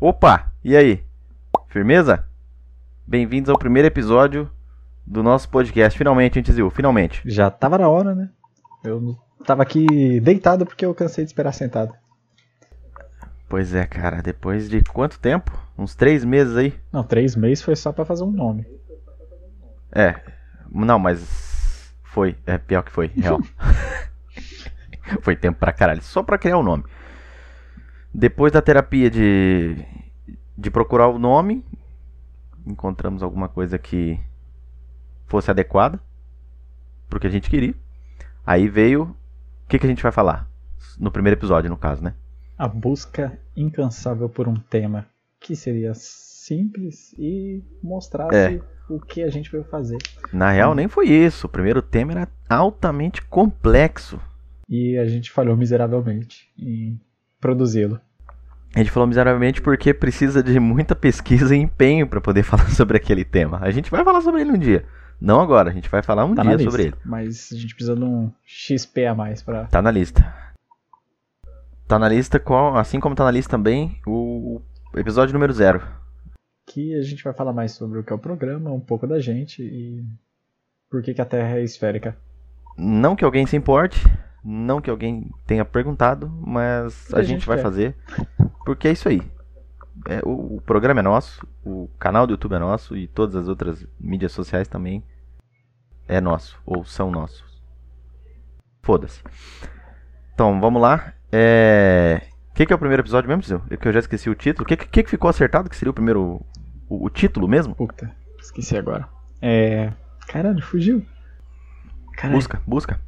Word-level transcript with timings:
Opa, 0.00 0.52
e 0.62 0.76
aí? 0.76 1.02
Firmeza? 1.66 2.24
Bem-vindos 3.04 3.50
ao 3.50 3.58
primeiro 3.58 3.88
episódio 3.88 4.48
do 5.04 5.24
nosso 5.24 5.48
podcast. 5.48 5.98
Finalmente, 5.98 6.38
hein, 6.38 6.42
Tizil? 6.44 6.70
Finalmente. 6.70 7.20
Já 7.24 7.50
tava 7.50 7.78
na 7.78 7.88
hora, 7.88 8.14
né? 8.14 8.30
Eu 8.84 9.18
tava 9.44 9.64
aqui 9.64 10.20
deitado 10.20 10.64
porque 10.64 10.86
eu 10.86 10.94
cansei 10.94 11.24
de 11.24 11.30
esperar 11.30 11.50
sentado. 11.50 11.92
Pois 13.48 13.74
é, 13.74 13.86
cara. 13.86 14.22
Depois 14.22 14.70
de 14.70 14.84
quanto 14.84 15.18
tempo? 15.18 15.50
Uns 15.76 15.96
três 15.96 16.24
meses 16.24 16.56
aí? 16.56 16.78
Não, 16.92 17.02
três 17.02 17.34
meses 17.34 17.64
foi 17.64 17.74
só 17.74 17.90
pra 17.90 18.04
fazer 18.04 18.22
um 18.22 18.30
nome. 18.30 18.66
É. 19.90 20.14
Não, 20.70 21.00
mas. 21.00 21.92
Foi. 22.04 22.36
É 22.46 22.56
pior 22.56 22.82
que 22.84 22.92
foi, 22.92 23.08
real. 23.08 23.40
foi 25.22 25.34
tempo 25.34 25.58
pra 25.58 25.72
caralho. 25.72 26.02
Só 26.02 26.22
pra 26.22 26.38
criar 26.38 26.58
o 26.58 26.62
nome. 26.62 26.84
Depois 28.12 28.52
da 28.52 28.62
terapia 28.62 29.10
de. 29.10 29.76
De 30.56 30.70
procurar 30.72 31.06
o 31.06 31.20
nome, 31.20 31.64
encontramos 32.66 33.22
alguma 33.22 33.48
coisa 33.48 33.78
que 33.78 34.18
fosse 35.26 35.50
adequada 35.52 36.00
pro 37.08 37.20
que 37.20 37.28
a 37.28 37.30
gente 37.30 37.48
queria. 37.48 37.74
Aí 38.44 38.68
veio. 38.68 39.02
O 39.04 39.68
que, 39.68 39.78
que 39.78 39.86
a 39.86 39.88
gente 39.88 40.02
vai 40.02 40.10
falar? 40.10 40.48
No 40.98 41.12
primeiro 41.12 41.38
episódio, 41.38 41.70
no 41.70 41.76
caso, 41.76 42.02
né? 42.02 42.14
A 42.56 42.66
busca 42.66 43.38
incansável 43.56 44.28
por 44.28 44.48
um 44.48 44.54
tema 44.56 45.06
que 45.38 45.54
seria 45.54 45.92
simples 45.94 47.12
e 47.16 47.62
mostrasse 47.82 48.34
É. 48.56 48.60
o 48.88 48.98
que 48.98 49.22
a 49.22 49.30
gente 49.30 49.52
veio 49.52 49.62
fazer. 49.64 49.98
Na 50.32 50.50
real, 50.50 50.74
nem 50.74 50.88
foi 50.88 51.08
isso. 51.08 51.46
O 51.46 51.50
primeiro 51.50 51.80
tema 51.82 52.12
era 52.12 52.28
altamente 52.48 53.22
complexo. 53.22 54.18
E 54.68 54.98
a 54.98 55.06
gente 55.06 55.30
falhou 55.30 55.56
miseravelmente 55.56 56.50
em 56.58 56.98
produzi-lo. 57.40 58.00
A 58.74 58.78
gente 58.80 58.90
falou 58.90 59.06
miseravelmente 59.06 59.62
porque 59.62 59.94
precisa 59.94 60.42
de 60.42 60.60
muita 60.60 60.94
pesquisa 60.94 61.56
e 61.56 61.58
empenho 61.58 62.06
para 62.06 62.20
poder 62.20 62.42
falar 62.44 62.68
sobre 62.70 62.96
aquele 62.96 63.24
tema. 63.24 63.58
A 63.62 63.70
gente 63.70 63.90
vai 63.90 64.04
falar 64.04 64.20
sobre 64.20 64.42
ele 64.42 64.52
um 64.52 64.58
dia. 64.58 64.84
Não 65.20 65.40
agora, 65.40 65.70
a 65.70 65.72
gente 65.72 65.88
vai 65.88 66.02
falar 66.02 66.24
um 66.24 66.34
Tá 66.34 66.42
dia 66.42 66.52
lista, 66.54 66.70
sobre 66.70 66.82
ele. 66.86 66.94
mas 67.04 67.48
a 67.52 67.56
gente 67.56 67.74
precisa 67.74 67.96
de 67.96 68.04
um 68.04 68.30
XP 68.44 69.06
a 69.06 69.14
mais 69.14 69.42
pra. 69.42 69.64
Tá 69.64 69.82
na 69.82 69.90
lista. 69.90 70.32
Tá 71.88 71.98
na 71.98 72.08
lista, 72.08 72.38
qual- 72.38 72.76
assim 72.76 73.00
como 73.00 73.14
tá 73.14 73.24
na 73.24 73.30
lista 73.30 73.50
também 73.50 73.98
o 74.06 74.60
episódio 74.94 75.32
número 75.32 75.52
zero. 75.52 75.82
Que 76.66 76.94
a 76.98 77.02
gente 77.02 77.24
vai 77.24 77.32
falar 77.32 77.52
mais 77.52 77.72
sobre 77.72 77.98
o 77.98 78.04
que 78.04 78.12
é 78.12 78.16
o 78.16 78.18
programa, 78.18 78.70
um 78.70 78.78
pouco 78.80 79.06
da 79.06 79.18
gente 79.18 79.62
e 79.62 80.04
por 80.90 81.02
que, 81.02 81.14
que 81.14 81.20
a 81.22 81.24
Terra 81.24 81.56
é 81.58 81.64
esférica. 81.64 82.14
Não 82.76 83.16
que 83.16 83.24
alguém 83.24 83.46
se 83.46 83.56
importe, 83.56 83.98
não 84.50 84.80
que 84.80 84.88
alguém 84.90 85.30
tenha 85.46 85.64
perguntado, 85.64 86.28
mas 86.40 87.12
a, 87.12 87.18
a 87.18 87.22
gente, 87.22 87.40
gente 87.40 87.46
vai 87.46 87.58
quer. 87.58 87.62
fazer 87.62 87.96
porque 88.64 88.88
é 88.88 88.92
isso 88.92 89.08
aí. 89.08 89.20
É, 90.06 90.20
o, 90.24 90.56
o 90.56 90.60
programa 90.62 91.00
é 91.00 91.02
nosso, 91.02 91.46
o 91.64 91.88
canal 91.98 92.26
do 92.26 92.32
YouTube 92.32 92.54
é 92.54 92.58
nosso 92.58 92.96
e 92.96 93.06
todas 93.08 93.34
as 93.36 93.48
outras 93.48 93.86
mídias 94.00 94.32
sociais 94.32 94.68
também 94.68 95.04
é 96.06 96.20
nosso 96.20 96.58
ou 96.64 96.84
são 96.84 97.10
nossos. 97.10 97.44
Foda-se. 98.82 99.22
Então 100.32 100.58
vamos 100.60 100.80
lá. 100.80 101.12
É... 101.30 102.22
O 102.50 102.54
que, 102.54 102.66
que 102.66 102.72
é 102.72 102.76
o 102.76 102.78
primeiro 102.78 103.02
episódio 103.02 103.28
mesmo, 103.28 103.42
Zil? 103.42 103.62
É 103.70 103.76
que 103.76 103.86
eu 103.86 103.92
já 103.92 103.98
esqueci 104.00 104.30
o 104.30 104.34
título. 104.34 104.64
O 104.64 104.66
que, 104.66 104.76
que, 104.76 105.02
que 105.02 105.10
ficou 105.10 105.28
acertado 105.28 105.68
que 105.68 105.76
seria 105.76 105.90
o 105.90 105.94
primeiro. 105.94 106.40
O, 106.88 107.04
o 107.06 107.10
título 107.10 107.46
mesmo? 107.46 107.74
Puta, 107.74 108.10
esqueci 108.40 108.76
agora. 108.76 109.08
É. 109.42 109.92
Caralho, 110.26 110.62
fugiu. 110.62 111.04
Caralho, 112.14 112.36
Busca, 112.36 112.62
busca. 112.66 113.00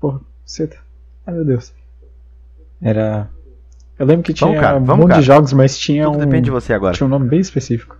porra, 0.00 0.20
tá. 0.66 0.76
Ai 1.26 1.34
meu 1.34 1.44
Deus. 1.44 1.72
Era. 2.80 3.28
Eu 3.98 4.06
lembro 4.06 4.24
que 4.24 4.34
tinha 4.34 4.48
Vamos, 4.48 4.60
cara, 4.62 4.76
um 4.76 4.84
vamos, 4.84 5.02
monte 5.02 5.10
cara. 5.10 5.20
de 5.20 5.26
jogos, 5.26 5.52
mas 5.52 5.78
tinha 5.78 6.04
Tudo 6.04 6.16
um. 6.16 6.20
depende 6.20 6.44
de 6.44 6.50
você 6.50 6.72
agora. 6.72 6.94
Tinha 6.94 7.06
um 7.06 7.10
nome 7.10 7.28
bem 7.28 7.40
específico. 7.40 7.96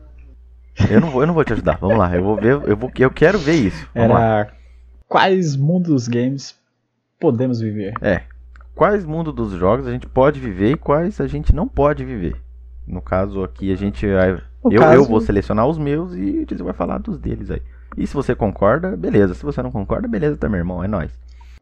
Eu 0.91 1.01
não 1.01 1.11
vou, 1.11 1.23
eu 1.23 1.27
não 1.27 1.35
vou 1.35 1.45
te 1.45 1.53
ajudar. 1.53 1.79
Vamos 1.81 1.97
lá. 1.97 2.15
Eu 2.15 2.23
vou 2.25 2.37
ver. 2.37 2.53
Eu, 2.67 2.77
vou, 2.77 2.91
eu 2.99 3.11
quero 3.11 3.39
ver 3.39 3.55
isso. 3.55 3.89
Vamos 3.95 4.11
lá. 4.15 4.39
Era. 4.39 4.53
Quais 5.09 5.55
mundos 5.57 5.91
dos 5.93 6.09
games 6.09 6.57
podemos 7.21 7.61
viver? 7.61 7.95
É. 8.03 8.23
Quais 8.75 9.05
mundos 9.05 9.33
dos 9.33 9.53
jogos 9.53 9.87
a 9.87 9.93
gente 9.93 10.09
pode 10.09 10.41
viver 10.41 10.73
e 10.73 10.77
quais 10.77 11.21
a 11.21 11.29
gente 11.29 11.55
não 11.55 11.69
pode 11.69 12.05
viver? 12.05 12.37
No 12.87 13.01
caso 13.01 13.45
aqui 13.45 13.73
a 13.73 13.77
gente. 13.77 14.05
No 14.65 14.73
eu, 14.73 14.81
caso- 14.81 14.95
eu 14.95 15.05
vou 15.05 15.21
selecionar 15.21 15.67
os 15.69 15.79
meus 15.79 16.13
e 16.15 16.45
o 16.51 16.65
vai 16.65 16.73
falar 16.75 16.99
dos 16.99 17.19
deles 17.19 17.51
aí. 17.51 17.63
E 17.97 18.05
se 18.07 18.13
você 18.15 18.35
concorda, 18.35 18.97
beleza. 18.97 19.35
Se 19.35 19.45
você 19.45 19.63
não 19.63 19.71
concorda, 19.71 20.09
beleza 20.09 20.37
também, 20.37 20.59
irmão. 20.59 20.83
É 20.83 20.89
nóis. 20.89 21.13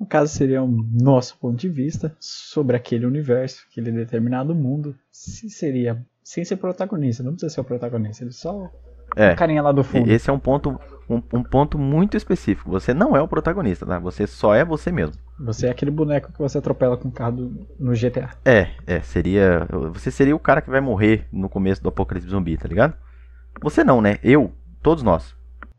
No 0.02 0.08
caso, 0.08 0.34
seria 0.34 0.60
o 0.60 0.66
nosso 1.00 1.38
ponto 1.38 1.56
de 1.56 1.68
vista 1.68 2.12
sobre 2.18 2.74
aquele 2.76 3.06
universo, 3.06 3.64
aquele 3.70 3.92
determinado 3.92 4.52
mundo. 4.52 4.96
Se 5.12 5.48
seria. 5.48 6.04
Sem 6.24 6.44
ser 6.44 6.56
protagonista, 6.56 7.22
não 7.22 7.30
precisa 7.32 7.54
ser 7.54 7.60
o 7.60 7.64
protagonista, 7.64 8.24
ele 8.24 8.32
só. 8.32 8.68
É. 9.14 9.32
O 9.32 9.36
carinha 9.36 9.62
lá 9.62 9.70
do 9.70 9.84
fundo. 9.84 10.10
Esse 10.10 10.28
é 10.28 10.32
um 10.32 10.40
ponto, 10.40 10.70
um, 11.08 11.22
um 11.32 11.42
ponto 11.44 11.78
muito 11.78 12.16
específico. 12.16 12.68
Você 12.70 12.92
não 12.92 13.16
é 13.16 13.22
o 13.22 13.28
protagonista, 13.28 13.86
tá? 13.86 14.00
Você 14.00 14.26
só 14.26 14.52
é 14.56 14.64
você 14.64 14.90
mesmo. 14.90 15.14
Você 15.38 15.68
é 15.68 15.70
aquele 15.70 15.90
boneco 15.92 16.32
que 16.32 16.38
você 16.38 16.58
atropela 16.58 16.96
com 16.96 17.08
o 17.08 17.12
carro 17.12 17.36
do- 17.36 17.66
no 17.78 17.94
GTA. 17.94 18.30
É, 18.44 18.70
é, 18.86 19.00
seria. 19.02 19.68
Você 19.92 20.10
seria 20.10 20.34
o 20.34 20.38
cara 20.40 20.60
que 20.60 20.70
vai 20.70 20.80
morrer 20.80 21.28
no 21.30 21.48
começo 21.48 21.80
do 21.80 21.90
apocalipse 21.90 22.28
zumbi, 22.28 22.56
tá 22.56 22.66
ligado? 22.66 22.94
Você 23.62 23.84
não, 23.84 24.00
né? 24.00 24.18
Eu, 24.20 24.50
todos 24.82 25.04
nós. 25.04 25.32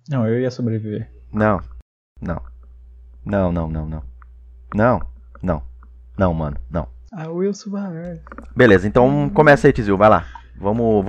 Não, 0.10 0.26
eu 0.26 0.40
ia 0.40 0.50
sobreviver. 0.50 1.12
Não. 1.34 1.60
Não. 2.22 2.42
Não, 3.26 3.52
não, 3.52 3.68
não, 3.70 3.86
não. 3.86 4.13
Não, 4.74 5.00
não. 5.42 5.62
Não, 6.18 6.34
mano, 6.34 6.58
não. 6.70 6.88
Ah, 7.12 7.30
o 7.30 7.38
Wilson 7.38 7.70
vai. 7.72 8.20
Beleza, 8.56 8.88
então 8.88 9.30
começa 9.30 9.68
aí, 9.68 9.74
Tizil, 9.74 9.98
vai 9.98 10.10
lá. 10.10 10.26
Vamos, 10.56 11.04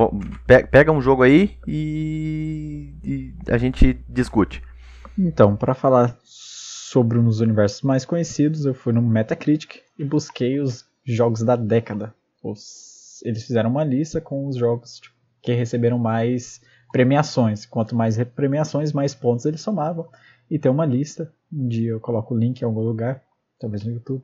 pe- 0.47 0.67
pega 0.67 0.91
um 0.91 1.01
jogo 1.01 1.23
aí 1.23 1.57
e, 1.67 2.95
e 3.03 3.35
a 3.51 3.59
gente 3.59 3.95
discute. 4.09 4.63
Então, 5.19 5.55
para 5.57 5.75
falar 5.75 6.17
sobre 6.23 7.19
um 7.19 7.25
dos 7.25 7.41
universos 7.41 7.83
mais 7.83 8.05
conhecidos, 8.05 8.65
eu 8.65 8.75
fui 8.75 8.93
no 8.93 9.03
Metacritic 9.03 9.77
e 9.99 10.05
busquei 10.05 10.61
os 10.61 10.85
jogos 11.05 11.43
da 11.43 11.57
década. 11.57 12.15
Os- 12.43 13.21
Eles 13.25 13.45
fizeram 13.47 13.71
uma 13.71 13.85
lista 13.85 14.21
com 14.21 14.47
os 14.47 14.57
jogos 14.57 14.99
tipo, 15.01 15.15
que 15.43 15.53
receberam 15.53 15.99
mais 15.99 16.61
premiações. 16.93 17.65
Quanto 17.67 17.95
mais 17.95 18.17
re- 18.17 18.25
premiações, 18.25 18.93
mais 18.93 19.15
pontos 19.15 19.45
eles 19.45 19.61
somavam. 19.61 20.09
E 20.51 20.59
tem 20.59 20.71
uma 20.71 20.85
lista. 20.87 21.33
Um 21.53 21.69
dia 21.69 21.91
eu 21.91 22.01
coloco 22.01 22.35
o 22.35 22.39
link 22.39 22.61
em 22.61 22.65
algum 22.65 22.81
lugar, 22.81 23.23
talvez 23.65 23.83
no 23.85 23.93
YouTube, 23.95 24.23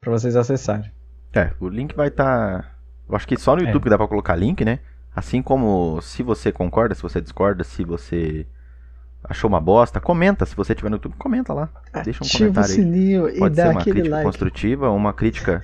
para 0.00 0.12
vocês 0.12 0.36
acessarem. 0.36 0.90
É, 1.32 1.50
o 1.60 1.68
link 1.68 1.94
vai 1.96 2.08
estar. 2.08 2.76
Eu 3.08 3.16
acho 3.16 3.26
que 3.26 3.36
só 3.36 3.54
no 3.56 3.62
É. 3.62 3.66
YouTube 3.66 3.82
que 3.84 3.90
dá 3.90 3.98
pra 3.98 4.06
colocar 4.08 4.36
link, 4.36 4.64
né? 4.64 4.78
Assim 5.14 5.42
como 5.42 6.00
se 6.00 6.22
você 6.22 6.52
concorda, 6.52 6.94
se 6.94 7.02
você 7.02 7.20
discorda, 7.20 7.64
se 7.64 7.84
você 7.84 8.46
achou 9.24 9.48
uma 9.48 9.60
bosta, 9.60 10.00
comenta. 10.00 10.46
Se 10.46 10.54
você 10.54 10.74
tiver 10.74 10.88
no 10.90 10.96
YouTube, 10.96 11.16
comenta 11.18 11.52
lá. 11.52 11.68
Deixa 12.04 12.22
um 12.22 12.26
Ativa 12.26 12.50
o 12.50 12.52
comentário 12.54 12.70
aí. 12.70 12.76
sininho 12.76 13.28
e 13.28 13.38
Pode 13.38 13.56
ser 13.56 13.64
dá 13.64 13.70
uma 13.70 13.80
aquele 13.80 13.94
crítica 13.94 14.14
like. 14.14 14.26
construtiva, 14.26 14.90
uma 14.90 15.12
crítica. 15.12 15.62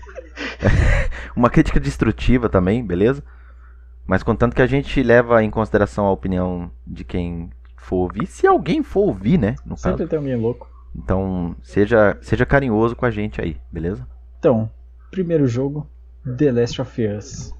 uma 1.36 1.48
crítica 1.48 1.78
destrutiva 1.80 2.48
também, 2.48 2.84
beleza? 2.84 3.22
Mas 4.06 4.22
contanto 4.24 4.54
que 4.56 4.62
a 4.62 4.66
gente 4.66 5.00
leva 5.02 5.42
em 5.42 5.50
consideração 5.50 6.06
a 6.06 6.12
opinião 6.12 6.70
de 6.86 7.04
quem 7.04 7.50
for 7.76 7.96
ouvir, 7.98 8.26
se 8.26 8.46
alguém 8.46 8.82
for 8.82 9.02
ouvir, 9.06 9.38
né? 9.38 9.54
No 9.64 9.76
caso. 9.76 9.82
Sempre 9.90 10.06
tem 10.08 10.18
alguém 10.18 10.36
louco. 10.36 10.68
Então, 10.96 11.54
seja, 11.62 12.16
seja 12.20 12.46
carinhoso 12.46 12.96
com 12.96 13.04
a 13.04 13.10
gente 13.10 13.40
aí, 13.40 13.56
beleza? 13.70 14.06
Então, 14.38 14.70
primeiro 15.10 15.46
jogo, 15.46 15.86
The 16.36 16.52
Last 16.52 16.80
of 16.80 17.06
Us. 17.06 17.54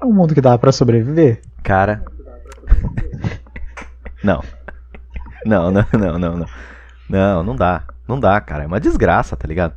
É 0.00 0.04
um 0.04 0.12
mundo 0.12 0.34
que 0.34 0.40
dá 0.40 0.56
pra 0.56 0.72
sobreviver? 0.72 1.42
Cara. 1.62 2.02
não. 4.24 4.42
Não, 5.44 5.70
não, 5.70 5.86
não, 5.92 6.18
não, 6.18 6.36
não. 6.38 6.46
Não, 7.08 7.42
não 7.42 7.56
dá. 7.56 7.84
Não 8.08 8.18
dá, 8.18 8.40
cara. 8.40 8.64
É 8.64 8.66
uma 8.66 8.80
desgraça, 8.80 9.36
tá 9.36 9.46
ligado? 9.46 9.74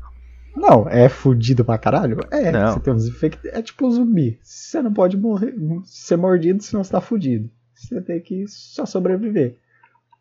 Não, 0.55 0.87
é 0.87 1.09
fudido 1.09 1.65
pra 1.65 1.77
caralho? 1.77 2.19
É, 2.31 2.51
Não. 2.51 2.73
você 2.73 2.79
tem 2.79 2.93
uns 2.93 3.07
infect... 3.07 3.39
É 3.47 3.61
tipo 3.61 3.87
um 3.87 3.91
zumbi. 3.91 4.39
Você 4.43 4.81
não 4.81 4.93
pode 4.93 5.17
morrer, 5.17 5.53
ser 5.83 6.15
mordido 6.15 6.61
senão 6.61 6.83
você 6.83 6.91
tá 6.91 7.01
fudido. 7.01 7.49
Você 7.73 7.99
tem 8.01 8.21
que 8.21 8.47
só 8.47 8.85
sobreviver. 8.85 9.57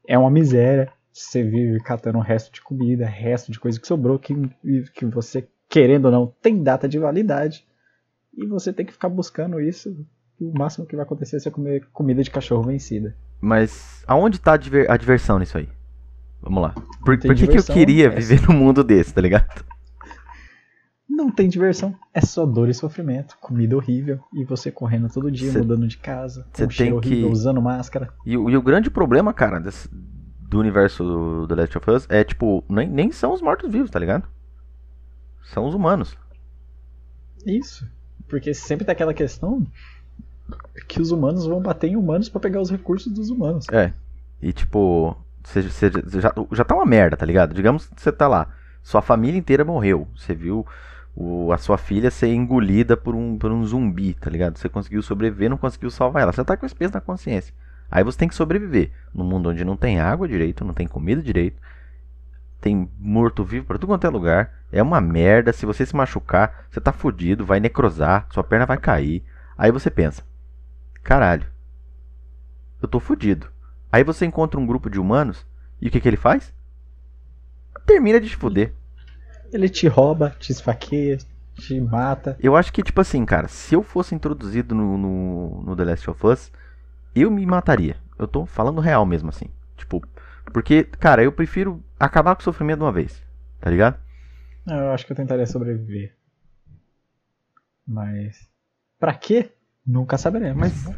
É 0.08 0.18
uma 0.18 0.30
miséria. 0.30 0.90
Você 1.12 1.42
vive 1.42 1.78
catando 1.80 2.18
o 2.18 2.22
resto 2.22 2.52
de 2.52 2.62
comida, 2.62 3.04
resto 3.06 3.52
de 3.52 3.60
coisa 3.60 3.78
que 3.80 3.86
sobrou, 3.86 4.18
que, 4.18 4.34
que 4.94 5.04
você, 5.04 5.46
querendo 5.68 6.06
ou 6.06 6.10
não, 6.10 6.26
tem 6.40 6.62
data 6.62 6.88
de 6.88 6.98
validade. 6.98 7.66
E 8.34 8.46
você 8.46 8.72
tem 8.72 8.86
que 8.86 8.92
ficar 8.92 9.08
buscando 9.10 9.60
isso. 9.60 9.94
E 10.40 10.44
o 10.46 10.52
máximo 10.52 10.86
que 10.86 10.96
vai 10.96 11.04
acontecer 11.04 11.36
é 11.36 11.40
você 11.40 11.50
comer 11.50 11.86
comida 11.92 12.22
de 12.22 12.30
cachorro 12.30 12.62
vencida. 12.62 13.14
Mas 13.40 14.02
aonde 14.06 14.40
tá 14.40 14.54
a 14.54 14.56
diver- 14.56 14.90
a 14.90 14.96
diversão 14.96 15.38
nisso 15.38 15.58
aí? 15.58 15.68
Vamos 16.40 16.62
lá. 16.62 16.70
Por, 17.04 17.18
por 17.18 17.34
que, 17.34 17.46
que 17.46 17.58
eu 17.58 17.64
queria 17.64 18.06
é 18.06 18.10
viver 18.10 18.40
num 18.48 18.54
mundo 18.56 18.82
desse, 18.82 19.12
tá 19.12 19.20
ligado? 19.20 19.64
Não 21.08 21.30
tem 21.30 21.48
diversão, 21.48 21.94
é 22.14 22.20
só 22.22 22.46
dor 22.46 22.68
e 22.70 22.74
sofrimento, 22.74 23.36
comida 23.38 23.76
horrível 23.76 24.18
e 24.32 24.44
você 24.44 24.70
correndo 24.72 25.08
todo 25.12 25.30
dia, 25.30 25.52
Cê- 25.52 25.58
mudando 25.58 25.86
de 25.86 25.98
casa, 25.98 26.46
cê 26.54 26.64
com 26.64 26.70
cheiro 26.70 27.00
tem 27.00 27.10
horrível, 27.10 27.28
que- 27.28 27.32
usando 27.32 27.60
máscara. 27.60 28.08
E, 28.24 28.36
o- 28.36 28.48
e 28.48 28.56
o 28.56 28.62
grande 28.62 28.90
problema, 28.90 29.32
cara, 29.34 29.58
desse- 29.60 29.88
do 30.52 30.60
universo 30.60 31.02
do, 31.02 31.46
do 31.46 31.54
Last 31.54 31.78
of 31.78 31.90
Us 31.90 32.06
é, 32.10 32.22
tipo, 32.22 32.62
nem, 32.68 32.86
nem 32.86 33.10
são 33.10 33.32
os 33.32 33.40
mortos-vivos, 33.40 33.90
tá 33.90 33.98
ligado? 33.98 34.28
São 35.42 35.66
os 35.66 35.74
humanos. 35.74 36.14
Isso. 37.46 37.88
Porque 38.28 38.52
sempre 38.52 38.84
tem 38.84 38.92
aquela 38.92 39.14
questão 39.14 39.66
que 40.86 41.00
os 41.00 41.10
humanos 41.10 41.46
vão 41.46 41.60
bater 41.60 41.88
em 41.88 41.96
humanos 41.96 42.28
pra 42.28 42.38
pegar 42.38 42.60
os 42.60 42.70
recursos 42.70 43.10
dos 43.10 43.30
humanos. 43.30 43.66
É. 43.72 43.94
E 44.42 44.52
tipo, 44.52 45.16
você, 45.42 45.62
você 45.62 45.90
já, 46.20 46.34
já 46.52 46.64
tá 46.64 46.74
uma 46.74 46.84
merda, 46.84 47.16
tá 47.16 47.24
ligado? 47.24 47.54
Digamos 47.54 47.86
que 47.86 48.02
você 48.02 48.12
tá 48.12 48.28
lá, 48.28 48.54
sua 48.82 49.00
família 49.00 49.38
inteira 49.38 49.64
morreu. 49.64 50.06
Você 50.14 50.34
viu 50.34 50.66
o, 51.16 51.50
a 51.50 51.56
sua 51.56 51.78
filha 51.78 52.10
ser 52.10 52.28
engolida 52.28 52.94
por 52.94 53.14
um, 53.14 53.38
por 53.38 53.50
um 53.50 53.64
zumbi, 53.64 54.12
tá 54.12 54.28
ligado? 54.28 54.58
Você 54.58 54.68
conseguiu 54.68 55.00
sobreviver, 55.00 55.48
não 55.48 55.56
conseguiu 55.56 55.90
salvar 55.90 56.24
ela. 56.24 56.32
Você 56.32 56.44
tá 56.44 56.58
com 56.58 56.66
esse 56.66 56.74
peso 56.74 56.92
na 56.92 57.00
consciência. 57.00 57.54
Aí 57.92 58.02
você 58.02 58.16
tem 58.16 58.28
que 58.28 58.34
sobreviver 58.34 58.90
num 59.12 59.22
mundo 59.22 59.50
onde 59.50 59.66
não 59.66 59.76
tem 59.76 60.00
água 60.00 60.26
direito, 60.26 60.64
não 60.64 60.72
tem 60.72 60.88
comida 60.88 61.20
direito, 61.20 61.60
tem 62.58 62.90
morto-vivo 62.98 63.66
pra 63.66 63.76
tudo 63.76 63.88
quanto 63.88 64.06
é 64.06 64.10
lugar. 64.10 64.54
É 64.72 64.82
uma 64.82 64.98
merda. 64.98 65.52
Se 65.52 65.66
você 65.66 65.84
se 65.84 65.94
machucar, 65.94 66.64
você 66.70 66.80
tá 66.80 66.90
fudido, 66.90 67.44
vai 67.44 67.60
necrosar, 67.60 68.26
sua 68.30 68.42
perna 68.42 68.64
vai 68.64 68.78
cair. 68.78 69.22
Aí 69.58 69.70
você 69.70 69.90
pensa: 69.90 70.22
caralho, 71.02 71.46
eu 72.80 72.88
tô 72.88 72.98
fudido. 72.98 73.48
Aí 73.92 74.02
você 74.02 74.24
encontra 74.24 74.58
um 74.58 74.64
grupo 74.66 74.88
de 74.88 74.98
humanos 74.98 75.46
e 75.78 75.88
o 75.88 75.90
que, 75.90 76.00
que 76.00 76.08
ele 76.08 76.16
faz? 76.16 76.50
Termina 77.84 78.18
de 78.18 78.30
te 78.30 78.36
fuder. 78.36 78.72
Ele 79.52 79.68
te 79.68 79.86
rouba, 79.86 80.34
te 80.38 80.50
esfaqueia, 80.50 81.18
te 81.56 81.78
mata. 81.78 82.38
Eu 82.40 82.56
acho 82.56 82.72
que, 82.72 82.82
tipo 82.82 83.02
assim, 83.02 83.22
cara, 83.26 83.48
se 83.48 83.74
eu 83.74 83.82
fosse 83.82 84.14
introduzido 84.14 84.74
no, 84.74 84.96
no, 84.96 85.62
no 85.62 85.76
The 85.76 85.84
Last 85.84 86.08
of 86.08 86.26
Us, 86.26 86.50
eu 87.14 87.30
me 87.30 87.44
mataria. 87.46 87.96
Eu 88.18 88.26
tô 88.28 88.46
falando 88.46 88.80
real 88.80 89.04
mesmo, 89.06 89.28
assim. 89.30 89.46
Tipo, 89.76 90.02
porque, 90.52 90.84
cara, 90.84 91.22
eu 91.22 91.32
prefiro 91.32 91.82
acabar 91.98 92.34
com 92.34 92.40
o 92.40 92.44
sofrimento 92.44 92.78
de 92.78 92.84
uma 92.84 92.92
vez. 92.92 93.22
Tá 93.60 93.70
ligado? 93.70 93.96
Eu 94.66 94.92
acho 94.92 95.04
que 95.06 95.12
eu 95.12 95.16
tentaria 95.16 95.46
sobreviver. 95.46 96.14
Mas. 97.86 98.48
Pra 98.98 99.14
quê? 99.14 99.50
Nunca 99.86 100.16
saberemos. 100.16 100.58
Mas. 100.58 100.96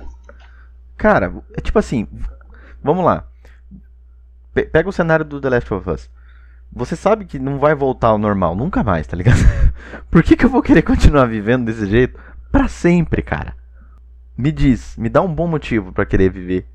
Cara, 0.96 1.32
é 1.55 1.61
tipo 1.61 1.78
assim. 1.78 2.06
Vamos 2.82 3.05
lá. 3.05 3.26
Pe- 4.52 4.66
Pega 4.66 4.88
o 4.88 4.93
cenário 4.93 5.25
do 5.25 5.40
The 5.40 5.49
Last 5.50 5.72
of 5.75 5.90
Us. 5.90 6.11
Você 6.72 6.96
sabe 6.96 7.25
que 7.25 7.38
não 7.38 7.58
vai 7.58 7.75
voltar 7.75 8.08
ao 8.08 8.19
normal, 8.19 8.55
nunca 8.56 8.82
mais, 8.82 9.06
tá 9.06 9.16
ligado? 9.16 9.38
Por 10.11 10.22
que, 10.22 10.37
que 10.37 10.44
eu 10.44 10.50
vou 10.50 10.62
querer 10.62 10.82
continuar 10.82 11.26
vivendo 11.26 11.66
desse 11.66 11.87
jeito 11.87 12.19
pra 12.50 12.69
sempre, 12.69 13.22
cara? 13.22 13.55
Me 14.36 14.50
diz, 14.50 14.96
me 14.96 15.08
dá 15.08 15.22
um 15.22 15.32
bom 15.32 15.46
motivo 15.46 15.92
pra 15.92 16.04
querer 16.04 16.31
viver 16.31 16.66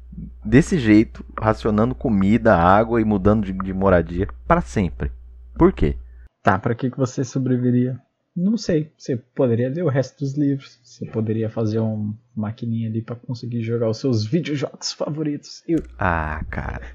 desse 0.43 0.77
jeito, 0.77 1.25
racionando 1.37 1.93
comida, 1.93 2.55
água 2.55 3.01
e 3.01 3.05
mudando 3.05 3.45
de, 3.45 3.53
de 3.53 3.73
moradia 3.73 4.27
pra 4.47 4.61
sempre. 4.61 5.11
Por 5.57 5.73
quê? 5.73 5.97
Tá, 6.41 6.57
pra 6.57 6.73
que, 6.73 6.89
que 6.89 6.97
você 6.97 7.23
sobreviveria? 7.23 7.99
Não 8.35 8.57
sei. 8.57 8.93
Você 8.97 9.17
poderia 9.17 9.69
ler 9.69 9.83
o 9.83 9.89
resto 9.89 10.19
dos 10.19 10.37
livros. 10.37 10.79
Você 10.83 11.05
poderia 11.05 11.49
fazer 11.49 11.79
uma 11.79 12.15
maquininha 12.33 12.89
ali 12.89 13.01
pra 13.01 13.15
conseguir 13.15 13.61
jogar 13.61 13.89
os 13.89 13.97
seus 13.97 14.25
videojogos 14.25 14.93
favoritos. 14.93 15.61
Eu... 15.67 15.83
Ah, 15.97 16.43
cara. 16.49 16.85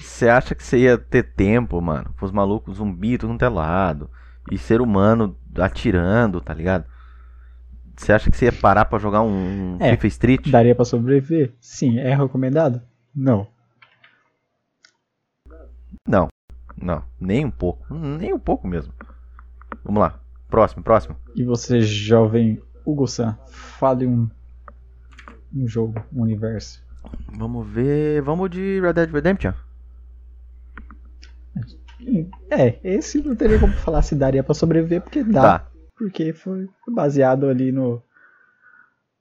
Você 0.00 0.28
acha 0.28 0.54
que 0.54 0.62
você 0.62 0.78
ia 0.78 0.96
ter 0.96 1.24
tempo, 1.34 1.80
mano? 1.80 2.14
Com 2.18 2.24
os 2.24 2.32
malucos 2.32 2.76
zumbi 2.76 3.18
tudo 3.18 3.44
é 3.44 3.48
lado. 3.48 4.08
E 4.50 4.56
ser 4.56 4.80
humano 4.80 5.36
atirando, 5.56 6.40
tá 6.40 6.54
ligado? 6.54 6.86
Você 7.96 8.12
acha 8.12 8.30
que 8.30 8.36
você 8.36 8.46
ia 8.46 8.52
parar 8.52 8.84
pra 8.84 8.98
jogar 8.98 9.22
um 9.22 9.76
É, 9.80 9.90
FIFA 9.92 10.06
Street? 10.08 10.50
Daria 10.50 10.74
pra 10.74 10.84
sobreviver? 10.84 11.54
Sim. 11.60 11.98
É 11.98 12.14
recomendado? 12.14 12.82
Não. 13.14 13.46
Não, 16.06 16.28
não, 16.76 17.02
nem 17.18 17.44
um 17.44 17.50
pouco. 17.50 17.94
Nem 17.94 18.32
um 18.32 18.38
pouco 18.38 18.66
mesmo. 18.66 18.92
Vamos 19.84 20.00
lá. 20.00 20.20
Próximo, 20.50 20.82
próximo. 20.82 21.16
E 21.34 21.42
você, 21.44 21.80
jovem 21.80 22.60
Hugo 22.84 23.06
San, 23.06 23.38
fale 23.48 24.06
um, 24.06 24.28
um 25.54 25.66
jogo, 25.66 26.04
um 26.12 26.22
universo. 26.22 26.84
Vamos 27.36 27.66
ver. 27.66 28.20
Vamos 28.22 28.50
de 28.50 28.80
Red 28.80 28.92
Dead 28.92 29.10
Redemption? 29.10 29.52
É, 32.50 32.78
esse 32.84 33.22
não 33.22 33.34
teria 33.34 33.58
como 33.58 33.72
falar 33.72 34.02
se 34.02 34.14
daria 34.14 34.42
pra 34.42 34.54
sobreviver, 34.54 35.00
porque 35.00 35.24
dá. 35.24 35.58
Tá. 35.58 35.66
Porque 35.96 36.32
foi 36.32 36.68
baseado 36.88 37.48
ali 37.48 37.70
no. 37.72 38.02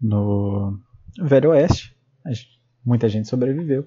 No. 0.01 0.79
Velho 1.21 1.51
Oeste. 1.51 1.95
Muita 2.85 3.07
gente 3.07 3.27
sobreviveu. 3.27 3.85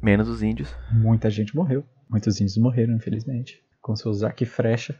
Menos 0.00 0.28
os 0.28 0.42
índios. 0.42 0.74
Muita 0.92 1.30
gente 1.30 1.56
morreu. 1.56 1.84
Muitos 2.08 2.40
índios 2.40 2.56
morreram, 2.58 2.94
infelizmente. 2.94 3.62
Com 3.80 3.96
seus 3.96 4.22
arco 4.22 4.42
e 4.42 4.46
flecha. 4.46 4.98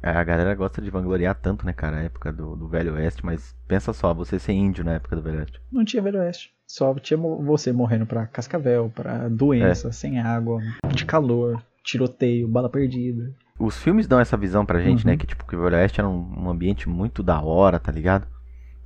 É, 0.00 0.10
A 0.10 0.22
galera 0.22 0.54
gosta 0.54 0.80
de 0.80 0.90
vangloriar 0.90 1.34
tanto, 1.34 1.66
né, 1.66 1.72
cara? 1.72 1.96
A 1.96 2.02
época 2.02 2.32
do, 2.32 2.54
do 2.54 2.68
Velho 2.68 2.94
Oeste, 2.94 3.24
mas 3.24 3.56
pensa 3.66 3.92
só, 3.92 4.14
você 4.14 4.38
ser 4.38 4.52
índio 4.52 4.84
na 4.84 4.94
época 4.94 5.16
do 5.16 5.22
Velho 5.22 5.40
Oeste. 5.40 5.60
Não 5.72 5.84
tinha 5.84 6.02
Velho 6.02 6.20
Oeste. 6.20 6.52
Só 6.66 6.94
tinha 6.94 7.18
você 7.18 7.72
morrendo 7.72 8.06
pra 8.06 8.26
cascavel, 8.26 8.92
pra 8.94 9.28
doença, 9.28 9.90
sem 9.90 10.20
água, 10.20 10.60
de 10.94 11.04
calor, 11.04 11.60
tiroteio, 11.82 12.46
bala 12.46 12.68
perdida. 12.70 13.34
Os 13.58 13.76
filmes 13.76 14.06
dão 14.06 14.20
essa 14.20 14.36
visão 14.36 14.64
pra 14.64 14.80
gente, 14.80 15.04
Uhum. 15.04 15.10
né? 15.10 15.16
Que 15.16 15.26
tipo, 15.26 15.44
que 15.46 15.56
o 15.56 15.62
Velho 15.62 15.76
Oeste 15.76 16.00
era 16.00 16.08
um, 16.08 16.44
um 16.44 16.48
ambiente 16.50 16.88
muito 16.88 17.22
da 17.22 17.40
hora, 17.40 17.78
tá 17.78 17.90
ligado? 17.90 18.26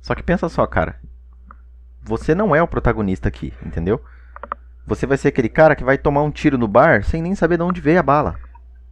Só 0.01 0.15
que 0.15 0.23
pensa 0.23 0.49
só, 0.49 0.65
cara. 0.65 0.95
Você 2.03 2.33
não 2.35 2.55
é 2.55 2.61
o 2.61 2.67
protagonista 2.67 3.27
aqui, 3.29 3.53
entendeu? 3.65 4.01
Você 4.85 5.05
vai 5.05 5.15
ser 5.17 5.29
aquele 5.29 5.47
cara 5.47 5.75
que 5.75 5.83
vai 5.83 5.97
tomar 5.97 6.23
um 6.23 6.31
tiro 6.31 6.57
no 6.57 6.67
bar 6.67 7.03
sem 7.03 7.21
nem 7.21 7.35
saber 7.35 7.57
de 7.57 7.63
onde 7.63 7.79
veio 7.79 7.99
a 7.99 8.03
bala. 8.03 8.35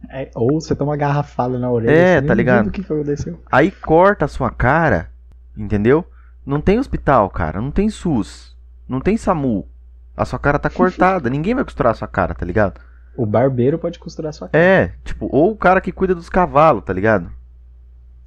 É, 0.08 0.30
ou 0.34 0.60
você 0.60 0.74
toma 0.74 0.92
uma 0.92 0.96
garrafada 0.96 1.58
na 1.58 1.70
orelha. 1.70 1.90
É, 1.92 2.20
tá 2.22 2.32
ligado? 2.34 2.70
que 2.70 2.82
que 2.82 2.92
aconteceu? 2.92 3.40
Aí 3.50 3.70
corta 3.70 4.24
a 4.24 4.28
sua 4.28 4.50
cara, 4.50 5.10
entendeu? 5.56 6.04
Não 6.46 6.60
tem 6.60 6.78
hospital, 6.78 7.28
cara. 7.30 7.60
Não 7.60 7.70
tem 7.70 7.88
SUS. 7.90 8.56
Não 8.88 9.00
tem 9.00 9.16
SAMU. 9.16 9.68
A 10.16 10.24
sua 10.24 10.38
cara 10.38 10.58
tá 10.58 10.70
cortada. 10.70 11.28
Ninguém 11.28 11.54
vai 11.54 11.64
costurar 11.64 11.92
a 11.92 11.94
sua 11.94 12.08
cara, 12.08 12.34
tá 12.34 12.44
ligado? 12.46 12.80
O 13.16 13.26
barbeiro 13.26 13.78
pode 13.78 13.98
costurar 13.98 14.32
sua 14.32 14.48
cara. 14.48 14.64
É, 14.64 14.92
tipo, 15.04 15.28
ou 15.30 15.52
o 15.52 15.56
cara 15.56 15.80
que 15.80 15.92
cuida 15.92 16.14
dos 16.14 16.28
cavalos, 16.28 16.84
tá 16.84 16.92
ligado? 16.92 17.30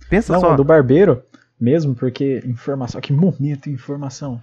Pensa 0.10 0.34
Não, 0.34 0.40
só. 0.40 0.54
o 0.54 0.58
do 0.58 0.64
barbeiro, 0.64 1.24
mesmo 1.60 1.96
porque 1.96 2.42
informação, 2.46 3.02
que 3.02 3.12
momento 3.12 3.70
informação. 3.70 4.40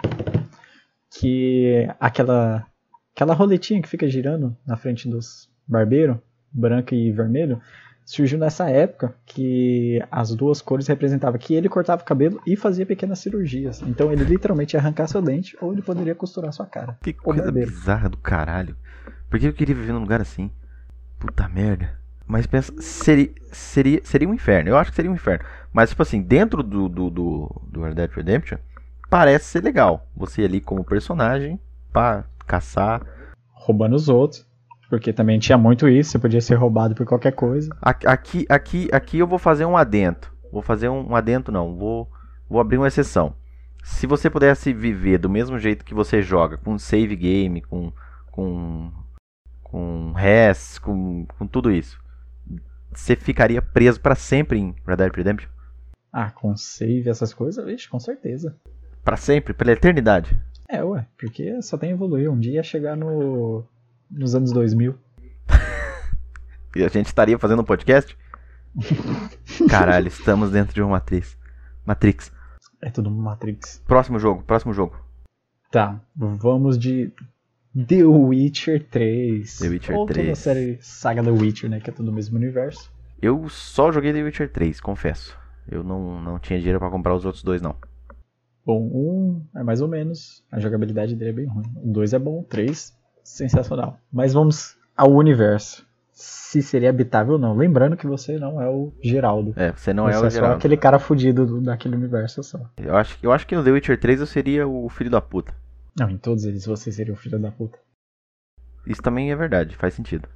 Que 1.19 1.89
aquela 2.01 2.67
aquela 3.15 3.35
roletinha 3.35 3.83
que 3.83 3.89
fica 3.89 4.09
girando 4.09 4.57
na 4.67 4.77
frente 4.77 5.09
dos 5.09 5.49
barbeiros, 5.69 6.17
branco 6.51 6.95
e 6.95 7.13
vermelho, 7.13 7.61
surgiu 8.05 8.39
nessa 8.39 8.69
época 8.69 9.15
que 9.25 10.03
as 10.11 10.35
duas 10.35 10.61
cores 10.61 10.87
representavam 10.87 11.39
que 11.39 11.55
ele 11.55 11.69
cortava 11.69 12.03
o 12.03 12.05
cabelo 12.05 12.41
e 12.47 12.57
fazia 12.57 12.87
pequenas 12.87 13.19
cirurgias. 13.19 13.83
Então 13.83 14.11
ele 14.11 14.25
literalmente 14.25 14.75
ia 14.75 14.81
arrancar 14.81 15.07
seu 15.07 15.23
dente 15.23 15.57
ou 15.61 15.73
ele 15.73 15.83
poderia 15.83 16.15
costurar 16.15 16.53
sua 16.53 16.67
cara. 16.67 16.99
Que 17.03 17.13
coisa 17.13 17.45
barbeiro. 17.45 17.71
bizarra 17.71 18.09
do 18.09 18.17
caralho. 18.17 18.77
Por 19.33 19.41
que 19.41 19.47
eu 19.47 19.55
queria 19.55 19.75
viver 19.75 19.95
num 19.95 20.01
lugar 20.01 20.21
assim? 20.21 20.51
Puta 21.19 21.49
merda. 21.49 21.99
Mas 22.27 22.47
pensa, 22.47 22.71
seria, 22.83 23.31
seria, 23.51 23.99
seria 24.05 24.29
um 24.29 24.35
inferno. 24.35 24.69
Eu 24.69 24.77
acho 24.77 24.91
que 24.91 24.97
seria 24.97 25.11
um 25.11 25.15
inferno. 25.15 25.43
Mas, 25.73 25.89
tipo 25.89 26.03
assim, 26.03 26.21
dentro 26.21 26.63
do, 26.63 26.87
do, 26.87 27.09
do, 27.09 27.63
do 27.67 27.83
Red 27.83 27.95
Dead 27.95 28.11
Redemption, 28.11 28.59
parece 29.09 29.47
ser 29.47 29.65
legal. 29.65 30.07
Você 30.15 30.43
ali 30.45 30.61
como 30.61 30.85
personagem, 30.85 31.59
pra 31.91 32.25
caçar. 32.47 33.01
Roubando 33.55 33.97
os 33.97 34.11
outros. 34.11 34.47
Porque 34.91 35.15
também 35.15 35.39
tinha 35.39 35.57
muito 35.57 35.89
isso, 35.89 36.11
você 36.11 36.19
podia 36.19 36.43
ser 36.43 36.57
roubado 36.57 36.95
por 36.95 37.07
qualquer 37.07 37.33
coisa. 37.33 37.75
Aqui, 37.81 38.07
aqui, 38.07 38.47
aqui, 38.51 38.89
aqui 38.93 39.19
eu 39.19 39.27
vou 39.27 39.39
fazer 39.39 39.65
um 39.65 39.79
adendo. 39.79 40.29
Vou 40.53 40.61
fazer 40.61 40.91
um, 40.91 41.09
um 41.13 41.17
adendo, 41.17 41.51
não. 41.51 41.75
Vou, 41.75 42.07
vou 42.51 42.61
abrir 42.61 42.77
uma 42.77 42.89
exceção. 42.89 43.35
Se 43.83 44.07
você 44.07 44.29
pudesse 44.29 44.75
viver 44.75 45.17
do 45.17 45.31
mesmo 45.31 45.59
jeito 45.59 45.87
que 45.87 45.95
você 45.95 46.21
joga, 46.21 46.59
com 46.59 46.79
save 46.79 47.17
game, 47.17 47.63
com 47.63 47.91
com 48.33 48.91
com 49.73 50.13
res, 50.13 50.79
com, 50.79 51.27
com 51.39 51.47
tudo 51.47 51.73
isso, 51.73 51.99
você 52.93 53.17
ficaria 53.17 53.63
preso 53.63 53.99
pra 53.99 54.15
sempre 54.15 54.59
em 54.59 54.75
Red 54.87 54.97
Dead 54.97 55.17
Redemption? 55.17 55.49
Ah, 56.13 56.31
com 56.31 56.55
save, 56.55 57.09
essas 57.09 57.33
coisas, 57.33 57.65
vixe, 57.65 57.89
com 57.89 57.99
certeza. 57.99 58.55
Pra 59.03 59.17
sempre, 59.17 59.55
pela 59.55 59.73
eternidade. 59.73 60.39
É, 60.69 60.85
ué, 60.85 61.07
porque 61.19 61.61
só 61.63 61.79
tem 61.79 61.91
evoluir. 61.91 62.31
Um 62.31 62.39
dia 62.39 62.57
ia 62.57 62.63
chegar 62.63 62.95
no, 62.95 63.65
nos 64.11 64.35
anos 64.35 64.53
2000. 64.53 64.95
E 66.75 66.83
a 66.83 66.89
gente 66.89 67.05
estaria 67.05 67.39
fazendo 67.39 67.61
um 67.61 67.67
podcast? 67.67 68.17
Caralho, 69.69 70.09
estamos 70.09 70.51
dentro 70.53 70.75
de 70.75 70.81
uma 70.81 70.93
matriz. 70.93 71.37
Matrix. 71.85 72.33
É 72.81 72.89
tudo 72.89 73.11
Matrix. 73.11 73.83
Próximo 73.87 74.19
jogo, 74.19 74.43
próximo 74.43 74.73
jogo. 74.73 74.99
Tá, 75.71 76.01
vamos 76.17 76.79
de 76.79 77.13
The 77.75 78.05
Witcher 78.05 78.85
3. 78.91 79.59
The 79.59 79.69
Witcher 79.69 79.97
Ou 79.97 80.07
toda 80.07 80.21
a 80.21 80.25
3. 80.25 80.39
série 80.39 80.79
saga 80.81 81.23
The 81.23 81.31
Witcher, 81.31 81.71
né, 81.71 81.81
que 81.81 81.91
é 81.91 81.93
tudo 81.93 82.11
o 82.11 82.15
mesmo 82.15 82.37
universo. 82.37 82.91
Eu 83.21 83.49
só 83.49 83.91
joguei 83.93 84.13
The 84.13 84.23
Witcher 84.23 84.51
3, 84.53 84.81
confesso. 84.81 85.37
Eu 85.71 85.83
não, 85.83 86.21
não 86.21 86.39
tinha 86.39 86.59
dinheiro 86.59 86.79
pra 86.79 86.91
comprar 86.91 87.15
os 87.15 87.25
outros 87.25 87.43
dois, 87.43 87.63
não. 87.63 87.75
Bom, 88.67 88.81
um 88.93 89.43
é 89.59 89.63
mais 89.63 89.81
ou 89.81 89.89
menos, 89.89 90.45
a 90.51 90.61
jogabilidade 90.61 91.15
dele 91.17 91.31
é 91.31 91.33
bem 91.35 91.47
ruim. 91.47 91.65
O 91.83 91.93
2 91.93 92.13
é 92.13 92.19
bom, 92.19 92.41
o 92.41 92.45
3 92.45 92.95
sensacional. 93.25 93.97
Mas 94.13 94.33
vamos 94.33 94.77
ao 94.97 95.11
universo. 95.13 95.87
se 96.15 96.61
seria 96.63 96.91
habitável 96.91 97.33
ou 97.35 97.39
não. 97.39 97.57
Lembrando 97.57 97.97
que 97.97 98.07
você 98.07 98.39
não 98.39 98.61
é 98.61 98.69
o 98.69 98.93
Geraldo. 99.03 99.55
É, 99.57 99.73
você 99.73 99.93
não 99.95 100.05
você 100.05 100.15
é 100.15 100.21
o 100.21 100.27
é 100.27 100.31
Geraldo. 100.31 100.53
só 100.55 100.59
aquele 100.59 100.77
cara 100.77 100.99
fudido 100.99 101.47
do- 101.47 101.61
daquele 101.63 101.97
universo 101.97 102.43
só. 102.45 102.61
Eu 102.77 102.95
acho, 102.95 103.19
eu 103.23 103.33
acho 103.33 103.47
que 103.47 103.57
no 103.57 103.65
The 103.65 103.71
Witcher 103.73 103.99
3 103.99 104.21
eu 104.21 104.27
seria 104.27 104.69
o 104.69 104.89
filho 104.91 105.11
da 105.11 105.21
puta. 105.21 105.53
Não, 105.99 106.09
em 106.11 106.19
todos 106.19 106.45
eles 106.45 106.65
você 106.67 106.91
seria 106.91 107.13
o 107.13 107.17
filho 107.17 107.39
da 107.39 107.51
puta. 107.51 107.79
Isso 108.87 109.03
também 109.03 109.31
é 109.31 109.37
verdade, 109.37 109.77
faz 109.77 109.95
sentido. 109.95 110.29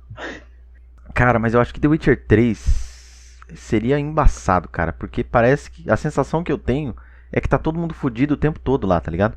Cara, 1.15 1.39
mas 1.39 1.55
eu 1.55 1.61
acho 1.61 1.73
que 1.73 1.81
The 1.81 1.89
Witcher 1.89 2.27
3 2.27 3.41
seria 3.55 3.99
embaçado, 3.99 4.69
cara, 4.69 4.93
porque 4.93 5.25
parece 5.25 5.71
que 5.71 5.91
a 5.91 5.97
sensação 5.97 6.45
que 6.45 6.53
eu 6.53 6.59
tenho 6.59 6.95
é 7.33 7.41
que 7.41 7.49
tá 7.49 7.59
todo 7.59 7.79
mundo 7.79 7.95
fudido 7.95 8.35
o 8.35 8.37
tempo 8.37 8.59
todo 8.61 8.87
lá, 8.87 9.01
tá 9.01 9.11
ligado? 9.11 9.37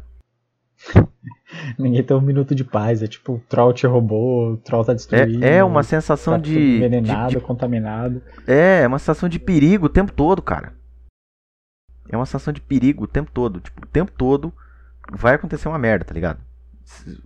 Ninguém 1.77 2.03
tem 2.03 2.15
um 2.15 2.21
minuto 2.21 2.53
de 2.55 2.63
paz. 2.63 3.01
É 3.01 3.07
tipo, 3.07 3.33
o 3.33 3.39
troll 3.49 3.73
te 3.73 3.85
roubou, 3.87 4.53
o 4.53 4.57
troll 4.57 4.85
tá 4.85 4.93
destruído. 4.93 5.43
É, 5.43 5.57
é 5.57 5.63
uma 5.63 5.83
sensação 5.83 6.33
tá 6.35 6.39
de, 6.39 6.53
tudo 6.53 6.61
de- 6.61 6.75
envenenado, 6.77 7.29
de- 7.31 7.39
contaminado. 7.41 8.21
É, 8.47 8.81
é 8.83 8.87
uma 8.87 8.99
sensação 8.99 9.27
de 9.27 9.39
perigo 9.39 9.87
o 9.87 9.89
tempo 9.89 10.11
todo, 10.11 10.41
cara. 10.41 10.73
É 12.07 12.15
uma 12.15 12.25
sensação 12.25 12.53
de 12.53 12.61
perigo 12.61 13.03
o 13.03 13.07
tempo 13.07 13.31
todo. 13.31 13.59
Tipo, 13.59 13.83
o 13.83 13.87
tempo 13.87 14.11
todo 14.11 14.53
vai 15.11 15.35
acontecer 15.35 15.67
uma 15.67 15.77
merda, 15.79 16.05
tá 16.05 16.13
ligado? 16.13 16.39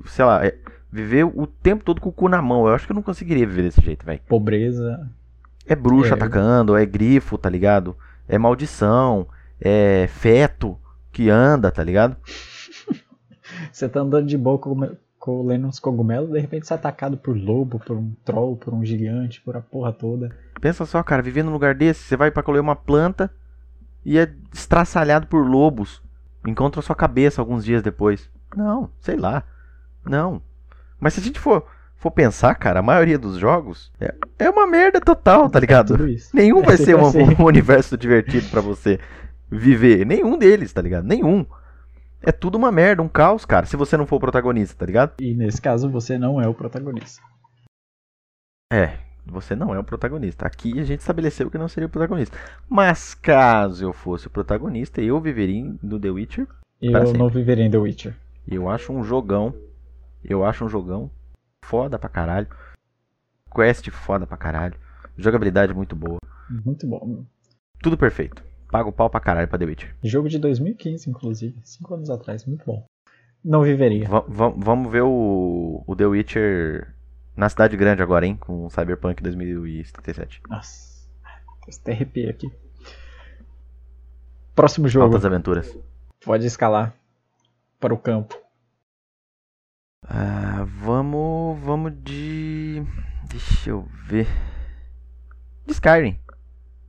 Sei 0.05 0.25
lá, 0.25 0.45
é, 0.45 0.57
viver 0.91 1.23
o 1.25 1.47
tempo 1.47 1.83
todo 1.83 2.01
com 2.01 2.09
o 2.09 2.13
cu 2.13 2.27
na 2.27 2.41
mão. 2.41 2.67
Eu 2.67 2.73
acho 2.75 2.85
que 2.85 2.91
eu 2.91 2.95
não 2.95 3.01
conseguiria 3.03 3.47
viver 3.47 3.63
desse 3.63 3.81
jeito, 3.81 4.05
velho. 4.05 4.19
Pobreza. 4.27 5.09
É 5.65 5.75
bruxa 5.75 6.11
É. 6.11 6.13
atacando, 6.13 6.75
é 6.75 6.85
grifo, 6.85 7.37
tá 7.37 7.49
ligado? 7.49 7.95
É 8.27 8.37
maldição, 8.37 9.27
é 9.59 10.07
feto 10.09 10.77
que 11.11 11.29
anda, 11.29 11.71
tá 11.71 11.83
ligado? 11.83 12.17
Você 13.71 13.87
tá 13.87 14.01
andando 14.01 14.27
de 14.27 14.37
boa 14.37 14.57
com, 14.57 14.95
colhendo 15.19 15.67
uns 15.67 15.79
cogumelos, 15.79 16.31
de 16.31 16.39
repente 16.39 16.65
você 16.67 16.73
é 16.73 16.75
atacado 16.75 17.15
por 17.17 17.37
lobo, 17.37 17.79
por 17.79 17.95
um 17.95 18.11
troll, 18.25 18.57
por 18.57 18.73
um 18.73 18.83
gigante, 18.83 19.39
por 19.41 19.55
a 19.55 19.61
porra 19.61 19.93
toda. 19.93 20.35
Pensa 20.59 20.85
só, 20.85 21.01
cara, 21.03 21.21
viver 21.21 21.43
num 21.43 21.51
lugar 21.53 21.75
desse, 21.75 22.01
você 22.03 22.17
vai 22.17 22.29
pra 22.31 22.43
colher 22.43 22.59
uma 22.59 22.75
planta 22.75 23.31
e 24.03 24.17
é 24.17 24.29
estraçalhado 24.53 25.27
por 25.27 25.45
lobos. 25.47 26.01
Encontra 26.45 26.81
sua 26.81 26.95
cabeça 26.95 27.41
alguns 27.41 27.63
dias 27.63 27.81
depois. 27.81 28.29
Não, 28.55 28.89
sei 28.99 29.15
lá. 29.15 29.43
Não. 30.05 30.41
Mas 30.99 31.13
se 31.13 31.19
a 31.19 31.23
gente 31.23 31.39
for, 31.39 31.65
for 31.95 32.11
pensar, 32.11 32.53
cara, 32.55 32.79
a 32.79 32.83
maioria 32.83 33.17
dos 33.17 33.37
jogos 33.37 33.91
é, 33.99 34.13
é 34.39 34.49
uma 34.49 34.67
merda 34.67 34.99
total, 34.99 35.49
tá 35.49 35.59
ligado? 35.59 35.95
Tudo 35.95 36.07
isso. 36.07 36.35
Nenhum 36.35 36.59
É 36.63 36.65
vai 36.65 36.77
ser 36.77 36.85
sempre 36.85 37.03
um, 37.03 37.07
assim. 37.07 37.35
um 37.41 37.45
universo 37.45 37.97
divertido 37.97 38.49
pra 38.49 38.61
você 38.61 38.99
viver. 39.49 40.05
Nenhum 40.05 40.37
deles, 40.37 40.71
tá 40.73 40.81
ligado? 40.81 41.05
Nenhum. 41.05 41.45
É 42.21 42.31
tudo 42.31 42.57
uma 42.57 42.71
merda, 42.71 43.01
um 43.01 43.09
caos, 43.09 43.43
cara, 43.43 43.65
se 43.65 43.75
você 43.75 43.97
não 43.97 44.05
for 44.05 44.15
o 44.15 44.19
protagonista, 44.19 44.75
tá 44.77 44.85
ligado? 44.85 45.13
E 45.19 45.33
nesse 45.33 45.61
caso 45.61 45.89
você 45.89 46.17
não 46.17 46.41
é 46.41 46.47
o 46.47 46.53
protagonista. 46.53 47.21
É, 48.71 48.97
você 49.25 49.55
não 49.55 49.73
é 49.73 49.79
o 49.79 49.83
protagonista. 49.83 50.45
Aqui 50.45 50.79
a 50.79 50.83
gente 50.83 50.99
estabeleceu 50.99 51.49
que 51.49 51.57
não 51.57 51.67
seria 51.67 51.87
o 51.87 51.89
protagonista. 51.89 52.37
Mas 52.69 53.13
caso 53.13 53.83
eu 53.85 53.93
fosse 53.93 54.27
o 54.27 54.29
protagonista, 54.29 55.01
eu 55.01 55.19
viveria 55.19 55.73
no 55.81 55.99
The 55.99 56.09
Witcher. 56.09 56.47
Eu 56.81 57.13
não 57.13 57.29
viveria 57.29 57.65
em 57.65 57.71
The 57.71 57.77
Witcher. 57.77 58.15
Eu 58.47 58.69
acho 58.69 58.91
um 58.91 59.03
jogão. 59.03 59.53
Eu 60.23 60.43
acho 60.45 60.65
um 60.65 60.69
jogão 60.69 61.09
foda 61.65 61.97
pra 61.97 62.09
caralho. 62.09 62.47
Quest 63.53 63.89
foda 63.89 64.25
pra 64.25 64.37
caralho. 64.37 64.75
Jogabilidade 65.17 65.73
muito 65.73 65.95
boa. 65.95 66.17
Muito 66.65 66.87
bom. 66.87 67.23
Tudo 67.81 67.97
perfeito. 67.97 68.43
Pago 68.71 68.91
pau 68.91 69.09
pra 69.09 69.19
caralho 69.19 69.47
pra 69.47 69.59
The 69.59 69.65
Witcher. 69.65 69.95
Jogo 70.03 70.27
de 70.27 70.39
2015, 70.39 71.09
inclusive. 71.09 71.55
Cinco 71.63 71.93
anos 71.93 72.09
atrás. 72.09 72.45
Muito 72.45 72.65
bom. 72.65 72.83
Não 73.45 73.61
viveria. 73.61 74.07
Va- 74.07 74.25
vamos 74.27 74.91
ver 74.91 75.03
o, 75.03 75.83
o 75.85 75.95
The 75.95 76.05
Witcher 76.05 76.93
na 77.35 77.49
cidade 77.49 77.75
grande 77.77 78.01
agora, 78.01 78.25
hein? 78.25 78.35
Com 78.35 78.69
Cyberpunk 78.69 79.21
2077. 79.23 80.41
Nossa. 80.49 80.93
Até 81.67 81.91
arrepiei 81.93 82.29
aqui. 82.29 82.51
Próximo 84.55 84.87
jogo. 84.87 85.05
Altas 85.07 85.25
aventuras. 85.25 85.75
Pode 86.23 86.45
escalar 86.45 86.93
para 87.79 87.93
o 87.93 87.97
campo. 87.97 88.37
Ah, 90.05 90.65
vamos. 90.67 91.59
Vamos 91.61 91.93
de. 92.03 92.83
Deixa 93.29 93.69
eu 93.71 93.87
ver. 94.07 94.27
De 95.65 95.71
Skyrim. 95.73 96.19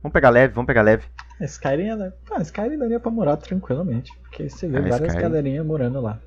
Vamos 0.03 0.13
pegar 0.13 0.29
leve, 0.29 0.53
vamos 0.53 0.67
pegar 0.67 0.83
leve. 0.83 1.05
Skyrim, 1.41 1.89
é- 1.89 2.13
ah, 2.31 2.41
Skyrim 2.41 2.77
daria 2.77 2.99
pra 2.99 3.09
morar 3.11 3.37
tranquilamente. 3.37 4.11
Porque 4.21 4.47
você 4.49 4.67
vê 4.67 4.77
Ah, 4.77 4.81
várias 4.81 5.01
Skyrim. 5.13 5.21
galerinhas 5.21 5.65
morando 5.65 5.99
lá. 6.01 6.21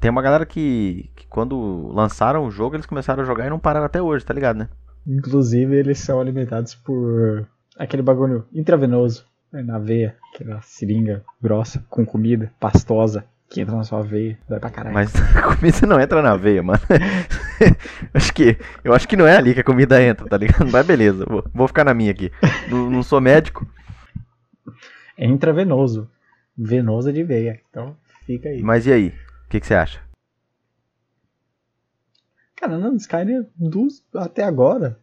Tem 0.00 0.10
uma 0.10 0.22
galera 0.22 0.46
que, 0.46 1.10
que 1.16 1.26
quando 1.26 1.88
lançaram 1.92 2.44
o 2.44 2.50
jogo, 2.50 2.76
eles 2.76 2.86
começaram 2.86 3.22
a 3.22 3.26
jogar 3.26 3.46
e 3.46 3.50
não 3.50 3.58
pararam 3.58 3.86
até 3.86 4.00
hoje, 4.00 4.24
tá 4.24 4.34
ligado, 4.34 4.58
né? 4.58 4.68
Inclusive, 5.06 5.76
eles 5.76 5.98
são 5.98 6.20
alimentados 6.20 6.74
por 6.74 7.46
aquele 7.78 8.02
bagulho 8.02 8.46
intravenoso 8.52 9.24
né, 9.52 9.62
na 9.62 9.78
veia, 9.78 10.16
aquela 10.34 10.60
seringa 10.62 11.24
grossa 11.40 11.84
com 11.88 12.04
comida 12.04 12.52
pastosa 12.60 13.24
que 13.48 13.60
entra 13.60 13.74
na 13.74 13.82
sua 13.82 14.00
veia, 14.00 14.38
vai 14.48 14.60
pra 14.60 14.70
caralho. 14.70 14.94
Mas 14.94 15.12
a 15.34 15.42
comida 15.56 15.86
não 15.86 16.00
entra 16.00 16.22
na 16.22 16.36
veia, 16.36 16.62
mano. 16.62 16.78
acho 18.14 18.32
que, 18.32 18.56
eu 18.84 18.94
acho 18.94 19.08
que 19.08 19.16
não 19.16 19.26
é 19.26 19.36
ali 19.36 19.52
que 19.52 19.60
a 19.60 19.64
comida 19.64 20.00
entra, 20.00 20.28
tá 20.28 20.36
ligado? 20.36 20.70
Mas 20.70 20.86
beleza, 20.86 21.26
vou, 21.26 21.44
vou 21.52 21.66
ficar 21.66 21.84
na 21.84 21.92
minha 21.92 22.12
aqui. 22.12 22.30
Não, 22.70 22.88
não 22.88 23.02
sou 23.02 23.20
médico. 23.20 23.66
É 25.18 25.26
intravenoso. 25.26 26.08
Venoso 26.56 27.08
é 27.08 27.12
de 27.12 27.24
veia. 27.24 27.60
Então, 27.68 27.96
fica 28.24 28.48
aí. 28.48 28.62
Mas 28.62 28.86
e 28.86 28.92
aí? 28.92 29.12
O 29.50 29.52
que, 29.52 29.58
que 29.58 29.66
você 29.66 29.74
acha? 29.74 30.00
Cara, 32.54 32.78
não, 32.78 32.94
Skyrim 32.94 33.46
dos, 33.56 34.04
até 34.14 34.44
agora, 34.44 34.96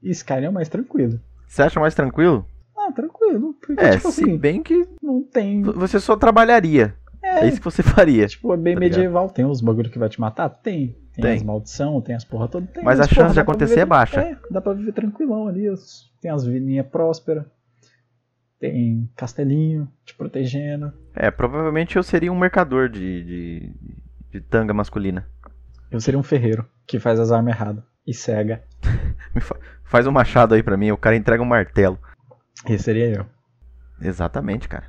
Skyrim 0.00 0.44
é 0.44 0.48
o 0.48 0.52
mais 0.52 0.68
tranquilo. 0.68 1.18
Você 1.48 1.62
acha 1.62 1.80
mais 1.80 1.92
tranquilo? 1.92 2.46
Ah, 2.78 2.92
tranquilo. 2.92 3.52
Porque, 3.54 3.82
É, 3.82 3.96
tipo 3.96 4.12
se 4.12 4.22
assim, 4.22 4.38
bem 4.38 4.62
que 4.62 4.86
não 5.02 5.24
tem. 5.24 5.62
você 5.62 5.98
só 5.98 6.16
trabalharia. 6.16 6.94
É, 7.20 7.40
É, 7.40 7.48
isso 7.48 7.58
que 7.58 7.64
você 7.64 7.82
faria. 7.82 8.28
tipo, 8.28 8.54
é 8.54 8.56
bem 8.56 8.74
tá 8.74 8.80
ligado? 8.80 8.96
medieval. 8.98 9.28
Tem 9.28 9.44
os 9.44 9.60
bagulho 9.60 9.90
que 9.90 9.98
vai 9.98 10.08
te 10.08 10.20
matar? 10.20 10.48
Tem. 10.48 10.96
Tem, 11.12 11.24
Tem. 11.24 11.34
as 11.34 11.42
maldição, 11.42 12.00
tem 12.00 12.14
as 12.14 12.24
porra 12.24 12.46
toda. 12.46 12.68
Tem, 12.68 12.84
Mas 12.84 13.00
a 13.00 13.02
porra, 13.02 13.14
chance 13.14 13.34
de 13.34 13.40
acontecer 13.40 13.70
viver- 13.70 13.82
é 13.82 13.86
baixa. 13.86 14.20
É, 14.20 14.38
dá 14.52 14.60
pra 14.60 14.72
viver 14.72 14.92
tranquilão 14.92 15.48
ali. 15.48 15.64
Tem 16.20 16.30
as 16.30 16.44
vilinhas 16.44 16.86
prósperas. 16.86 17.44
Tem 18.60 19.08
castelinho 19.16 19.90
te 20.04 20.14
protegendo. 20.14 20.92
É, 21.14 21.30
provavelmente 21.30 21.96
eu 21.96 22.02
seria 22.02 22.30
um 22.30 22.38
mercador 22.38 22.88
de, 22.90 23.24
de, 23.24 23.72
de 24.30 24.40
tanga 24.42 24.72
masculina. 24.74 25.26
Eu 25.90 26.00
seria 26.00 26.20
um 26.20 26.22
ferreiro 26.22 26.64
que 26.86 26.98
faz 27.00 27.18
as 27.18 27.32
armas 27.32 27.54
erradas 27.54 27.82
e 28.06 28.12
cega. 28.14 28.62
Faz 29.84 30.06
um 30.06 30.12
machado 30.12 30.54
aí 30.54 30.62
pra 30.62 30.76
mim, 30.76 30.92
o 30.92 30.96
cara 30.96 31.16
entrega 31.16 31.42
um 31.42 31.46
martelo. 31.46 31.98
Esse 32.68 32.84
seria 32.84 33.08
eu. 33.16 33.26
Exatamente, 34.00 34.68
cara. 34.68 34.84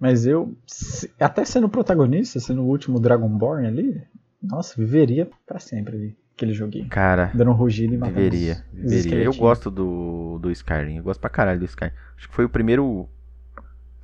Mas 0.00 0.24
eu, 0.26 0.56
se- 0.66 1.10
até 1.20 1.44
sendo 1.44 1.68
protagonista, 1.68 2.40
sendo 2.40 2.62
o 2.62 2.66
último 2.66 2.98
Dragonborn 2.98 3.66
ali, 3.66 4.02
nossa, 4.42 4.74
viveria 4.78 5.28
pra 5.46 5.58
sempre 5.58 5.96
ali, 5.96 6.16
aquele 6.38 6.54
joguinho. 6.54 6.88
Cara, 6.88 7.30
Dando 7.34 7.50
um 7.50 7.54
rugido 7.54 7.94
e 7.94 7.98
matando 7.98 8.16
viveria. 8.16 8.62
os- 8.72 8.84
os 8.84 8.90
Viveria. 9.04 9.24
Eu 9.24 9.34
gosto 9.34 9.70
do, 9.70 10.38
do 10.40 10.50
Skyrim. 10.52 10.96
Eu 10.98 11.02
gosto 11.02 11.20
pra 11.20 11.28
caralho 11.28 11.58
do 11.58 11.64
Skyrim. 11.64 11.92
Acho 12.16 12.28
que 12.28 12.34
foi 12.34 12.44
o 12.44 12.48
primeiro. 12.48 13.08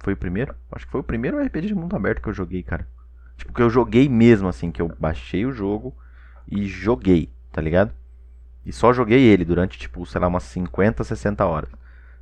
Foi 0.01 0.13
o 0.13 0.17
primeiro? 0.17 0.55
Acho 0.73 0.85
que 0.85 0.93
foi 0.93 1.01
o 1.01 1.05
primeiro 1.05 1.39
RPG 1.41 1.69
de 1.69 1.75
mundo 1.75 1.95
aberto 1.97 2.21
que 2.21 2.29
eu 2.29 2.33
joguei, 2.35 2.63
cara. 2.63 2.87
Tipo, 3.37 3.53
que 3.53 3.63
eu 3.63 3.71
joguei 3.71 4.09
mesmo, 4.09 4.49
assim, 4.49 4.71
que 4.71 4.83
eu 4.83 4.93
baixei 4.99 5.47
o 5.47 5.53
jogo 5.53 5.95
e 6.51 6.67
joguei, 6.67 7.31
tá 7.53 7.61
ligado? 7.63 7.93
E 8.67 8.73
só 8.73 8.93
joguei 8.93 9.21
ele 9.23 9.45
durante, 9.45 9.79
tipo, 9.79 10.05
sei 10.05 10.21
lá, 10.21 10.27
umas 10.29 10.43
50, 10.45 11.03
60 11.05 11.47
horas. 11.47 11.71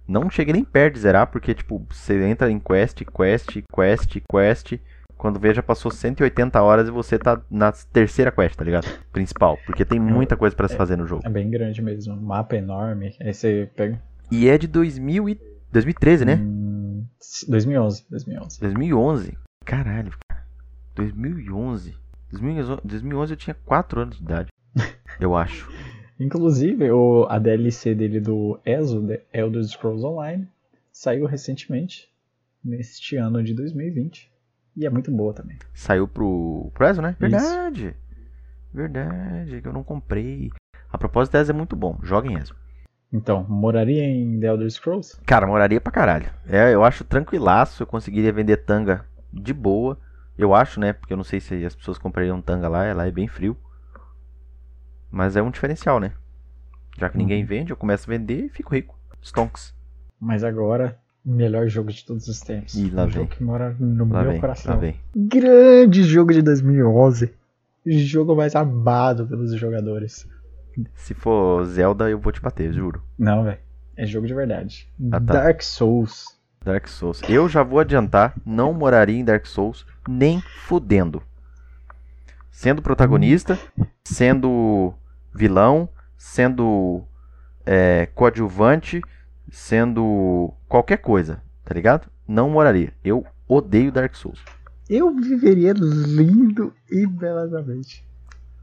Não 0.07 0.29
cheguei 0.31 0.53
nem 0.53 0.65
perto 0.65 0.95
de 0.95 1.01
zerar, 1.01 1.27
porque, 1.29 1.55
tipo, 1.55 1.85
você 1.91 2.23
entra 2.25 2.51
em 2.51 2.59
quest, 2.59 3.03
quest, 3.05 3.59
quest, 3.75 4.17
quest. 4.31 4.75
Quando 5.23 5.39
vê, 5.39 5.55
já 5.55 5.63
passou 5.63 5.89
180 5.89 6.61
horas 6.61 6.89
e 6.89 6.91
você 6.91 7.17
tá 7.17 7.41
na 7.49 7.71
terceira 7.71 8.33
quest, 8.33 8.57
tá 8.57 8.65
ligado? 8.65 8.89
Principal. 9.13 9.57
Porque 9.65 9.85
tem 9.85 10.01
muita 10.01 10.37
coisa 10.37 10.57
pra 10.57 10.67
se 10.67 10.75
fazer 10.75 10.97
no 10.97 11.07
jogo. 11.07 11.23
É 11.25 11.31
bem 11.31 11.49
grande 11.49 11.81
mesmo, 11.81 12.15
um 12.15 12.21
mapa 12.21 12.57
enorme. 12.57 13.15
Aí 13.21 13.33
você 13.33 13.71
pega. 13.77 14.03
E 14.33 14.49
é 14.49 14.59
de 14.59 14.67
2000 14.67 15.29
e... 15.29 15.41
2013, 15.71 16.25
né? 16.25 16.35
Hum, 16.43 17.05
2011, 17.47 18.05
2011. 18.11 18.61
2011. 18.61 19.39
Caralho, 19.65 20.13
cara. 20.29 20.45
2011. 20.97 21.95
2011. 22.33 22.81
2011 22.83 23.33
eu 23.33 23.37
tinha 23.37 23.55
4 23.65 24.01
anos 24.01 24.17
de 24.17 24.25
idade. 24.25 24.49
Eu 25.21 25.37
acho. 25.39 25.71
Inclusive, 26.19 26.91
o, 26.91 27.29
a 27.31 27.39
DLC 27.39 27.95
dele 27.95 28.19
do 28.19 28.59
ESO, 28.67 29.07
The 29.07 29.23
Elder 29.33 29.63
Scrolls 29.63 30.05
Online, 30.05 30.49
saiu 30.91 31.27
recentemente, 31.27 32.11
neste 32.65 33.15
ano 33.15 33.41
de 33.41 33.55
2020. 33.55 34.32
E 34.77 34.87
é 34.87 34.91
muito 34.91 35.11
boa 35.11 35.33
também. 35.35 35.59
Saiu 35.75 36.09
pro, 36.09 36.71
pro 36.75 36.87
ESO, 36.87 37.03
né? 37.03 37.11
Isso. 37.11 37.21
Verdade. 37.21 37.97
Verdade, 38.73 39.61
que 39.61 39.69
eu 39.69 39.73
não 39.73 39.85
comprei. 39.85 40.51
A 40.91 40.97
propósito, 40.97 41.37
ESO 41.37 41.51
é 41.51 41.55
muito 41.55 41.77
bom. 41.77 41.99
Joga 42.03 42.29
em 42.29 42.37
ESO. 42.37 42.57
Então, 43.13 43.45
moraria 43.47 44.05
em 44.05 44.41
The 44.41 44.47
Elder 44.47 44.71
Scrolls? 44.71 45.21
Cara, 45.27 45.47
moraria 45.47 45.81
pra 45.81 45.93
caralho. 45.93 46.31
É, 46.47 46.73
eu 46.73 46.83
acho 46.83 47.05
tranquilaço. 47.05 47.83
Eu 47.83 47.87
conseguiria 47.87 48.33
vender 48.33 48.59
tanga 48.59 49.05
de 49.31 49.53
boa. 49.53 49.99
Eu 50.39 50.55
acho, 50.55 50.81
né? 50.81 50.95
Porque 50.95 51.13
eu 51.13 51.17
não 51.19 51.25
sei 51.25 51.39
se 51.39 51.65
as 51.65 51.75
pessoas 51.75 51.99
comprariam 51.99 52.41
tanga 52.41 52.69
lá. 52.69 52.91
Lá 52.95 53.07
é 53.07 53.11
bem 53.11 53.29
frio. 53.29 53.55
Mas 55.11 55.37
é 55.37 55.43
um 55.43 55.51
diferencial, 55.51 56.01
né? 56.01 56.13
Já 56.99 57.11
que 57.11 57.19
ninguém 57.19 57.45
vende, 57.45 57.71
eu 57.71 57.77
começo 57.77 58.09
a 58.09 58.13
vender 58.17 58.47
e 58.47 58.49
fico 58.49 58.75
rico. 58.75 58.99
Stonks. 59.23 59.75
Mas 60.19 60.43
agora, 60.43 60.99
melhor 61.25 61.69
jogo 61.69 61.91
de 61.93 62.05
todos 62.05 62.27
os 62.29 62.41
tempos. 62.41 62.75
Ih, 62.75 62.91
lá 62.91 63.03
um 63.03 63.07
vem. 63.07 63.15
jogo 63.15 63.29
que 63.29 63.43
mora 63.43 63.77
no 63.79 64.09
Lá 64.13 64.23
meu 64.23 64.33
vem, 64.33 64.41
coração. 64.41 64.75
lá 64.75 64.81
vem. 64.81 64.97
Grande 65.15 66.03
jogo 66.05 66.33
de 66.33 66.43
2011. 66.43 67.33
Jogo 67.87 68.35
mais 68.37 68.55
amado 68.55 69.27
pelos 69.27 69.55
jogadores. 69.55 70.29
Se 70.95 71.15
for 71.15 71.65
Zelda, 71.67 72.09
eu 72.09 72.19
vou 72.19 72.33
te 72.33 72.41
bater, 72.41 72.73
juro. 72.73 73.03
Não, 73.19 73.45
velho. 73.45 73.59
É 73.97 74.07
jogo 74.07 74.27
de 74.27 74.35
verdade. 74.35 74.89
Ah, 75.11 75.21
tá. 75.21 75.35
Dark 75.35 75.63
Souls. 75.63 76.25
Dark 76.65 76.87
Souls. 76.89 77.21
Eu 77.29 77.49
já 77.49 77.63
vou 77.63 77.79
adiantar, 77.81 78.35
não 78.47 78.73
moraria 78.73 79.19
em 79.19 79.25
Dark 79.25 79.47
Souls 79.47 79.85
nem 80.09 80.41
fudendo. 80.65 81.23
Sendo 82.51 82.81
protagonista, 82.83 83.59
sendo 84.05 84.95
vilão, 85.35 85.89
sendo 86.17 87.03
é, 87.67 88.07
coadjuvante, 88.15 89.01
sendo 89.51 90.53
qualquer 90.69 90.99
coisa, 90.99 91.43
tá 91.65 91.75
ligado? 91.75 92.09
Não 92.27 92.51
moraria. 92.51 92.93
Eu 93.05 93.25
odeio 93.49 93.93
Dark 93.93 94.15
Souls. 94.15 94.43
Eu 94.89 95.15
viveria 95.15 95.73
lindo 95.73 96.73
e 96.91 97.07
belamente. 97.07 98.07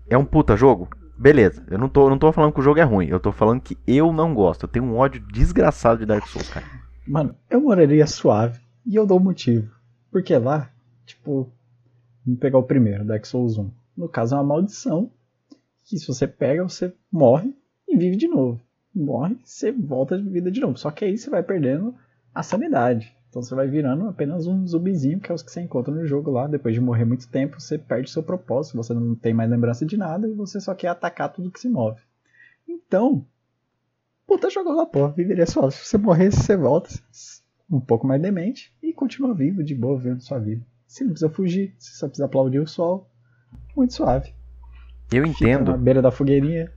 É 0.09 0.17
um 0.17 0.25
puta 0.25 0.55
jogo? 0.55 0.89
Beleza. 1.17 1.65
Eu 1.69 1.77
não 1.77 1.89
tô, 1.89 2.09
não 2.09 2.17
tô 2.17 2.31
falando 2.31 2.53
que 2.53 2.59
o 2.59 2.63
jogo 2.63 2.79
é 2.79 2.83
ruim. 2.83 3.07
Eu 3.07 3.19
tô 3.19 3.31
falando 3.31 3.61
que 3.61 3.77
eu 3.85 4.13
não 4.13 4.33
gosto. 4.33 4.63
Eu 4.63 4.69
tenho 4.69 4.85
um 4.85 4.95
ódio 4.95 5.21
desgraçado 5.33 5.99
de 5.99 6.05
Dark 6.05 6.25
Souls, 6.27 6.49
cara. 6.49 6.65
Mano, 7.05 7.35
eu 7.49 7.59
moraria 7.59 8.07
suave. 8.07 8.59
E 8.85 8.95
eu 8.95 9.05
dou 9.05 9.19
motivo. 9.19 9.69
Porque 10.11 10.35
lá, 10.37 10.71
tipo, 11.05 11.51
vamos 12.25 12.39
pegar 12.39 12.57
o 12.57 12.63
primeiro, 12.63 13.05
Dark 13.05 13.25
Souls 13.25 13.57
1. 13.57 13.69
No 13.97 14.07
caso, 14.07 14.35
é 14.35 14.37
uma 14.37 14.43
maldição. 14.43 15.11
Que 15.85 15.97
se 15.97 16.07
você 16.07 16.27
pega, 16.27 16.63
você 16.63 16.93
morre 17.11 17.53
e 17.87 17.97
vive 17.97 18.15
de 18.15 18.27
novo. 18.27 18.61
Morre, 18.99 19.37
você 19.43 19.71
volta 19.71 20.17
de 20.17 20.29
vida 20.29 20.51
de 20.51 20.59
novo. 20.59 20.77
Só 20.77 20.91
que 20.91 21.05
aí 21.05 21.17
você 21.17 21.29
vai 21.29 21.41
perdendo 21.43 21.95
a 22.33 22.43
sanidade. 22.43 23.15
Então 23.29 23.41
você 23.41 23.53
vai 23.53 23.67
virando 23.67 24.07
apenas 24.07 24.47
um 24.47 24.65
zumbizinho, 24.65 25.19
que 25.19 25.31
é 25.31 25.35
os 25.35 25.43
que 25.43 25.51
você 25.51 25.61
encontra 25.61 25.93
no 25.93 26.05
jogo 26.05 26.31
lá. 26.31 26.47
Depois 26.47 26.73
de 26.73 26.81
morrer 26.81 27.05
muito 27.05 27.27
tempo, 27.27 27.59
você 27.59 27.77
perde 27.77 28.09
seu 28.09 28.23
propósito. 28.23 28.77
Você 28.77 28.93
não 28.93 29.15
tem 29.15 29.33
mais 29.33 29.49
lembrança 29.49 29.85
de 29.85 29.95
nada 29.95 30.27
e 30.27 30.33
você 30.33 30.59
só 30.59 30.73
quer 30.73 30.87
atacar 30.87 31.31
tudo 31.31 31.51
que 31.51 31.59
se 31.59 31.69
move. 31.69 32.01
Então, 32.67 33.25
puta 34.25 34.49
jogo 34.49 34.71
lá, 34.71 34.85
porra. 34.85 35.13
Viveria 35.13 35.45
só. 35.45 35.69
Se 35.69 35.85
você 35.85 35.97
morresse, 35.97 36.41
você 36.41 36.57
volta 36.57 36.89
um 37.71 37.79
pouco 37.79 38.07
mais 38.07 38.21
demente 38.21 38.73
e 38.81 38.91
continua 38.91 39.33
vivo, 39.33 39.63
de 39.63 39.75
boa, 39.75 39.97
vivendo 39.97 40.21
sua 40.21 40.39
vida. 40.39 40.65
Você 40.87 41.03
não 41.03 41.11
precisa 41.11 41.29
fugir, 41.31 41.75
você 41.77 41.91
só 41.91 42.07
precisa 42.07 42.25
aplaudir 42.25 42.59
o 42.59 42.67
sol. 42.67 43.07
Muito 43.75 43.93
suave. 43.93 44.33
Eu 45.11 45.27
Fica 45.27 45.27
na 45.27 45.27
entendo, 45.27 45.77
beira 45.77 46.01
da 46.01 46.11
fogueirinha. 46.11 46.71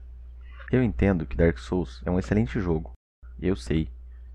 Eu 0.75 0.83
entendo 0.83 1.25
que 1.25 1.37
Dark 1.37 1.57
Souls 1.57 2.01
é 2.05 2.11
um 2.11 2.19
excelente 2.19 2.59
jogo. 2.59 2.91
Eu 3.41 3.55
sei. 3.55 3.89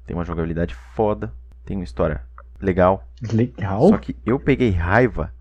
Tem 0.07 0.17
uma 0.17 0.25
jogabilidade 0.25 0.75
foda, 0.75 1.33
tem 1.65 1.77
uma 1.77 1.85
história 1.85 2.23
legal. 2.61 3.07
Legal. 3.33 3.89
Só 3.89 3.99
que 3.99 4.17
eu 4.25 4.39
peguei 4.39 4.71
raiva 4.71 5.33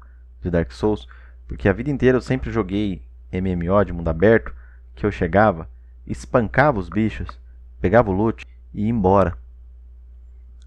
de 0.41 0.49
Dark 0.49 0.71
Souls 0.71 1.07
porque 1.47 1.69
a 1.69 1.73
vida 1.73 1.89
inteira 1.89 2.17
eu 2.17 2.21
sempre 2.21 2.51
joguei 2.51 3.01
MMO 3.31 3.83
de 3.85 3.93
mundo 3.93 4.09
aberto, 4.09 4.53
que 4.95 5.05
eu 5.05 5.11
chegava, 5.11 5.69
espancava 6.05 6.79
os 6.79 6.89
bichos, 6.89 7.27
pegava 7.79 8.09
o 8.09 8.13
loot 8.13 8.45
e 8.73 8.83
ia 8.83 8.89
embora. 8.89 9.37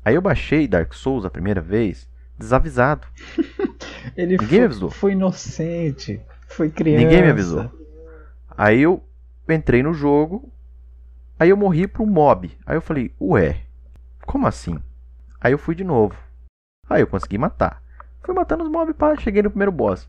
Aí 0.05 0.15
eu 0.15 0.23
baixei 0.23 0.67
Dark 0.67 0.95
Souls 0.95 1.25
a 1.25 1.31
primeira 1.31 1.61
vez, 1.61 2.09
desavisado. 2.39 3.07
Ele 4.17 4.39
Ninguém 4.39 4.49
foi, 4.49 4.59
me 4.59 4.65
avisou. 4.65 4.91
foi 4.91 5.13
inocente. 5.13 6.21
Foi 6.49 6.71
criança. 6.71 7.05
Ninguém 7.05 7.23
me 7.23 7.31
avisou. 7.31 7.71
Aí 8.57 8.81
eu 8.81 9.03
entrei 9.53 9.83
no 9.83 9.93
jogo, 9.93 10.51
aí 11.39 11.51
eu 11.51 11.57
morri 11.57 11.87
pro 11.87 12.07
mob. 12.07 12.51
Aí 12.67 12.77
eu 12.77 12.81
falei, 12.83 13.13
ué, 13.21 13.63
como 14.27 14.47
assim? 14.47 14.79
Aí 15.41 15.53
eu 15.53 15.59
fui 15.59 15.75
de 15.75 15.85
novo. 15.85 16.15
Aí 16.89 17.03
eu 17.03 17.07
consegui 17.07 17.39
matar. 17.39 17.83
Fui 18.23 18.35
matando 18.35 18.65
os 18.65 18.71
mobs, 18.71 18.95
pá, 18.97 19.17
cheguei 19.17 19.43
no 19.43 19.51
primeiro 19.51 19.73
boss. 19.73 20.09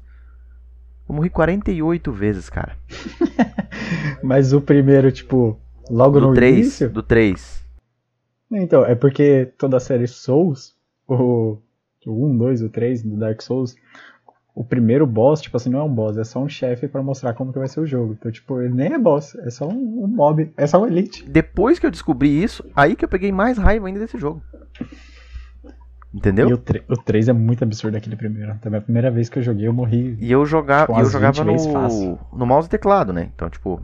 Eu 1.07 1.15
morri 1.15 1.29
48 1.29 2.11
vezes, 2.11 2.49
cara. 2.49 2.77
Mas 4.23 4.53
o 4.53 4.61
primeiro, 4.61 5.11
tipo, 5.11 5.59
logo 5.89 6.19
Do 6.19 6.27
no 6.27 6.33
3, 6.33 6.57
início. 6.57 6.89
do 6.89 7.03
3. 7.03 7.61
Então, 8.51 8.85
é 8.85 8.95
porque 8.95 9.45
toda 9.57 9.77
a 9.77 9.79
série 9.79 10.07
Souls, 10.07 10.75
o, 11.07 11.57
o 12.05 12.25
1, 12.27 12.37
2, 12.37 12.61
o 12.63 12.69
3 12.69 13.03
do 13.03 13.17
Dark 13.17 13.41
Souls, 13.41 13.75
o 14.53 14.63
primeiro 14.63 15.07
boss, 15.07 15.41
tipo 15.41 15.55
assim, 15.55 15.69
não 15.69 15.79
é 15.79 15.83
um 15.83 15.93
boss, 15.93 16.17
é 16.17 16.23
só 16.23 16.39
um 16.39 16.49
chefe 16.49 16.87
pra 16.87 17.01
mostrar 17.01 17.33
como 17.33 17.53
que 17.53 17.59
vai 17.59 17.67
ser 17.67 17.79
o 17.79 17.85
jogo. 17.85 18.15
Então, 18.19 18.31
tipo, 18.31 18.61
ele 18.61 18.73
nem 18.73 18.93
é 18.93 18.97
boss, 18.97 19.35
é 19.35 19.49
só 19.49 19.67
um, 19.67 20.03
um 20.03 20.07
mob, 20.07 20.51
é 20.57 20.67
só 20.67 20.81
um 20.81 20.87
elite. 20.87 21.27
Depois 21.29 21.79
que 21.79 21.85
eu 21.85 21.91
descobri 21.91 22.43
isso, 22.43 22.63
aí 22.75 22.95
que 22.95 23.05
eu 23.05 23.09
peguei 23.09 23.31
mais 23.31 23.57
raiva 23.57 23.87
ainda 23.87 23.99
desse 23.99 24.17
jogo. 24.17 24.41
Entendeu? 26.13 26.49
E 26.49 26.53
o, 26.53 26.57
3, 26.57 26.83
o 26.89 26.97
3 26.97 27.29
é 27.29 27.33
muito 27.33 27.63
absurdo 27.63 27.95
aquele 27.95 28.17
primeiro. 28.17 28.53
Também 28.61 28.79
a 28.79 28.81
primeira 28.81 29.09
vez 29.09 29.29
que 29.29 29.39
eu 29.39 29.43
joguei, 29.43 29.65
eu 29.67 29.73
morri. 29.73 30.17
E 30.19 30.29
eu, 30.29 30.45
joga, 30.45 30.85
Com 30.85 30.97
e 30.97 30.99
eu 30.99 31.05
jogava 31.05 31.41
20 31.43 31.51
vezes 31.53 31.71
fácil. 31.71 32.19
no, 32.33 32.39
no 32.39 32.45
mouse 32.45 32.67
e 32.67 32.69
teclado, 32.69 33.13
né? 33.13 33.29
Então, 33.33 33.49
tipo, 33.49 33.81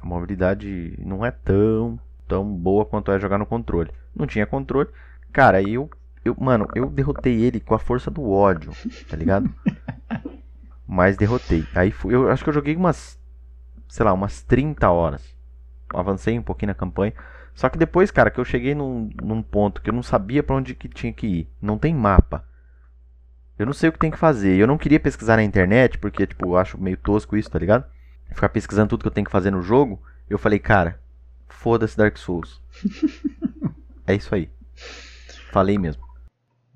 a 0.00 0.06
mobilidade 0.06 0.94
não 1.02 1.24
é 1.24 1.30
tão, 1.30 1.98
tão 2.26 2.44
boa 2.44 2.84
quanto 2.84 3.10
é 3.10 3.18
jogar 3.18 3.38
no 3.38 3.46
controle. 3.46 3.90
Não 4.14 4.26
tinha 4.26 4.46
controle. 4.46 4.90
Cara, 5.32 5.56
aí 5.58 5.72
eu, 5.74 5.88
eu. 6.24 6.36
Mano, 6.38 6.66
eu 6.74 6.90
derrotei 6.90 7.42
ele 7.42 7.60
com 7.60 7.74
a 7.74 7.78
força 7.78 8.10
do 8.10 8.28
ódio, 8.28 8.72
tá 9.08 9.16
ligado? 9.16 9.52
Mas 10.86 11.16
derrotei. 11.16 11.66
Aí 11.74 11.90
fui, 11.90 12.14
eu 12.14 12.30
acho 12.30 12.42
que 12.42 12.50
eu 12.50 12.54
joguei 12.54 12.74
umas. 12.74 13.18
Sei 13.88 14.04
lá, 14.04 14.12
umas 14.12 14.42
30 14.42 14.88
horas. 14.90 15.36
Avancei 15.92 16.38
um 16.38 16.42
pouquinho 16.42 16.68
na 16.68 16.74
campanha. 16.74 17.12
Só 17.54 17.68
que 17.68 17.78
depois, 17.78 18.10
cara, 18.10 18.30
que 18.30 18.38
eu 18.38 18.44
cheguei 18.44 18.74
num, 18.74 19.10
num 19.22 19.42
ponto 19.42 19.82
que 19.82 19.90
eu 19.90 19.94
não 19.94 20.02
sabia 20.02 20.42
pra 20.42 20.56
onde 20.56 20.74
que 20.74 20.88
tinha 20.88 21.12
que 21.12 21.26
ir. 21.26 21.48
Não 21.60 21.76
tem 21.76 21.94
mapa. 21.94 22.44
Eu 23.58 23.66
não 23.66 23.72
sei 23.72 23.88
o 23.88 23.92
que 23.92 23.98
tem 23.98 24.10
que 24.10 24.16
fazer. 24.16 24.56
Eu 24.56 24.66
não 24.66 24.78
queria 24.78 25.00
pesquisar 25.00 25.36
na 25.36 25.42
internet, 25.42 25.98
porque, 25.98 26.26
tipo, 26.26 26.46
eu 26.46 26.56
acho 26.56 26.80
meio 26.80 26.96
tosco 26.96 27.36
isso, 27.36 27.50
tá 27.50 27.58
ligado? 27.58 27.84
Ficar 28.32 28.48
pesquisando 28.50 28.90
tudo 28.90 29.02
que 29.02 29.08
eu 29.08 29.12
tenho 29.12 29.24
que 29.24 29.32
fazer 29.32 29.50
no 29.50 29.60
jogo. 29.60 30.00
Eu 30.30 30.38
falei, 30.38 30.58
cara, 30.58 31.00
foda-se 31.48 31.96
Dark 31.96 32.16
Souls. 32.16 32.62
é 34.06 34.14
isso 34.14 34.32
aí. 34.34 34.48
Falei 35.50 35.76
mesmo. 35.76 36.07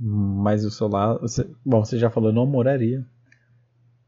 Mas 0.04 0.64
o 0.64 0.70
celular. 0.70 1.16
Você, 1.18 1.48
bom, 1.64 1.84
você 1.84 1.96
já 1.96 2.10
falou, 2.10 2.32
não 2.32 2.44
moraria. 2.44 3.06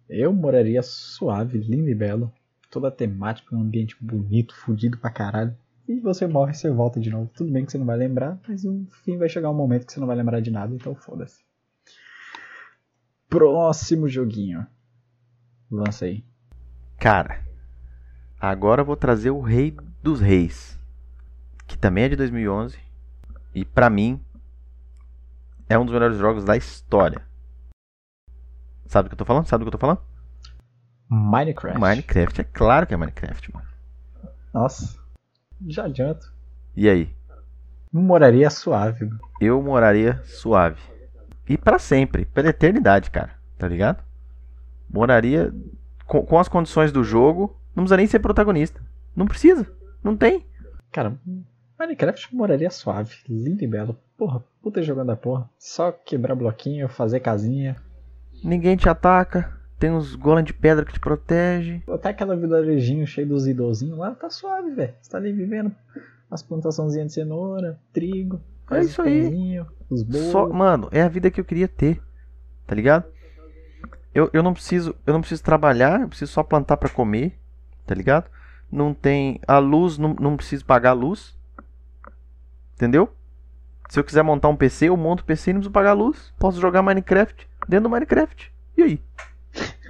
Eu 0.08 0.32
moraria 0.32 0.82
suave, 0.82 1.58
lindo 1.58 1.88
e 1.88 1.94
belo. 1.94 2.32
Toda 2.68 2.88
a 2.88 2.90
temática, 2.90 3.54
um 3.54 3.60
ambiente 3.60 3.96
bonito, 4.00 4.56
fudido 4.56 4.98
pra 4.98 5.10
caralho. 5.10 5.56
E 5.86 6.00
você 6.00 6.26
morre, 6.26 6.52
você 6.52 6.68
volta 6.68 6.98
de 6.98 7.10
novo. 7.10 7.30
Tudo 7.32 7.52
bem 7.52 7.64
que 7.64 7.70
você 7.70 7.78
não 7.78 7.86
vai 7.86 7.96
lembrar, 7.96 8.40
mas 8.48 8.64
no 8.64 8.86
fim 9.04 9.16
vai 9.16 9.28
chegar 9.28 9.50
um 9.50 9.54
momento 9.54 9.86
que 9.86 9.92
você 9.92 10.00
não 10.00 10.06
vai 10.06 10.16
lembrar 10.16 10.40
de 10.40 10.50
nada, 10.50 10.74
então 10.74 10.96
foda-se. 10.96 11.44
Próximo 13.28 14.08
joguinho. 14.08 14.66
Lança 15.70 16.06
aí. 16.06 16.24
Cara, 16.98 17.44
agora 18.40 18.82
eu 18.82 18.86
vou 18.86 18.96
trazer 18.96 19.30
o 19.30 19.40
Rei 19.40 19.76
dos 20.02 20.20
Reis, 20.20 20.78
que 21.68 21.78
também 21.78 22.04
é 22.04 22.08
de 22.08 22.16
2011 22.16 22.78
e 23.54 23.64
pra 23.64 23.88
mim 23.88 24.20
é 25.68 25.78
um 25.78 25.84
dos 25.84 25.94
melhores 25.94 26.18
jogos 26.18 26.44
da 26.44 26.56
história. 26.56 27.22
Sabe 28.86 29.08
do 29.08 29.10
que 29.10 29.14
eu 29.14 29.18
tô 29.18 29.24
falando? 29.24 29.46
Sabe 29.46 29.64
do 29.64 29.70
que 29.70 29.74
eu 29.74 29.78
tô 29.78 29.86
falando? 29.86 30.00
Minecraft. 31.08 31.80
Minecraft, 31.80 32.40
é 32.40 32.44
claro 32.44 32.86
que 32.86 32.94
é 32.94 32.96
Minecraft, 32.96 33.54
mano. 33.54 33.66
Nossa. 34.52 34.98
Já 35.66 35.84
adianto. 35.84 36.32
E 36.76 36.88
aí? 36.88 37.14
Moraria 37.92 38.50
suave. 38.50 39.10
Eu 39.40 39.62
moraria 39.62 40.20
suave. 40.24 40.80
E 41.48 41.56
pra 41.56 41.78
sempre, 41.78 42.24
pela 42.24 42.48
eternidade, 42.48 43.10
cara. 43.10 43.32
Tá 43.58 43.68
ligado? 43.68 44.02
Moraria 44.90 45.52
com, 46.06 46.24
com 46.24 46.38
as 46.38 46.48
condições 46.48 46.92
do 46.92 47.04
jogo, 47.04 47.56
não 47.74 47.84
precisa 47.84 47.96
nem 47.96 48.06
ser 48.06 48.18
protagonista. 48.18 48.80
Não 49.14 49.26
precisa, 49.26 49.66
não 50.02 50.16
tem. 50.16 50.44
Cara, 50.90 51.18
Minecraft 51.78 52.34
moraria 52.34 52.70
suave, 52.70 53.16
lindo 53.28 53.62
e 53.62 53.66
belo. 53.66 53.98
Porra, 54.16 54.42
puta 54.62 54.82
jogando 54.82 55.10
a 55.10 55.16
porra. 55.16 55.48
Só 55.58 55.90
quebrar 55.92 56.34
bloquinho, 56.34 56.88
fazer 56.88 57.20
casinha. 57.20 57.76
Ninguém 58.42 58.76
te 58.76 58.88
ataca, 58.88 59.52
tem 59.78 59.90
uns 59.90 60.14
golem 60.14 60.44
de 60.44 60.52
pedra 60.52 60.84
que 60.84 60.92
te 60.92 61.00
protege. 61.00 61.82
Até 61.88 62.10
aquela 62.10 62.36
vilarejinho 62.36 63.06
cheio 63.06 63.26
dos 63.28 63.46
idosinhos 63.46 63.98
lá, 63.98 64.14
tá 64.14 64.30
suave, 64.30 64.70
velho. 64.70 64.94
Você 65.00 65.10
tá 65.10 65.18
ali 65.18 65.32
vivendo 65.32 65.72
as 66.30 66.42
plantaçãozinhas 66.42 67.08
de 67.08 67.14
cenoura, 67.14 67.78
trigo, 67.92 68.40
É 68.70 68.80
isso 68.80 69.02
aí. 69.02 69.60
os 69.90 70.02
bolos. 70.02 70.26
Só, 70.28 70.48
mano, 70.48 70.88
é 70.92 71.02
a 71.02 71.08
vida 71.08 71.30
que 71.30 71.40
eu 71.40 71.44
queria 71.44 71.68
ter. 71.68 72.00
Tá 72.66 72.74
ligado? 72.74 73.04
Eu, 74.14 74.30
eu 74.32 74.42
não 74.42 74.52
preciso, 74.52 74.94
eu 75.06 75.12
não 75.12 75.20
preciso 75.20 75.42
trabalhar, 75.42 76.00
eu 76.00 76.08
preciso 76.08 76.32
só 76.32 76.42
plantar 76.42 76.76
pra 76.76 76.88
comer, 76.88 77.36
tá 77.84 77.94
ligado? 77.94 78.30
Não 78.70 78.94
tem 78.94 79.40
a 79.46 79.58
luz, 79.58 79.98
não, 79.98 80.14
não 80.14 80.36
preciso 80.36 80.64
pagar 80.64 80.90
a 80.90 80.94
luz. 80.94 81.36
Entendeu? 82.74 83.12
Se 83.88 84.00
eu 84.00 84.04
quiser 84.04 84.22
montar 84.22 84.48
um 84.48 84.56
PC, 84.56 84.88
eu 84.88 84.96
monto 84.96 85.22
o 85.22 85.26
PC 85.26 85.50
e 85.50 85.52
não 85.54 85.60
preciso 85.60 85.72
pagar 85.72 85.90
a 85.90 85.94
luz. 85.94 86.32
Posso 86.38 86.60
jogar 86.60 86.82
Minecraft 86.82 87.46
dentro 87.68 87.84
do 87.84 87.90
Minecraft. 87.90 88.52
E 88.76 88.82
aí? 88.82 89.02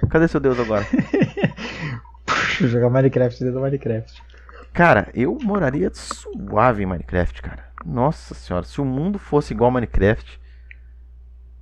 Cadê 0.09 0.27
seu 0.27 0.39
Deus 0.39 0.59
agora? 0.59 0.85
Jogar 2.59 2.89
Minecraft 2.89 3.39
dentro 3.39 3.55
do 3.55 3.61
Minecraft. 3.61 4.23
Cara, 4.73 5.09
eu 5.13 5.37
moraria 5.41 5.89
suave 5.93 6.83
em 6.83 6.85
Minecraft, 6.85 7.41
cara. 7.41 7.65
Nossa 7.85 8.33
senhora, 8.33 8.65
se 8.65 8.79
o 8.81 8.85
mundo 8.85 9.17
fosse 9.19 9.53
igual 9.53 9.71
Minecraft, 9.71 10.39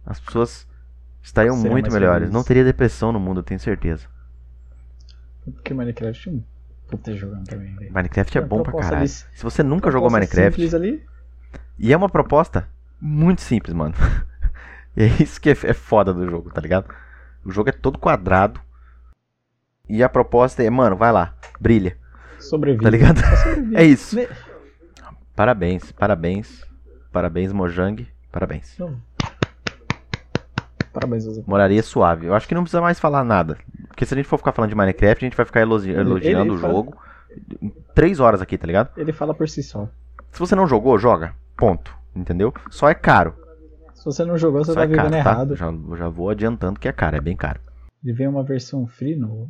as 0.06 0.20
pessoas 0.20 0.68
estariam 1.22 1.56
Seriam 1.56 1.72
muito 1.72 1.92
melhores. 1.92 2.16
felizes. 2.20 2.34
Não 2.34 2.44
teria 2.44 2.64
depressão 2.64 3.12
no 3.12 3.20
mundo, 3.20 3.40
eu 3.40 3.44
tenho 3.44 3.60
certeza. 3.60 4.08
Porque 5.46 5.74
Minecraft 5.74 6.30
é 6.30 6.32
um 6.32 6.44
puta 6.88 7.16
jogando 7.16 7.46
também, 7.46 7.76
velho. 7.76 7.92
Minecraft 7.94 8.38
é 8.38 8.42
Uma 8.42 8.48
bom 8.48 8.56
pra 8.58 8.64
proposta 8.66 8.90
caralho. 8.92 9.10
ali- 9.10 9.10
Se 9.10 9.44
você 9.44 9.64
nunca 9.64 9.92
jogou 9.92 10.10
Minecraft, 10.10 10.76
ali, 10.76 11.04
e 11.78 11.92
é 11.94 11.98
uma 11.98 12.10
proposta 12.10 12.68
muito 13.02 13.42
simples, 13.42 13.74
mano. 13.74 13.94
é 14.96 15.06
isso 15.22 15.40
que 15.42 15.50
é 15.50 15.54
é 15.64 15.74
foda 15.74 16.14
do 16.14 16.30
jogo, 16.30 16.50
tá 16.52 16.62
ligado? 16.62 16.94
O 17.46 17.52
jogo 17.52 17.70
é 17.70 17.74
todo 17.74 17.98
quadrado. 17.98 18.60
E 19.90 20.02
a 20.02 20.08
proposta 20.10 20.64
é, 20.64 20.70
mano, 20.70 20.96
vai 20.96 21.12
lá, 21.12 21.34
brilha, 21.60 21.98
sobrevive. 22.40 22.84
tá 22.84 22.90
ligado? 22.90 23.22
É 23.76 23.84
isso. 23.84 24.16
Ne- 24.16 24.30
Parabéns, 25.36 25.92
parabéns. 25.92 26.64
Parabéns, 27.12 27.52
Mojang. 27.52 28.08
Parabéns. 28.32 28.76
Não. 28.80 28.96
Parabéns, 30.94 31.24
José. 31.26 31.44
Moraria 31.48 31.82
suave. 31.82 32.28
Eu 32.28 32.36
acho 32.36 32.48
que 32.48 32.54
não 32.54 32.62
precisa 32.64 32.82
mais 32.82 33.00
falar 33.00 33.24
nada. 33.24 33.58
Porque 33.88 34.06
se 34.06 34.14
a 34.14 34.18
gente 34.18 34.28
for 34.30 34.38
ficar 34.38 34.52
falando 34.52 34.70
de 34.70 34.76
Minecraft, 34.76 35.26
a 35.26 35.28
gente 35.28 35.38
vai 35.38 35.46
ficar 35.46 35.62
elogi- 35.62 35.90
Ele- 35.92 36.02
elogiando 36.02 36.46
ele 36.54 36.56
o 36.56 36.60
fala- 36.60 36.74
jogo 36.74 36.98
três 37.96 38.20
horas 38.20 38.42
aqui, 38.42 38.58
tá 38.60 38.68
ligado? 38.68 38.90
Ele 38.96 39.12
fala 39.12 39.34
por 39.34 39.50
si 39.50 39.64
só. 39.64 39.90
Se 40.32 40.40
você 40.40 40.56
não 40.56 40.68
jogou, 40.68 40.98
joga. 41.00 41.34
Ponto. 41.58 41.96
Entendeu? 42.16 42.54
Só 42.70 42.90
é 42.90 42.94
caro. 42.96 43.36
Se 43.96 44.06
você 44.06 44.24
não 44.26 44.38
jogou, 44.38 44.64
você 44.64 44.72
Só 44.74 44.80
tá 44.80 44.84
é 44.84 44.88
vivendo 44.88 45.04
caro, 45.12 45.16
errado. 45.16 45.50
tá? 45.50 45.56
Já, 45.56 45.98
já 45.98 46.10
vou 46.10 46.30
adiantando 46.30 46.80
que 46.80 46.88
é 46.88 46.92
caro, 46.92 47.16
é 47.16 47.22
bem 47.22 47.36
caro. 47.36 47.60
Ele 48.04 48.14
vem 48.14 48.28
uma 48.28 48.44
versão 48.44 48.86
free 48.86 49.16
no, 49.16 49.50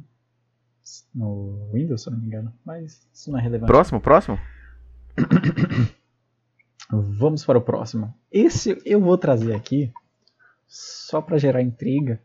no 1.13 1.69
Windows, 1.73 2.03
se 2.03 2.09
eu 2.09 2.13
não 2.13 2.19
me 2.19 2.27
engano. 2.27 2.53
Mas 2.63 3.07
isso 3.13 3.31
não 3.31 3.39
é 3.39 3.41
relevante. 3.41 3.71
Próximo, 3.71 3.99
próximo? 3.99 4.39
Vamos 6.91 7.43
para 7.45 7.57
o 7.57 7.61
próximo. 7.61 8.13
Esse 8.31 8.79
eu 8.85 8.99
vou 9.01 9.17
trazer 9.17 9.55
aqui 9.55 9.91
só 10.67 11.21
para 11.21 11.37
gerar 11.37 11.61
intriga 11.61 12.21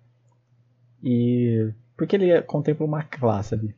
e 1.02 1.72
porque 1.96 2.16
ele 2.16 2.42
contempla 2.42 2.84
uma 2.84 3.02
classe 3.02 3.54
ali. 3.54 3.74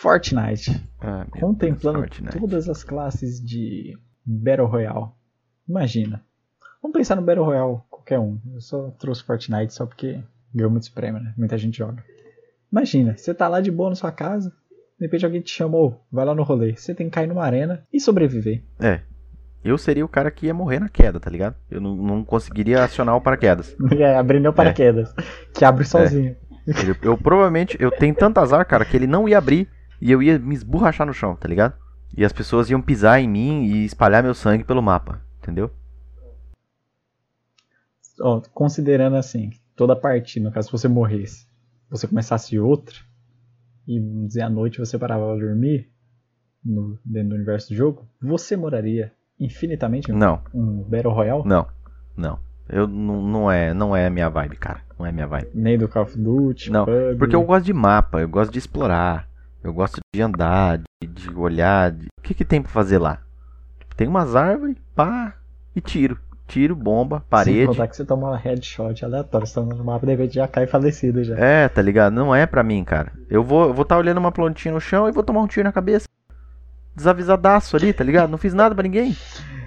Fortnite, 0.00 0.70
Ah, 1.00 1.26
contemplando 1.40 2.00
Deus, 2.00 2.10
Fortnite. 2.16 2.38
todas 2.38 2.68
as 2.68 2.84
classes 2.84 3.40
de 3.42 3.98
Battle 4.26 4.66
Royale. 4.66 5.06
Imagina. 5.68 6.22
Vamos 6.82 6.96
pensar 6.96 7.16
no 7.16 7.22
Battle 7.22 7.44
Royale, 7.44 7.78
qualquer 7.90 8.18
um. 8.18 8.38
Eu 8.54 8.60
só 8.60 8.90
trouxe 8.98 9.22
Fortnite 9.24 9.72
só 9.74 9.86
porque 9.86 10.20
ganhou 10.54 10.70
muitos 10.70 10.88
prêmios, 10.88 11.22
né? 11.24 11.34
Muita 11.36 11.56
gente 11.58 11.78
joga. 11.78 12.02
Imagina, 12.70 13.16
você 13.16 13.32
tá 13.34 13.48
lá 13.48 13.60
de 13.60 13.70
boa 13.70 13.90
na 13.90 13.96
sua 13.96 14.10
casa, 14.12 14.50
de 14.98 15.06
repente 15.06 15.24
alguém 15.24 15.40
te 15.40 15.50
chamou, 15.50 16.04
vai 16.10 16.24
lá 16.24 16.34
no 16.34 16.42
rolê. 16.42 16.74
Você 16.76 16.94
tem 16.94 17.06
que 17.08 17.12
cair 17.14 17.26
numa 17.26 17.44
arena 17.44 17.84
e 17.92 18.00
sobreviver. 18.00 18.62
É. 18.80 19.00
Eu 19.64 19.76
seria 19.76 20.04
o 20.04 20.08
cara 20.08 20.30
que 20.30 20.46
ia 20.46 20.54
morrer 20.54 20.78
na 20.78 20.88
queda, 20.88 21.18
tá 21.18 21.28
ligado? 21.28 21.56
Eu 21.70 21.80
não, 21.80 21.96
não 21.96 22.24
conseguiria 22.24 22.84
acionar 22.84 23.16
o 23.16 23.20
paraquedas. 23.20 23.76
É, 23.98 24.16
abrir 24.16 24.38
meu 24.40 24.52
paraquedas. 24.52 25.12
Que 25.52 25.64
abre 25.64 25.84
sozinho. 25.84 26.36
Ele- 26.66 26.96
eu 27.02 27.16
provavelmente, 27.18 27.76
eu 27.80 27.90
tenho 27.90 28.14
tanto 28.14 28.38
azar, 28.38 28.64
cara, 28.66 28.84
que 28.84 28.96
ele 28.96 29.06
não 29.06 29.28
ia 29.28 29.38
abrir 29.38 29.68
e 30.00 30.10
eu 30.12 30.22
ia 30.22 30.38
me 30.38 30.54
esborrachar 30.54 31.06
no 31.06 31.12
chão, 31.14 31.34
tá 31.34 31.48
ligado? 31.48 31.74
E 32.16 32.24
as 32.24 32.32
pessoas 32.32 32.70
iam 32.70 32.80
pisar 32.80 33.20
em 33.20 33.28
mim 33.28 33.64
e 33.64 33.84
espalhar 33.84 34.22
meu 34.22 34.34
sangue 34.34 34.64
pelo 34.64 34.82
mapa, 34.82 35.20
entendeu? 35.38 35.70
Ó, 38.20 38.40
considerando 38.54 39.16
assim, 39.16 39.50
toda 39.74 39.94
partida, 39.94 40.48
no 40.48 40.52
caso, 40.52 40.68
se 40.68 40.72
você 40.72 40.88
morresse, 40.88 41.46
você 41.90 42.06
começasse 42.08 42.58
outra, 42.58 42.94
e 43.86 44.00
vamos 44.00 44.28
dizer, 44.28 44.42
à 44.42 44.50
noite 44.50 44.78
você 44.78 44.98
parava 44.98 45.26
pra 45.26 45.36
dormir, 45.46 45.90
no, 46.64 46.98
dentro 47.04 47.30
do 47.30 47.34
universo 47.36 47.68
do 47.68 47.76
jogo, 47.76 48.08
você 48.20 48.56
moraria 48.56 49.12
infinitamente 49.38 50.10
em 50.10 50.14
Não, 50.14 50.40
um 50.54 50.82
Battle 50.82 51.12
Royale? 51.12 51.42
não, 51.44 51.66
não. 52.16 52.38
Eu 52.68 52.88
não, 52.88 53.22
não 53.22 53.52
é, 53.52 53.72
não 53.72 53.94
é 53.94 54.06
a 54.06 54.10
minha 54.10 54.28
vibe, 54.28 54.56
cara. 54.56 54.80
Não 54.98 55.06
é 55.06 55.10
a 55.10 55.12
minha 55.12 55.26
vibe. 55.28 55.50
Nem 55.54 55.78
do 55.78 55.86
Call 55.86 56.02
of 56.02 56.18
Duty, 56.18 56.72
Não, 56.72 56.84
PUBG. 56.84 57.16
Porque 57.16 57.36
eu 57.36 57.44
gosto 57.44 57.64
de 57.64 57.72
mapa, 57.72 58.20
eu 58.20 58.28
gosto 58.28 58.50
de 58.50 58.58
explorar, 58.58 59.28
eu 59.66 59.72
gosto 59.74 59.98
de 60.14 60.22
andar, 60.22 60.78
de, 60.78 61.06
de 61.08 61.30
olhar. 61.34 61.90
de- 61.92 62.06
O 62.18 62.22
que, 62.22 62.34
que 62.34 62.44
tem 62.44 62.60
pra 62.62 62.70
fazer 62.70 62.98
lá? 62.98 63.20
Tem 63.96 64.06
umas 64.08 64.34
árvores, 64.36 64.76
pá, 64.94 65.34
e 65.74 65.80
tiro. 65.80 66.18
Tiro, 66.46 66.76
bomba, 66.76 67.18
Sem 67.18 67.26
parede. 67.28 67.66
contar 67.66 67.88
que 67.88 67.96
você 67.96 68.04
toma 68.04 68.28
uma 68.28 68.36
headshot 68.36 69.04
aleatória, 69.04 69.44
você 69.46 69.54
tá 69.54 69.62
no 69.62 69.84
mapa, 69.84 70.06
de 70.06 70.12
repente 70.12 70.34
já 70.36 70.46
cai 70.46 70.66
falecido 70.66 71.24
já. 71.24 71.36
É, 71.36 71.68
tá 71.68 71.82
ligado? 71.82 72.12
Não 72.12 72.32
é 72.32 72.46
pra 72.46 72.62
mim, 72.62 72.84
cara. 72.84 73.12
Eu 73.28 73.42
vou 73.42 73.62
estar 73.64 73.74
vou 73.74 73.84
tá 73.84 73.96
olhando 73.98 74.18
uma 74.18 74.30
plantinha 74.30 74.72
no 74.72 74.80
chão 74.80 75.08
e 75.08 75.12
vou 75.12 75.24
tomar 75.24 75.40
um 75.40 75.46
tiro 75.48 75.64
na 75.64 75.72
cabeça. 75.72 76.06
Desavisadaço 76.94 77.76
ali, 77.76 77.92
tá 77.92 78.04
ligado? 78.04 78.30
Não 78.30 78.38
fiz 78.38 78.54
nada 78.54 78.74
pra 78.74 78.82
ninguém. 78.84 79.16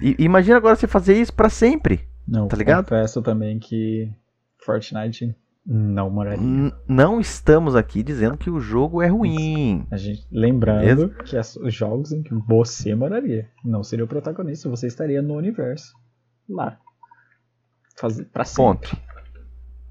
E 0.00 0.16
imagina 0.18 0.56
agora 0.56 0.74
você 0.74 0.86
fazer 0.86 1.14
isso 1.20 1.32
pra 1.34 1.48
sempre. 1.50 2.08
Não, 2.26 2.48
Tá 2.48 2.56
ligado? 2.56 2.84
confesso 2.84 3.20
também 3.22 3.58
que 3.58 4.10
Fortnite 4.64 5.34
não 5.66 6.10
moraria. 6.10 6.42
N- 6.42 6.72
não 6.88 7.20
estamos 7.20 7.76
aqui 7.76 8.02
dizendo 8.02 8.36
que 8.36 8.50
o 8.50 8.60
jogo 8.60 9.02
é 9.02 9.06
ruim. 9.08 9.86
A 9.90 9.96
gente, 9.96 10.26
lembrando 10.30 10.80
Beleza? 10.80 11.08
que 11.24 11.36
as- 11.36 11.56
os 11.56 11.74
jogos 11.74 12.12
em 12.12 12.22
que 12.22 12.34
você 12.34 12.94
moraria 12.94 13.48
não 13.64 13.82
seria 13.82 14.04
o 14.04 14.08
protagonista, 14.08 14.68
você 14.68 14.86
estaria 14.86 15.20
no 15.22 15.34
universo. 15.34 15.92
Lá. 16.48 16.78
Fazer 17.96 18.24
pra 18.26 18.44
sempre. 18.44 18.88
Ponto. 18.90 18.96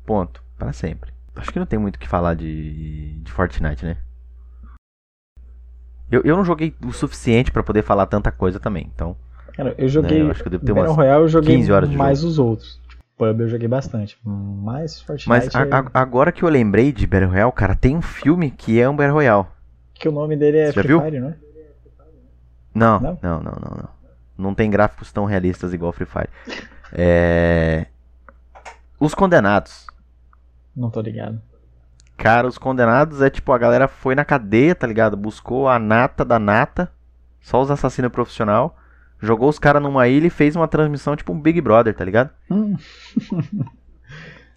Ponto. 0.06 0.44
Pra 0.58 0.74
sempre. 0.74 1.14
Acho 1.36 1.54
que 1.54 1.60
não 1.60 1.66
tem 1.66 1.80
muito 1.80 1.96
o 1.96 2.00
que 2.00 2.08
falar 2.08 2.34
de, 2.34 3.20
de 3.22 3.32
Fortnite, 3.32 3.86
né? 3.86 3.98
Eu, 6.12 6.22
eu 6.26 6.36
não 6.36 6.44
joguei 6.44 6.76
o 6.86 6.92
suficiente 6.92 7.52
pra 7.52 7.62
poder 7.64 7.84
falar 7.84 8.08
tanta 8.08 8.32
coisa 8.32 8.60
também, 8.60 8.90
então. 8.94 9.16
Cara, 9.54 9.76
eu 9.78 9.88
joguei. 9.88 10.18
É, 10.20 10.22
eu 10.24 10.32
acho 10.32 10.42
que 10.42 10.48
eu 10.48 10.52
devo 10.52 10.66
ter 10.66 10.74
Battle 10.74 10.90
umas 10.90 10.98
Royale 10.98 11.24
eu 11.24 11.28
joguei 11.30 11.56
15 11.56 11.72
horas 11.72 11.90
de 11.90 11.96
mais 11.96 12.24
os 12.24 12.40
outros. 12.40 12.79
Pub 13.20 13.42
eu 13.42 13.50
joguei 13.50 13.68
bastante. 13.68 14.18
Mas 14.24 15.02
Fortnite. 15.02 15.28
Mas 15.28 15.54
a- 15.56 15.62
é- 15.66 15.70
a- 15.74 15.90
agora 15.94 16.32
que 16.32 16.42
eu 16.44 16.50
lembrei 16.50 16.92
de 16.94 17.06
Battle 17.06 17.30
Royale, 17.32 17.52
cara, 17.52 17.76
tem 17.76 17.98
um 17.98 18.02
filme 18.02 18.50
que 18.50 18.80
é 18.80 18.88
um 18.90 18.96
Battle 18.96 19.14
Royale. 19.16 19.46
Que 19.94 20.08
o 20.08 20.12
nome 20.12 20.38
dele 20.38 20.58
é 20.60 20.68
Você 20.68 20.74
Free 20.82 20.88
viu? 20.88 21.02
Fire, 21.02 21.20
não 21.20 21.30
é? 21.30 21.36
Não, 22.74 23.00
Não? 23.00 23.20
não, 23.22 23.40
não, 23.42 23.52
não, 23.52 23.78
não. 23.78 23.90
Não 24.38 24.56
tem 24.56 24.70
gráficos 24.72 25.12
tão 25.12 25.26
realistas 25.26 25.74
igual 25.74 25.92
Free 25.92 26.06
Fire. 26.08 26.30
É... 26.92 27.86
Os 29.00 29.14
Condenados. 29.14 29.86
Não 30.76 30.90
tô 30.90 31.00
ligado. 31.02 31.40
Cara, 32.18 32.48
os 32.48 32.58
Condenados 32.58 33.22
é 33.22 33.30
tipo, 33.30 33.52
a 33.52 33.60
galera 33.60 33.88
foi 33.88 34.16
na 34.16 34.26
cadeia, 34.26 34.74
tá 34.74 34.88
ligado? 34.88 35.16
Buscou 35.16 35.70
a 35.70 35.78
nata 35.78 36.26
da 36.26 36.40
nata, 36.40 36.92
só 37.42 37.62
os 37.62 37.70
assassinos 37.70 38.12
profissional, 38.12 38.76
jogou 39.22 39.50
os 39.50 39.60
caras 39.60 39.82
numa 39.82 40.08
ilha 40.08 40.28
e 40.28 40.32
fez 40.32 40.56
uma 40.56 40.68
transmissão 40.68 41.16
tipo 41.16 41.34
um 41.34 41.40
Big 41.40 41.60
Brother, 41.62 41.94
tá 41.94 42.06
ligado? 42.06 42.32
Hum, 42.50 42.76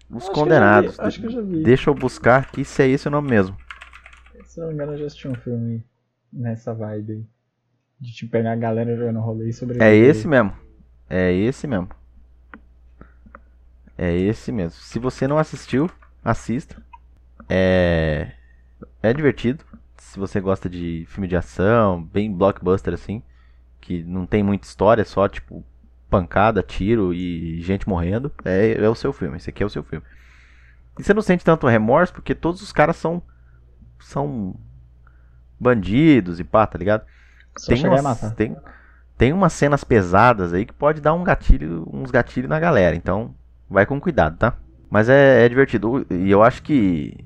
Os 0.09 0.23
acho 0.23 0.31
que 0.31 0.39
eu 0.39 0.43
Condenados. 0.43 0.99
Acho 0.99 1.19
que 1.19 1.25
eu 1.25 1.31
já 1.31 1.41
vi. 1.41 1.63
Deixa 1.63 1.89
eu 1.89 1.95
buscar 1.95 2.41
aqui 2.41 2.63
se 2.63 2.81
é 2.83 2.87
esse 2.87 3.07
o 3.07 3.11
nome 3.11 3.29
mesmo. 3.29 3.57
Se 4.45 4.59
não 4.59 4.67
me 4.67 4.73
engano, 4.73 4.93
eu 4.93 4.99
já 4.99 5.05
assisti 5.05 5.27
um 5.27 5.35
filme 5.35 5.83
nessa 6.31 6.73
vibe 6.73 7.13
aí. 7.13 7.25
De 7.99 8.13
te 8.13 8.27
pegar 8.27 8.51
a 8.51 8.55
galera 8.55 8.95
jogando 8.95 9.19
rolê 9.19 9.49
e 9.49 9.53
sobreviver. 9.53 9.87
É 9.87 9.95
esse 9.95 10.27
mesmo. 10.27 10.53
É 11.09 11.31
esse 11.31 11.65
mesmo. 11.65 11.89
É 13.97 14.15
esse 14.15 14.51
mesmo. 14.51 14.79
Se 14.79 14.99
você 14.99 15.27
não 15.27 15.37
assistiu, 15.37 15.89
assista. 16.23 16.81
É. 17.49 18.31
É 19.01 19.13
divertido. 19.13 19.63
Se 19.97 20.19
você 20.19 20.39
gosta 20.39 20.69
de 20.69 21.05
filme 21.07 21.27
de 21.27 21.35
ação, 21.35 22.03
bem 22.03 22.31
blockbuster 22.31 22.93
assim, 22.93 23.23
que 23.83 24.03
não 24.03 24.25
tem 24.25 24.41
muita 24.41 24.67
história, 24.67 25.03
só 25.03 25.27
tipo 25.27 25.63
pancada, 26.09 26.61
tiro 26.61 27.13
e 27.13 27.59
gente 27.61 27.89
morrendo, 27.89 28.31
é, 28.45 28.73
é 28.73 28.89
o 28.89 28.95
seu 28.95 29.11
filme. 29.11 29.37
Esse 29.37 29.49
aqui 29.49 29.63
é 29.63 29.65
o 29.65 29.69
seu 29.69 29.83
filme. 29.83 30.05
E 30.97 31.03
você 31.03 31.13
não 31.13 31.21
sente 31.21 31.43
tanto 31.43 31.67
remorso 31.67 32.13
porque 32.13 32.35
todos 32.35 32.61
os 32.61 32.71
caras 32.71 32.95
são 32.95 33.21
são 33.99 34.55
bandidos 35.59 36.39
e 36.39 36.43
pá, 36.43 36.67
tá 36.67 36.77
ligado? 36.77 37.03
Só 37.57 37.73
tem 37.73 37.87
umas, 37.87 38.33
tem, 38.33 38.57
tem 39.17 39.33
umas 39.33 39.53
cenas 39.53 39.83
pesadas 39.83 40.53
aí 40.53 40.65
que 40.65 40.73
pode 40.73 41.01
dar 41.01 41.13
um 41.13 41.23
gatilho, 41.23 41.87
uns 41.91 42.11
gatilhos 42.11 42.49
na 42.49 42.59
galera. 42.59 42.95
Então, 42.95 43.33
vai 43.69 43.85
com 43.85 43.99
cuidado, 43.99 44.37
tá? 44.37 44.55
Mas 44.89 45.09
é, 45.09 45.45
é 45.45 45.49
divertido. 45.49 46.05
E 46.09 46.29
eu 46.29 46.43
acho 46.43 46.61
que. 46.61 47.17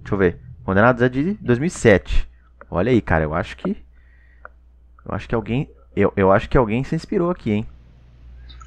Deixa 0.00 0.14
eu 0.14 0.18
ver. 0.18 0.40
Condenados 0.64 1.02
é 1.02 1.08
de 1.08 1.34
2007. 1.34 2.28
Olha 2.70 2.90
aí, 2.90 3.00
cara. 3.00 3.24
Eu 3.24 3.34
acho 3.34 3.56
que. 3.56 3.76
Eu 5.04 5.14
acho 5.14 5.28
que 5.28 5.34
alguém. 5.34 5.70
Eu, 5.94 6.12
eu 6.16 6.32
acho 6.32 6.48
que 6.48 6.56
alguém 6.58 6.82
se 6.82 6.94
inspirou 6.94 7.30
aqui, 7.30 7.52
hein? 7.52 7.66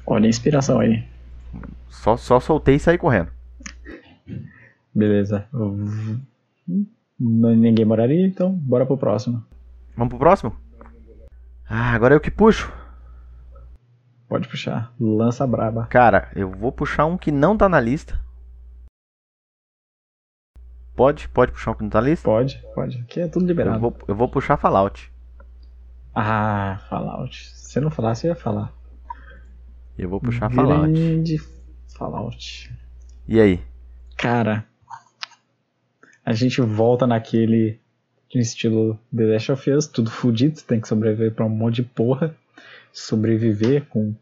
Olha 0.06 0.26
a 0.26 0.28
inspiração 0.28 0.80
aí. 0.80 1.04
Só, 1.88 2.16
só 2.16 2.40
soltei 2.40 2.76
e 2.76 2.80
saí 2.80 2.96
correndo. 2.96 3.30
Beleza. 4.94 5.46
Ninguém 7.18 7.84
moraria, 7.84 8.26
então 8.26 8.52
bora 8.52 8.86
pro 8.86 8.96
próximo. 8.96 9.44
Vamos 9.96 10.10
pro 10.10 10.18
próximo? 10.18 10.54
Ah, 11.68 11.92
agora 11.92 12.14
eu 12.14 12.20
que 12.20 12.30
puxo. 12.30 12.72
Pode 14.28 14.48
puxar. 14.48 14.92
Lança 15.00 15.46
braba. 15.46 15.86
Cara, 15.86 16.30
eu 16.34 16.50
vou 16.50 16.70
puxar 16.70 17.06
um 17.06 17.18
que 17.18 17.32
não 17.32 17.56
tá 17.56 17.68
na 17.68 17.80
lista. 17.80 18.18
Pode? 20.94 21.28
Pode 21.28 21.52
puxar 21.52 21.72
um 21.72 21.74
que 21.74 21.82
não 21.82 21.90
tá 21.90 22.00
na 22.00 22.08
lista? 22.08 22.24
Pode, 22.24 22.62
pode. 22.74 22.98
Aqui 23.00 23.20
é 23.20 23.28
tudo 23.28 23.44
Eu 23.44 23.48
liberado. 23.48 23.78
vou, 23.80 23.96
eu 24.06 24.14
vou 24.14 24.28
puxar 24.28 24.56
Fallout. 24.56 25.10
Ah, 26.20 26.80
Fallout. 26.88 27.48
Se 27.50 27.70
você 27.70 27.80
não 27.80 27.92
falasse, 27.92 28.26
eu 28.26 28.30
ia 28.30 28.34
falar. 28.34 28.72
Eu 29.96 30.08
vou 30.08 30.20
puxar 30.20 30.50
Fallout. 30.50 30.92
Grande 30.92 31.40
Fallout. 31.96 32.72
E 33.28 33.40
aí? 33.40 33.60
Cara, 34.16 34.66
a 36.24 36.32
gente 36.32 36.60
volta 36.60 37.06
naquele 37.06 37.78
estilo 38.34 38.98
The 39.14 39.26
Last 39.26 39.52
of 39.52 39.70
Us, 39.70 39.86
tudo 39.86 40.10
fudido, 40.10 40.60
tem 40.62 40.80
que 40.80 40.88
sobreviver 40.88 41.32
pra 41.32 41.46
um 41.46 41.48
monte 41.48 41.76
de 41.76 41.82
porra, 41.84 42.34
sobreviver 42.92 43.86
com 43.86 44.12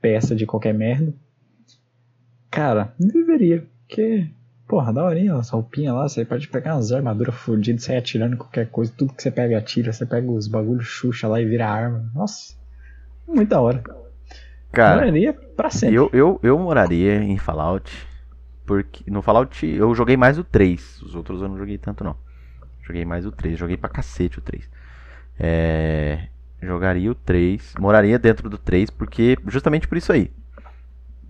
peça 0.00 0.34
de 0.34 0.46
qualquer 0.46 0.72
merda. 0.72 1.12
Cara, 2.50 2.94
não 2.98 3.10
viveria, 3.10 3.66
porque, 3.86 4.26
porra, 4.72 4.90
da 4.90 5.04
horinha, 5.04 5.34
as 5.34 5.50
roupinhas 5.50 5.94
lá, 5.94 6.08
você 6.08 6.24
pode 6.24 6.48
pegar 6.48 6.76
umas 6.76 6.90
armaduras 6.90 7.34
fudidas, 7.34 7.84
sair 7.84 7.98
atirando 7.98 8.38
qualquer 8.38 8.70
coisa, 8.70 8.90
tudo 8.96 9.12
que 9.12 9.22
você 9.22 9.30
pega 9.30 9.58
atira, 9.58 9.92
você 9.92 10.06
pega 10.06 10.30
os 10.30 10.48
bagulhos 10.48 10.86
xuxa 10.86 11.28
lá 11.28 11.38
e 11.38 11.44
vira 11.44 11.68
arma. 11.68 12.10
Nossa, 12.14 12.54
muito 13.28 13.50
da 13.50 13.60
hora. 13.60 13.84
Cara, 14.72 15.00
Moraria 15.00 15.34
pra 15.34 15.68
sempre. 15.68 15.94
eu, 15.96 16.08
eu, 16.10 16.40
eu 16.42 16.58
moraria 16.58 17.22
em 17.22 17.36
Fallout. 17.36 17.92
Porque 18.64 19.10
no 19.10 19.20
Fallout 19.20 19.66
eu 19.66 19.94
joguei 19.94 20.16
mais 20.16 20.38
o 20.38 20.44
3. 20.44 21.02
Os 21.02 21.14
outros 21.14 21.42
eu 21.42 21.50
não 21.50 21.58
joguei 21.58 21.76
tanto 21.76 22.02
não. 22.02 22.16
Joguei 22.82 23.04
mais 23.04 23.26
o 23.26 23.30
3. 23.30 23.58
Joguei 23.58 23.76
pra 23.76 23.90
cacete 23.90 24.38
o 24.38 24.40
3. 24.40 24.70
É, 25.38 26.28
jogaria 26.62 27.10
o 27.10 27.14
3. 27.14 27.74
Moraria 27.78 28.18
dentro 28.18 28.48
do 28.48 28.56
3 28.56 28.88
porque 28.88 29.36
justamente 29.48 29.86
por 29.86 29.98
isso 29.98 30.10
aí. 30.10 30.32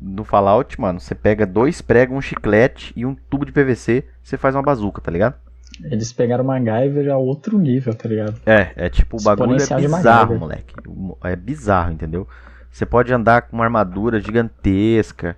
No 0.04 0.24
Fallout, 0.24 0.80
mano, 0.80 0.98
você 0.98 1.14
pega 1.14 1.46
dois 1.46 1.80
pregos, 1.80 2.16
um 2.16 2.20
chiclete 2.20 2.92
e 2.96 3.06
um 3.06 3.14
tubo 3.14 3.46
de 3.46 3.52
PVC, 3.52 4.04
você 4.22 4.36
faz 4.36 4.54
uma 4.54 4.62
bazuca, 4.62 5.00
tá 5.00 5.10
ligado? 5.10 5.36
Eles 5.84 6.12
pegaram 6.12 6.44
MacGyver 6.44 7.10
a 7.10 7.16
outro 7.16 7.58
nível, 7.58 7.94
tá 7.94 8.08
ligado? 8.08 8.40
É, 8.44 8.72
é 8.76 8.88
tipo, 8.90 9.16
o 9.18 9.22
bagulho 9.22 9.56
é 9.62 9.76
bizarro, 9.76 10.38
moleque. 10.38 10.74
É 11.22 11.36
bizarro, 11.36 11.92
entendeu? 11.92 12.28
Você 12.70 12.84
pode 12.84 13.12
andar 13.12 13.42
com 13.42 13.56
uma 13.56 13.64
armadura 13.64 14.20
gigantesca. 14.20 15.36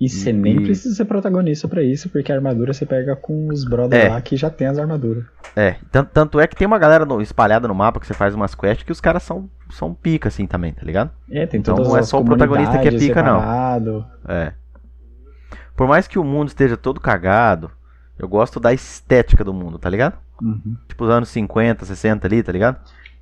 E 0.00 0.08
você 0.08 0.32
nem 0.32 0.56
E- 0.56 0.64
precisa 0.64 0.94
ser 0.94 1.04
protagonista 1.04 1.68
pra 1.68 1.82
isso, 1.82 2.08
porque 2.08 2.32
a 2.32 2.34
armadura 2.34 2.72
você 2.72 2.86
pega 2.86 3.14
com 3.14 3.48
os 3.48 3.64
brothers 3.66 4.04
É. 4.04 4.08
lá 4.08 4.20
que 4.22 4.34
já 4.34 4.48
tem 4.48 4.66
as 4.66 4.78
armaduras. 4.78 5.24
É, 5.54 5.76
tanto, 5.92 6.10
tanto 6.12 6.40
é 6.40 6.46
que 6.46 6.56
tem 6.56 6.66
uma 6.66 6.78
galera 6.78 7.04
no- 7.04 7.20
espalhada 7.20 7.68
no 7.68 7.74
mapa 7.74 8.00
que 8.00 8.06
você 8.06 8.14
faz 8.14 8.34
umas 8.34 8.54
quests 8.54 8.82
que 8.82 8.92
os 8.92 9.00
caras 9.00 9.22
são, 9.22 9.50
são 9.68 9.92
pica, 9.92 10.28
assim, 10.28 10.46
também, 10.46 10.72
tá 10.72 10.82
ligado? 10.86 11.10
É, 11.30 11.46
tem 11.46 11.60
Então 11.60 11.76
não 11.76 11.96
é 11.98 12.02
só 12.02 12.18
o 12.18 12.24
protagonista 12.24 12.78
que 12.78 12.88
é 12.88 12.90
pica, 12.92 13.22
não. 13.22 13.40
separado. 13.40 14.06
É. 14.26 14.52
Por 15.76 15.86
mais 15.86 16.06
que 16.08 16.18
o 16.18 16.24
mundo 16.24 16.48
esteja 16.48 16.76
todo 16.78 16.98
cagado, 17.00 17.70
eu 18.18 18.26
gosto 18.28 18.58
da 18.58 18.72
estética 18.72 19.44
do 19.44 19.52
mundo, 19.52 19.78
tá 19.78 19.90
ligado? 19.90 20.16
Uhum. 20.40 20.76
Tipo 20.88 21.04
os 21.04 21.10
anos 21.10 21.28
50, 21.28 21.84
60 21.84 22.26
ali, 22.26 22.42
tá 22.42 22.52
ligado? 22.52 22.78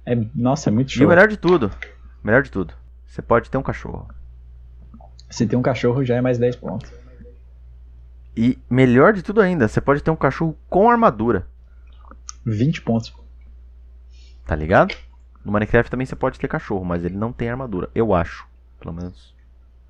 É, 0.06 0.16
nossa, 0.34 0.70
é 0.70 0.72
muito 0.72 0.90
E 0.90 0.92
show. 0.92 1.06
o 1.06 1.08
melhor 1.08 1.26
de 1.26 1.36
tudo, 1.36 1.70
melhor 2.22 2.42
de 2.42 2.50
tudo, 2.52 2.72
você 3.06 3.20
pode 3.20 3.50
ter 3.50 3.58
um 3.58 3.62
cachorro. 3.62 4.08
Se 5.30 5.46
tem 5.46 5.58
um 5.58 5.62
cachorro, 5.62 6.04
já 6.04 6.16
é 6.16 6.20
mais 6.20 6.38
10 6.38 6.56
pontos. 6.56 6.90
E 8.36 8.58
melhor 8.70 9.12
de 9.12 9.22
tudo 9.22 9.40
ainda, 9.40 9.66
você 9.68 9.80
pode 9.80 10.02
ter 10.02 10.10
um 10.10 10.16
cachorro 10.16 10.56
com 10.68 10.88
armadura. 10.90 11.46
20 12.44 12.82
pontos. 12.82 13.12
Tá 14.46 14.54
ligado? 14.54 14.94
No 15.44 15.52
Minecraft 15.52 15.90
também 15.90 16.06
você 16.06 16.16
pode 16.16 16.38
ter 16.38 16.48
cachorro, 16.48 16.84
mas 16.84 17.04
ele 17.04 17.16
não 17.16 17.32
tem 17.32 17.50
armadura. 17.50 17.90
Eu 17.94 18.14
acho. 18.14 18.46
Pelo 18.80 18.94
menos. 18.94 19.34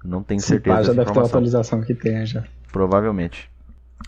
Não 0.03 0.23
tenho 0.23 0.41
Se 0.41 0.49
certeza 0.49 0.77
pá, 0.77 0.83
já 0.83 0.89
deve 0.89 0.97
ter 0.97 1.03
uma 1.03 1.11
informação. 1.11 1.29
atualização 1.31 1.81
que 1.83 1.95
tenha 1.95 2.25
já. 2.25 2.45
Provavelmente. 2.73 3.51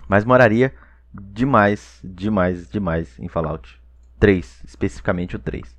Mas 0.09 0.25
moraria 0.25 0.73
demais, 1.13 2.01
demais, 2.03 2.69
demais 2.71 3.19
em 3.19 3.29
Fallout. 3.29 3.81
3, 4.19 4.63
especificamente 4.65 5.37
o 5.37 5.39
3. 5.39 5.77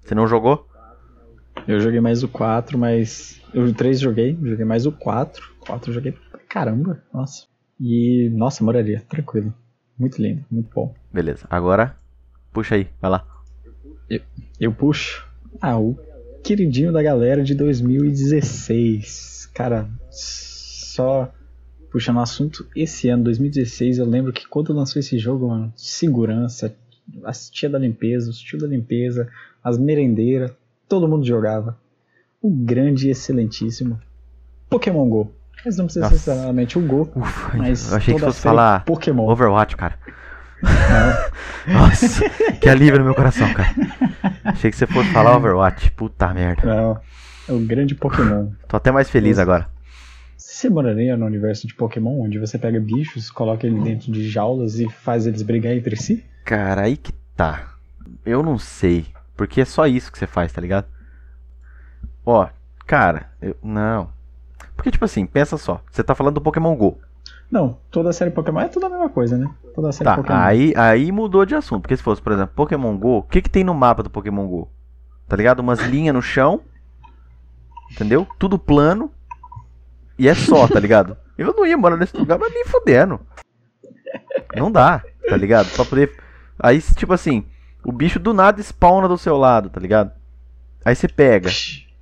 Você 0.00 0.14
não 0.14 0.26
jogou? 0.26 0.68
Eu 1.66 1.80
joguei 1.80 2.00
mais 2.00 2.22
o 2.22 2.28
4, 2.28 2.78
mas. 2.78 3.40
Eu 3.52 3.64
o 3.64 3.72
3 3.72 4.00
joguei, 4.00 4.38
joguei 4.42 4.64
mais 4.64 4.86
o 4.86 4.92
4. 4.92 5.54
4 5.60 5.90
eu 5.90 5.94
joguei 5.94 6.12
pra 6.12 6.40
caramba, 6.48 7.02
nossa. 7.12 7.46
E, 7.80 8.30
nossa, 8.32 8.64
moraria, 8.64 9.02
tranquilo. 9.08 9.52
Muito 9.98 10.20
lindo, 10.20 10.44
muito 10.50 10.70
bom. 10.74 10.94
Beleza. 11.12 11.46
Agora, 11.50 11.96
puxa 12.52 12.74
aí, 12.74 12.88
vai 13.00 13.10
lá. 13.10 13.26
Eu 14.58 14.72
puxo. 14.72 15.26
Ah, 15.60 15.78
o 15.78 15.98
queridinho 16.42 16.92
da 16.92 17.02
galera 17.02 17.42
de 17.42 17.54
2016. 17.54 19.50
Cara, 19.54 19.88
só 20.10 21.32
puxando 21.90 22.16
o 22.16 22.20
assunto, 22.20 22.66
esse 22.76 23.08
ano, 23.08 23.24
2016, 23.24 23.98
eu 23.98 24.04
lembro 24.04 24.32
que 24.32 24.46
quando 24.46 24.72
lançou 24.72 25.00
esse 25.00 25.18
jogo, 25.18 25.48
mano, 25.48 25.72
segurança, 25.76 26.74
as 27.24 27.48
tia 27.48 27.68
da 27.68 27.78
limpeza, 27.78 28.30
os 28.30 28.38
tio 28.38 28.58
da 28.58 28.66
limpeza, 28.66 29.28
as 29.62 29.78
merendeiras, 29.78 30.52
todo 30.88 31.08
mundo 31.08 31.26
jogava. 31.26 31.76
O 32.40 32.50
grande 32.50 33.08
e 33.08 33.10
excelentíssimo 33.10 34.00
Pokémon 34.68 35.08
GO. 35.08 35.32
Mas 35.64 35.76
não 35.76 35.86
precisa 35.86 36.04
Nossa. 36.04 36.14
necessariamente 36.14 36.78
o 36.78 36.82
Go, 36.82 37.10
Ufa, 37.16 37.56
mas 37.56 37.90
eu 37.90 37.96
achei 37.96 38.14
que 38.14 38.20
fosse 38.20 38.40
falar 38.40 38.84
Pokémon. 38.84 39.28
Overwatch, 39.28 39.76
cara. 39.76 39.98
Nossa, 41.66 42.28
que 42.60 42.68
alívio 42.68 42.98
no 42.98 43.04
meu 43.04 43.14
coração, 43.14 43.52
cara. 43.52 43.68
Achei 44.44 44.70
que 44.70 44.76
você 44.76 44.86
fosse 44.86 45.10
falar 45.10 45.36
Overwatch. 45.36 45.90
Puta 45.92 46.32
merda. 46.32 46.62
Não, 46.64 47.00
é 47.48 47.52
o 47.52 47.58
grande 47.60 47.94
Pokémon. 47.94 48.50
Tô 48.68 48.76
até 48.76 48.90
mais 48.90 49.10
feliz 49.10 49.32
Nossa. 49.36 49.42
agora. 49.42 49.68
Você 50.36 50.70
moraria 50.70 51.16
no 51.16 51.26
universo 51.26 51.66
de 51.66 51.74
Pokémon, 51.74 52.20
onde 52.20 52.38
você 52.38 52.58
pega 52.58 52.80
bichos, 52.80 53.30
coloca 53.30 53.66
eles 53.66 53.82
dentro 53.82 54.12
de 54.12 54.28
jaulas 54.28 54.78
e 54.78 54.88
faz 54.88 55.26
eles 55.26 55.42
brigar 55.42 55.72
entre 55.72 55.96
si? 55.96 56.24
Cara, 56.44 56.82
aí 56.82 56.96
que 56.96 57.12
tá. 57.36 57.74
Eu 58.24 58.42
não 58.42 58.58
sei. 58.58 59.06
Porque 59.38 59.60
é 59.60 59.64
só 59.64 59.86
isso 59.86 60.10
que 60.10 60.18
você 60.18 60.26
faz, 60.26 60.52
tá 60.52 60.60
ligado? 60.60 60.86
Ó, 62.26 62.48
cara, 62.84 63.30
eu, 63.40 63.56
não. 63.62 64.08
Porque, 64.74 64.90
tipo 64.90 65.04
assim, 65.04 65.24
pensa 65.24 65.56
só. 65.56 65.80
Você 65.92 66.02
tá 66.02 66.12
falando 66.12 66.34
do 66.34 66.40
Pokémon 66.40 66.74
GO. 66.74 66.98
Não, 67.48 67.78
toda 67.88 68.10
a 68.10 68.12
série 68.12 68.32
Pokémon 68.32 68.60
é 68.60 68.68
tudo 68.68 68.86
a 68.86 68.90
mesma 68.90 69.08
coisa, 69.08 69.38
né? 69.38 69.48
Toda 69.76 69.90
a 69.90 69.92
série 69.92 70.04
Tá, 70.10 70.16
Pokémon. 70.16 70.36
aí, 70.36 70.74
aí 70.76 71.12
mudou 71.12 71.46
de 71.46 71.54
assunto. 71.54 71.82
Porque 71.82 71.96
se 71.96 72.02
fosse, 72.02 72.20
por 72.20 72.32
exemplo, 72.32 72.52
Pokémon 72.54 72.96
GO, 72.98 73.18
o 73.18 73.22
que 73.22 73.40
que 73.40 73.48
tem 73.48 73.62
no 73.62 73.72
mapa 73.72 74.02
do 74.02 74.10
Pokémon 74.10 74.46
GO? 74.48 74.68
Tá 75.28 75.36
ligado? 75.36 75.60
Umas 75.60 75.78
linhas 75.78 76.14
no 76.14 76.20
chão. 76.20 76.60
Entendeu? 77.92 78.26
Tudo 78.40 78.58
plano. 78.58 79.08
E 80.18 80.28
é 80.28 80.34
só, 80.34 80.66
tá 80.66 80.80
ligado? 80.80 81.16
Eu 81.38 81.54
não 81.56 81.64
ia 81.64 81.78
morar 81.78 81.96
nesse 81.96 82.16
lugar, 82.16 82.38
mas 82.40 82.52
me 82.52 82.64
fudendo. 82.64 83.20
Não 84.56 84.70
dá, 84.72 85.00
tá 85.28 85.36
ligado? 85.36 85.70
Pra 85.70 85.84
poder. 85.84 86.12
Aí, 86.58 86.82
tipo 86.82 87.12
assim, 87.12 87.46
o 87.84 87.92
bicho 87.92 88.18
do 88.18 88.32
nada 88.32 88.60
spawna 88.60 89.08
do 89.08 89.18
seu 89.18 89.36
lado, 89.36 89.70
tá 89.70 89.80
ligado? 89.80 90.12
Aí 90.84 90.94
você 90.94 91.08
pega, 91.08 91.50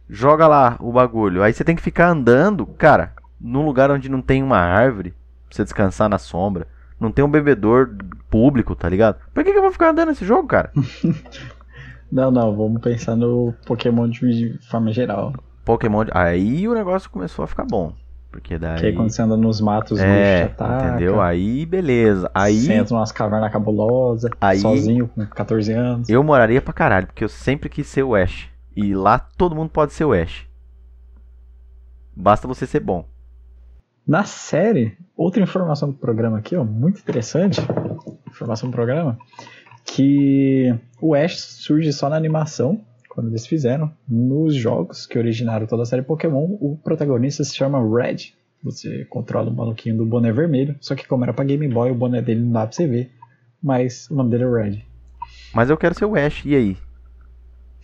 joga 0.08 0.46
lá 0.46 0.76
o 0.80 0.92
bagulho. 0.92 1.42
Aí 1.42 1.52
você 1.52 1.64
tem 1.64 1.76
que 1.76 1.82
ficar 1.82 2.08
andando, 2.08 2.66
cara, 2.66 3.12
num 3.40 3.64
lugar 3.64 3.90
onde 3.90 4.08
não 4.08 4.22
tem 4.22 4.42
uma 4.42 4.58
árvore, 4.58 5.10
pra 5.48 5.56
você 5.56 5.64
descansar 5.64 6.08
na 6.08 6.18
sombra. 6.18 6.66
Não 6.98 7.12
tem 7.12 7.24
um 7.24 7.30
bebedor 7.30 7.94
público, 8.30 8.74
tá 8.74 8.88
ligado? 8.88 9.18
Por 9.34 9.44
que, 9.44 9.52
que 9.52 9.58
eu 9.58 9.62
vou 9.62 9.72
ficar 9.72 9.90
andando 9.90 10.08
nesse 10.08 10.24
jogo, 10.24 10.48
cara? 10.48 10.72
Não, 12.10 12.30
não, 12.30 12.54
vamos 12.54 12.80
pensar 12.80 13.16
no 13.16 13.52
Pokémon 13.66 14.08
de 14.08 14.56
forma 14.70 14.92
geral. 14.92 15.32
Pokémon. 15.64 16.04
Aí 16.12 16.68
o 16.68 16.72
negócio 16.72 17.10
começou 17.10 17.44
a 17.44 17.48
ficar 17.48 17.64
bom. 17.64 17.92
Porque 18.37 18.59
daí. 18.59 18.79
Que 18.79 18.87
aí 18.87 18.92
quando 18.94 19.09
você 19.09 19.22
anda 19.22 19.35
nos 19.35 19.62
matos, 19.62 19.92
os 19.92 20.01
é, 20.05 20.42
atacam. 20.44 20.88
entendeu? 20.90 21.22
Aí 21.22 21.64
beleza. 21.64 22.31
Aí 22.35 22.55
Você 22.61 22.75
entra 22.75 22.94
umas 22.94 23.11
cavernas 23.11 23.51
cabulosas, 23.51 24.31
Aí- 24.38 24.59
sozinho, 24.59 25.09
com 25.09 25.25
14 25.25 25.72
anos. 25.72 26.07
eu 26.11 26.22
moraria 26.22 26.61
pra 26.61 26.75
caralho, 26.75 27.07
porque 27.07 27.25
eu 27.25 27.31
sempre 27.31 27.70
quis 27.70 27.87
ser 27.87 28.03
o 28.03 28.14
Ash. 28.14 28.46
E 28.77 28.94
lá 28.94 29.18
todo 29.18 29.57
mundo 29.57 29.70
pode 29.70 29.94
ser 29.94 30.05
o 30.05 30.12
Ash. 30.12 30.46
Basta 32.14 32.46
você 32.46 32.66
ser 32.66 32.81
bom. 32.81 33.07
Na 34.07 34.25
série, 34.25 34.96
outra 35.16 35.42
informação 35.42 35.90
do 35.90 35.96
programa 35.96 36.37
aqui, 36.38 36.55
ó, 36.57 36.62
muito 36.62 37.01
interessante. 37.01 37.61
Informação 38.29 38.68
do 38.68 38.72
programa. 38.75 39.16
Que 39.83 40.75
o 41.01 41.14
Ash 41.14 41.38
surge 41.40 41.90
só 41.90 42.11
na 42.11 42.16
animação, 42.16 42.85
quando 43.16 43.29
eles 43.31 43.46
fizeram. 43.46 43.90
Nos 44.07 44.55
jogos 44.55 45.07
que 45.07 45.18
originaram 45.18 45.66
toda 45.66 45.83
a 45.83 45.87
série 45.87 46.02
Pokémon, 46.02 46.57
o 46.61 46.79
protagonista 46.85 47.42
se 47.42 47.57
chama 47.57 47.79
Red. 47.81 48.35
Você 48.62 49.07
controla 49.07 49.50
o 49.50 49.55
maluquinho 49.55 49.96
do 49.96 50.05
boné 50.05 50.31
vermelho. 50.31 50.76
Só 50.81 50.94
que 50.94 51.07
como 51.09 51.24
era 51.24 51.33
pra 51.33 51.44
Game 51.44 51.66
Boy, 51.66 51.90
o 51.90 51.94
boné 51.94 52.20
dele 52.20 52.42
não 52.42 52.52
dá 52.52 52.66
pra 52.66 52.72
você 52.72 52.87
ver. 52.87 53.11
Mas 53.62 54.07
o 54.11 54.14
nome 54.14 54.31
dele 54.31 54.44
é 54.44 54.62
Red. 54.62 54.83
Mas 55.55 55.70
eu 55.70 55.79
quero 55.79 55.94
ser 55.94 56.05
o 56.05 56.14
Ash. 56.14 56.44
E 56.44 56.55
aí? 56.55 56.76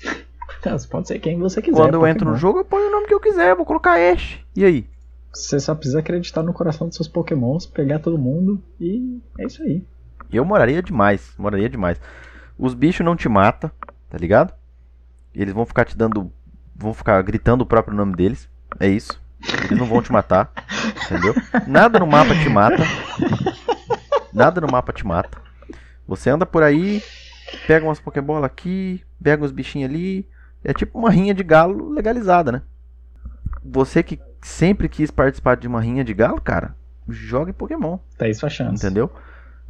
Então, 0.60 0.78
você 0.78 0.86
pode 0.86 1.08
ser 1.08 1.18
quem 1.18 1.36
você 1.40 1.60
quiser. 1.60 1.76
Quando 1.76 1.94
eu 1.94 2.00
Pokémon. 2.00 2.14
entro 2.14 2.30
no 2.30 2.36
jogo, 2.36 2.60
eu 2.60 2.64
ponho 2.64 2.86
o 2.86 2.90
nome 2.92 3.08
que 3.08 3.14
eu 3.14 3.18
quiser. 3.18 3.52
Vou 3.56 3.66
colocar 3.66 3.98
Ash. 3.98 4.38
E 4.54 4.64
aí? 4.64 4.86
Você 5.34 5.58
só 5.58 5.74
precisa 5.74 5.98
acreditar 5.98 6.44
no 6.44 6.52
coração 6.52 6.86
dos 6.86 6.94
seus 6.94 7.08
Pokémons, 7.08 7.66
pegar 7.66 7.98
todo 7.98 8.16
mundo 8.16 8.62
e 8.78 9.18
é 9.40 9.46
isso 9.46 9.60
aí. 9.60 9.84
Eu 10.32 10.44
moraria 10.44 10.80
demais. 10.80 11.34
Moraria 11.36 11.68
demais. 11.68 12.00
Os 12.56 12.74
bichos 12.74 13.04
não 13.04 13.16
te 13.16 13.28
matam, 13.28 13.72
tá 14.08 14.16
ligado? 14.16 14.54
Eles 15.34 15.54
vão 15.54 15.66
ficar 15.66 15.84
te 15.84 15.96
dando. 15.96 16.32
Vão 16.74 16.92
ficar 16.92 17.20
gritando 17.22 17.62
o 17.62 17.66
próprio 17.66 17.96
nome 17.96 18.14
deles. 18.14 18.48
É 18.78 18.88
isso. 18.88 19.20
Eles 19.64 19.78
não 19.78 19.86
vão 19.86 20.02
te 20.02 20.12
matar. 20.12 20.52
Entendeu? 21.06 21.34
Nada 21.66 21.98
no 21.98 22.06
mapa 22.06 22.34
te 22.34 22.48
mata. 22.48 22.82
Nada 24.32 24.60
no 24.60 24.68
mapa 24.70 24.92
te 24.92 25.06
mata. 25.06 25.38
Você 26.06 26.30
anda 26.30 26.44
por 26.46 26.62
aí, 26.62 27.02
pega 27.66 27.86
umas 27.86 28.00
Pokébola 28.00 28.46
aqui, 28.46 29.02
pega 29.22 29.44
uns 29.44 29.52
bichinhos 29.52 29.90
ali, 29.90 30.28
É 30.64 30.72
tipo 30.72 30.98
uma 30.98 31.10
rinha 31.10 31.34
de 31.34 31.42
galo 31.42 31.90
legalizada, 31.90 32.52
né? 32.52 32.62
Você 33.64 34.02
que 34.02 34.20
sempre 34.42 34.88
quis 34.88 35.10
participar 35.10 35.56
de 35.56 35.68
uma 35.68 35.80
rinha 35.80 36.04
de 36.04 36.12
galo, 36.14 36.40
cara, 36.40 36.74
jogue 37.08 37.52
Pokémon. 37.52 37.98
Tá 38.16 38.28
isso 38.28 38.44
a 38.44 38.48
chance. 38.48 38.84
Entendeu? 38.84 39.10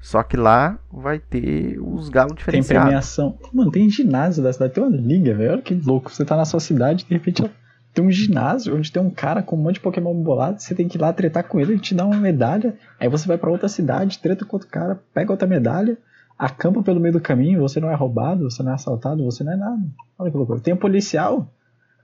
Só 0.02 0.20
que 0.24 0.36
lá 0.36 0.80
vai 0.92 1.20
ter 1.20 1.78
os 1.80 2.08
galos 2.08 2.32
Tem 2.32 2.38
diferenciados. 2.38 2.86
premiação. 2.86 3.38
Mano, 3.52 3.70
tem 3.70 3.88
ginásio 3.88 4.42
da 4.42 4.52
cidade, 4.52 4.74
tem 4.74 4.82
uma 4.82 4.96
liga, 4.96 5.32
velho. 5.32 5.52
Olha 5.52 5.62
que 5.62 5.74
louco. 5.74 6.10
Você 6.10 6.24
tá 6.24 6.36
na 6.36 6.44
sua 6.44 6.58
cidade, 6.58 7.04
de 7.04 7.14
repente 7.14 7.48
tem 7.94 8.04
um 8.04 8.10
ginásio 8.10 8.76
onde 8.76 8.90
tem 8.90 9.00
um 9.00 9.10
cara 9.10 9.44
com 9.44 9.54
um 9.54 9.60
monte 9.62 9.74
de 9.74 9.80
Pokémon 9.80 10.12
bolado. 10.12 10.60
Você 10.60 10.74
tem 10.74 10.88
que 10.88 10.98
ir 10.98 11.00
lá 11.00 11.12
tretar 11.12 11.44
com 11.44 11.60
ele, 11.60 11.74
ele 11.74 11.80
te 11.80 11.94
dá 11.94 12.04
uma 12.04 12.16
medalha. 12.16 12.76
Aí 12.98 13.08
você 13.08 13.28
vai 13.28 13.38
pra 13.38 13.48
outra 13.48 13.68
cidade, 13.68 14.18
treta 14.18 14.44
com 14.44 14.56
outro 14.56 14.68
cara, 14.68 15.00
pega 15.14 15.30
outra 15.30 15.46
medalha, 15.46 15.96
acampa 16.36 16.82
pelo 16.82 16.98
meio 16.98 17.12
do 17.12 17.20
caminho. 17.20 17.60
Você 17.60 17.78
não 17.78 17.88
é 17.88 17.94
roubado, 17.94 18.50
você 18.50 18.60
não 18.60 18.72
é 18.72 18.74
assaltado, 18.74 19.24
você 19.24 19.44
não 19.44 19.52
é 19.52 19.56
nada. 19.56 19.82
Olha 20.18 20.32
que 20.32 20.36
loucura. 20.36 20.58
Tem 20.58 20.74
um 20.74 20.78
policial, 20.78 21.48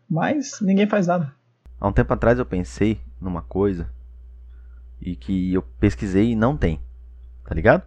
mas 0.08 0.60
ninguém 0.60 0.86
faz 0.86 1.08
nada. 1.08 1.32
Há 1.80 1.88
um 1.88 1.92
tempo 1.92 2.12
atrás 2.12 2.38
eu 2.38 2.46
pensei 2.46 3.00
numa 3.20 3.42
coisa 3.42 3.88
e 5.00 5.16
que 5.16 5.52
eu 5.52 5.62
pesquisei 5.80 6.30
e 6.30 6.36
não 6.36 6.56
tem. 6.56 6.78
Tá 7.44 7.54
ligado? 7.54 7.82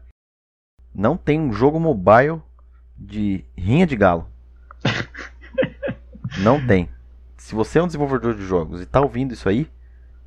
Não 0.93 1.15
tem 1.15 1.39
um 1.39 1.53
jogo 1.53 1.79
mobile 1.79 2.41
de 2.97 3.45
rinha 3.57 3.87
de 3.87 3.95
galo. 3.95 4.27
não 6.39 6.65
tem. 6.65 6.89
Se 7.37 7.55
você 7.55 7.79
é 7.79 7.83
um 7.83 7.87
desenvolvedor 7.87 8.35
de 8.35 8.43
jogos 8.45 8.81
e 8.81 8.85
tá 8.85 9.01
ouvindo 9.01 9.33
isso 9.33 9.49
aí, 9.49 9.69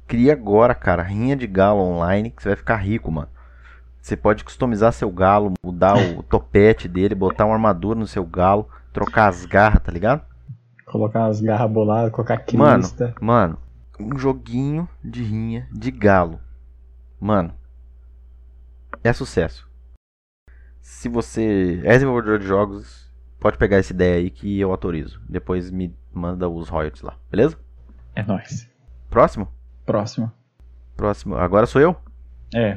cria 0.07 0.33
agora, 0.33 0.74
cara, 0.74 1.03
rinha 1.03 1.37
de 1.37 1.46
galo 1.46 1.81
online 1.81 2.31
que 2.31 2.42
você 2.42 2.50
vai 2.50 2.57
ficar 2.57 2.77
rico, 2.77 3.11
mano. 3.11 3.29
Você 4.00 4.16
pode 4.16 4.44
customizar 4.44 4.92
seu 4.92 5.11
galo, 5.11 5.55
mudar 5.62 5.96
o 5.96 6.22
topete 6.29 6.88
dele, 6.88 7.14
botar 7.14 7.46
uma 7.46 7.55
armadura 7.55 7.98
no 7.98 8.07
seu 8.07 8.24
galo, 8.24 8.68
trocar 8.92 9.29
as 9.29 9.46
garras, 9.46 9.83
tá 9.83 9.90
ligado? 9.90 10.22
Colocar 10.85 11.27
as 11.27 11.40
garras 11.40 11.70
boladas, 11.70 12.12
colocar 12.12 12.42
Mano, 12.53 12.83
crista. 12.83 13.14
mano, 13.20 13.59
um 13.98 14.18
joguinho 14.18 14.88
de 15.03 15.22
rinha 15.22 15.66
de 15.72 15.90
galo. 15.90 16.38
Mano, 17.18 17.55
é 19.03 19.12
sucesso. 19.12 19.66
Se 20.84 21.08
você 21.08 21.80
é 21.82 21.94
desenvolvedor 21.94 22.38
de 22.38 22.46
jogos, 22.46 23.10
pode 23.40 23.56
pegar 23.56 23.78
essa 23.78 23.90
ideia 23.90 24.16
aí 24.18 24.28
que 24.28 24.60
eu 24.60 24.70
autorizo. 24.70 25.18
Depois 25.26 25.70
me 25.70 25.96
manda 26.12 26.46
os 26.46 26.68
royalties 26.68 27.00
lá, 27.00 27.16
beleza? 27.30 27.58
É 28.14 28.22
nóis. 28.22 28.70
Próximo? 29.08 29.48
Próximo. 29.86 30.30
Próximo. 30.94 31.36
Agora 31.36 31.64
sou 31.64 31.80
eu? 31.80 31.96
É. 32.54 32.76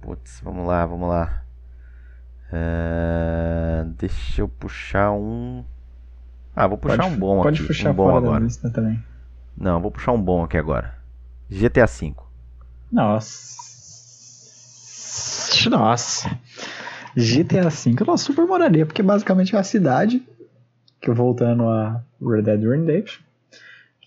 Putz, 0.00 0.40
vamos 0.42 0.66
lá, 0.66 0.86
vamos 0.86 1.10
lá. 1.10 1.44
É, 2.50 3.84
Deixa 3.98 4.40
eu 4.40 4.48
puxar 4.48 5.12
um. 5.12 5.62
Ah, 6.56 6.66
vou 6.66 6.78
puxar 6.78 7.02
pode, 7.02 7.14
um 7.14 7.18
bom 7.18 7.42
Pode 7.42 7.58
aqui. 7.58 7.66
puxar 7.66 7.90
um 7.90 7.94
bom 7.94 8.16
agora. 8.16 8.46
também. 8.72 9.04
Não, 9.54 9.78
vou 9.82 9.90
puxar 9.90 10.12
um 10.12 10.22
bom 10.22 10.42
aqui 10.42 10.56
agora. 10.56 10.96
GTA 11.50 11.84
V. 11.84 12.14
Nossa. 12.90 13.67
Nossa. 15.66 16.28
GTA 17.16 17.68
V 17.68 17.96
eu 17.98 18.06
não 18.06 18.16
super 18.16 18.46
moraria, 18.46 18.86
porque 18.86 19.02
basicamente 19.02 19.56
é 19.56 19.58
a 19.58 19.62
cidade, 19.64 20.22
que 21.00 21.10
voltando 21.10 21.64
a 21.68 22.00
Red 22.20 22.42
Dead 22.42 22.62
Redemption, 22.62 23.20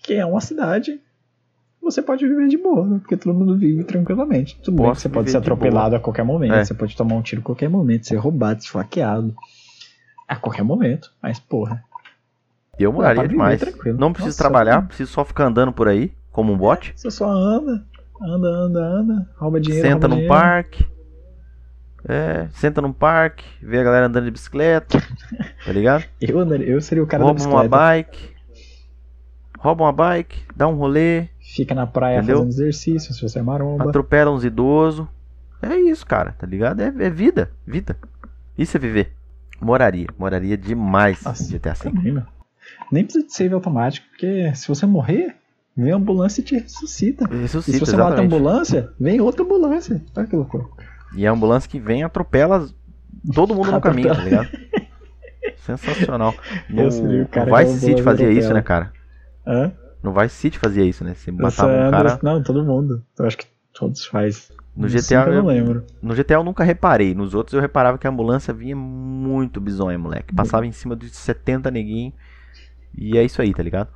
que 0.02 0.14
é 0.14 0.24
uma 0.24 0.40
cidade 0.40 1.00
você 1.82 2.00
pode 2.00 2.26
viver 2.26 2.46
de 2.46 2.56
boa, 2.56 2.86
né? 2.86 2.98
porque 3.00 3.16
todo 3.16 3.34
mundo 3.34 3.56
vive 3.58 3.82
tranquilamente. 3.82 4.56
Tudo 4.62 4.82
bem 4.82 4.94
você 4.94 5.08
pode 5.08 5.30
ser 5.30 5.38
atropelado 5.38 5.96
a 5.96 6.00
qualquer 6.00 6.24
momento, 6.24 6.54
É. 6.54 6.64
você 6.64 6.72
pode 6.72 6.96
tomar 6.96 7.16
um 7.16 7.22
tiro 7.22 7.40
a 7.40 7.44
qualquer 7.44 7.68
momento, 7.68 8.06
ser 8.06 8.16
roubado, 8.16 8.60
esfaqueado. 8.60 9.34
A 10.28 10.36
qualquer 10.36 10.62
momento, 10.62 11.10
mas 11.20 11.40
porra. 11.40 11.82
Eu 12.78 12.92
moraria 12.92 13.26
demais. 13.28 13.60
tranquilo. 13.60 13.98
Não 13.98 14.12
preciso 14.12 14.28
Nossa, 14.34 14.38
trabalhar, 14.38 14.86
preciso 14.86 15.10
só 15.12 15.24
ficar 15.24 15.46
andando 15.46 15.72
por 15.72 15.88
aí, 15.88 16.12
como 16.30 16.52
um 16.52 16.56
bot. 16.56 16.92
Você 16.96 17.10
só 17.10 17.28
anda, 17.28 17.84
anda, 18.22 18.48
anda, 18.48 18.80
anda, 18.80 19.30
rouba 19.36 19.60
dinheiro. 19.60 19.86
Senta 19.86 20.06
rouba 20.06 20.08
num 20.08 20.14
dinheiro. 20.22 20.32
parque. 20.34 20.86
É, 22.08 22.48
senta 22.54 22.80
num 22.82 22.92
parque, 22.92 23.44
vê 23.62 23.78
a 23.78 23.84
galera 23.84 24.06
andando 24.06 24.24
de 24.24 24.30
bicicleta, 24.32 24.98
tá 25.64 25.72
ligado? 25.72 26.04
Eu, 26.20 26.40
eu 26.56 26.80
seria 26.80 27.02
o 27.02 27.06
cara 27.06 27.22
rouba 27.22 27.38
da 27.38 27.46
uma 27.48 27.62
bicicleta. 27.62 27.76
bike. 27.84 28.32
Rouba 29.58 29.84
uma 29.84 29.92
bike, 29.92 30.42
dá 30.56 30.66
um 30.66 30.74
rolê, 30.74 31.28
Fica 31.54 31.74
na 31.74 31.86
praia 31.86 32.16
Entendeu? 32.18 32.38
fazendo 32.38 32.50
exercício, 32.50 33.12
se 33.12 33.20
você 33.22 33.38
é 33.38 33.42
maromba. 33.42 33.88
atropela 33.88 34.30
uns 34.30 34.42
idosos. 34.44 35.06
É 35.60 35.76
isso, 35.76 36.04
cara, 36.06 36.32
tá 36.32 36.46
ligado? 36.46 36.80
É, 36.80 36.86
é 36.86 37.10
vida, 37.10 37.50
vida. 37.66 37.96
Isso 38.58 38.76
é 38.76 38.80
viver. 38.80 39.12
Moraria, 39.60 40.06
moraria 40.18 40.56
demais 40.56 41.22
Nossa, 41.22 41.44
em 41.44 41.46
GTA 41.58 41.74
V. 41.74 41.90
Também, 41.90 42.12
meu. 42.12 42.22
Nem 42.90 43.04
precisa 43.04 43.24
de 43.26 43.32
save 43.34 43.54
automático, 43.54 44.06
porque 44.08 44.52
se 44.54 44.66
você 44.66 44.86
morrer, 44.86 45.36
vem 45.76 45.92
a 45.92 45.96
ambulância 45.96 46.40
e 46.40 46.44
te 46.44 46.54
ressuscita. 46.58 47.24
E 47.26 47.28
se 47.28 47.36
Ressuscita, 47.42 47.78
você 47.86 47.92
mata 47.96 48.02
a 48.02 48.08
exatamente. 48.08 48.34
ambulância, 48.34 48.90
vem 48.98 49.20
outra 49.20 49.44
ambulância. 49.44 50.02
Olha 50.16 50.26
que 50.26 50.34
loucura. 50.34 50.64
E 51.14 51.26
a 51.26 51.32
ambulância 51.32 51.68
que 51.68 51.78
vem 51.78 52.02
atropela 52.02 52.68
todo 53.34 53.54
mundo 53.54 53.72
no 53.72 53.80
caminho, 53.80 54.14
tá 54.14 54.22
ligado? 54.22 54.48
Sensacional. 55.58 56.34
No, 56.68 57.28
cara 57.28 57.50
no 57.50 57.56
Vice 57.56 57.72
City 57.80 58.00
ambulância 58.00 58.04
fazia 58.04 58.30
isso, 58.30 58.48
atropela. 58.48 58.54
né, 58.54 58.62
cara? 58.62 58.92
Hã? 59.46 59.72
No 60.02 60.12
Vice 60.12 60.34
City 60.34 60.58
fazia 60.58 60.84
isso, 60.84 61.04
né? 61.04 61.14
Você 61.14 61.30
matava 61.30 61.72
um 61.72 61.84
só 61.84 61.90
cara. 61.90 62.18
Não, 62.22 62.42
todo 62.42 62.64
mundo. 62.64 63.04
Eu 63.18 63.26
acho 63.26 63.38
que 63.38 63.46
todos 63.72 64.04
faz. 64.04 64.50
No 64.74 64.88
GTA, 64.88 65.26
eu 65.26 65.26
não 65.26 65.34
eu, 65.34 65.44
lembro. 65.46 65.86
no 66.00 66.14
GTA 66.14 66.34
eu 66.34 66.44
nunca 66.44 66.64
reparei. 66.64 67.14
Nos 67.14 67.34
outros 67.34 67.54
eu 67.54 67.60
reparava 67.60 67.98
que 67.98 68.06
a 68.06 68.10
ambulância 68.10 68.54
vinha 68.54 68.74
muito 68.74 69.60
bizonha, 69.60 69.98
moleque. 69.98 70.34
Passava 70.34 70.66
em 70.66 70.72
cima 70.72 70.96
de 70.96 71.08
70 71.10 71.70
neguinhos. 71.70 72.14
E 72.96 73.18
é 73.18 73.24
isso 73.24 73.40
aí, 73.42 73.52
tá 73.52 73.62
ligado? 73.62 73.88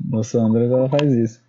No 0.00 0.22
San 0.22 0.44
Andreas 0.44 0.70
ela 0.70 0.88
faz 0.88 1.12
isso. 1.12 1.40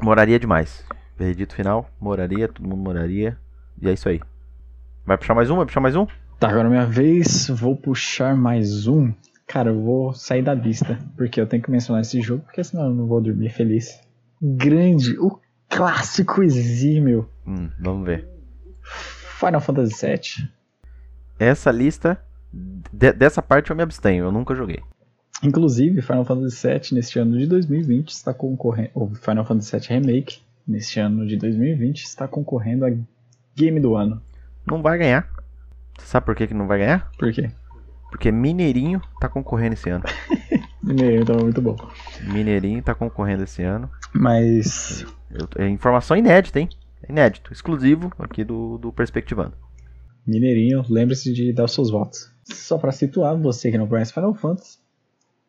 Moraria 0.00 0.38
demais. 0.38 0.84
Veredito 1.18 1.54
final, 1.54 1.90
moraria, 2.00 2.46
todo 2.48 2.62
mundo 2.68 2.82
moraria. 2.82 3.36
E 3.80 3.88
é 3.88 3.92
isso 3.92 4.08
aí. 4.08 4.20
Vai 5.04 5.18
puxar 5.18 5.34
mais 5.34 5.50
um? 5.50 5.56
Vai 5.56 5.66
puxar 5.66 5.80
mais 5.80 5.96
um? 5.96 6.06
Tá, 6.38 6.48
agora 6.48 6.68
é 6.68 6.70
minha 6.70 6.86
vez. 6.86 7.48
Vou 7.48 7.74
puxar 7.76 8.36
mais 8.36 8.86
um. 8.86 9.12
Cara, 9.46 9.70
eu 9.70 9.82
vou 9.82 10.12
sair 10.14 10.42
da 10.42 10.54
lista. 10.54 10.98
Porque 11.16 11.40
eu 11.40 11.46
tenho 11.46 11.62
que 11.62 11.70
mencionar 11.70 12.02
esse 12.02 12.20
jogo, 12.20 12.44
porque 12.44 12.62
senão 12.62 12.84
eu 12.86 12.94
não 12.94 13.06
vou 13.06 13.20
dormir 13.20 13.50
feliz. 13.50 13.98
Grande, 14.40 15.18
o 15.18 15.40
clássico 15.68 16.42
exímio. 16.42 17.28
Hum, 17.46 17.68
vamos 17.80 18.06
ver. 18.06 18.28
Final 19.40 19.60
Fantasy 19.60 20.06
VII. 20.06 20.48
Essa 21.38 21.70
lista, 21.72 22.20
de- 22.92 23.12
dessa 23.12 23.42
parte 23.42 23.70
eu 23.70 23.76
me 23.76 23.82
abstenho, 23.82 24.24
eu 24.26 24.32
nunca 24.32 24.54
joguei. 24.54 24.80
Inclusive, 25.42 26.02
Final 26.02 26.24
Fantasy 26.24 26.66
VII 26.68 26.80
neste 26.94 27.18
ano 27.18 27.38
de 27.38 27.46
2020 27.46 28.10
está 28.10 28.34
concorrendo. 28.34 28.90
O 28.94 29.08
Final 29.14 29.44
Fantasy 29.44 29.76
VII 29.78 29.88
Remake 29.88 30.40
neste 30.68 31.00
ano 31.00 31.26
de 31.26 31.36
2020 31.36 32.02
está 32.04 32.28
concorrendo 32.28 32.84
a 32.84 32.90
Game 33.56 33.80
do 33.80 33.96
Ano. 33.96 34.22
Não 34.66 34.82
vai 34.82 34.98
ganhar. 34.98 35.28
Você 35.98 36.06
sabe 36.06 36.26
por 36.26 36.36
que, 36.36 36.46
que 36.46 36.54
não 36.54 36.66
vai 36.66 36.78
ganhar? 36.78 37.10
Por 37.18 37.32
quê? 37.32 37.50
Porque 38.10 38.30
Mineirinho 38.30 39.00
tá 39.20 39.28
concorrendo 39.28 39.74
esse 39.74 39.88
ano. 39.90 40.04
Mineiro 40.82 41.24
tava 41.24 41.42
muito 41.42 41.60
bom. 41.60 41.76
Mineirinho 42.22 42.82
tá 42.82 42.94
concorrendo 42.94 43.44
esse 43.44 43.62
ano. 43.62 43.90
Mas. 44.14 45.04
Eu- 45.30 45.48
é 45.56 45.68
informação 45.68 46.16
inédita, 46.16 46.60
hein? 46.60 46.68
É 47.02 47.10
Inédito, 47.12 47.52
exclusivo 47.52 48.12
aqui 48.18 48.44
do, 48.44 48.78
do 48.78 48.92
Perspectivando. 48.92 49.54
Mineirinho, 50.26 50.84
lembre-se 50.88 51.32
de 51.32 51.52
dar 51.52 51.64
os 51.64 51.72
seus 51.74 51.90
votos. 51.90 52.30
Só 52.44 52.78
para 52.78 52.92
situar, 52.92 53.36
você 53.36 53.70
que 53.70 53.78
não 53.78 53.86
conhece 53.86 54.12
Final 54.12 54.34
Fantasy, 54.34 54.78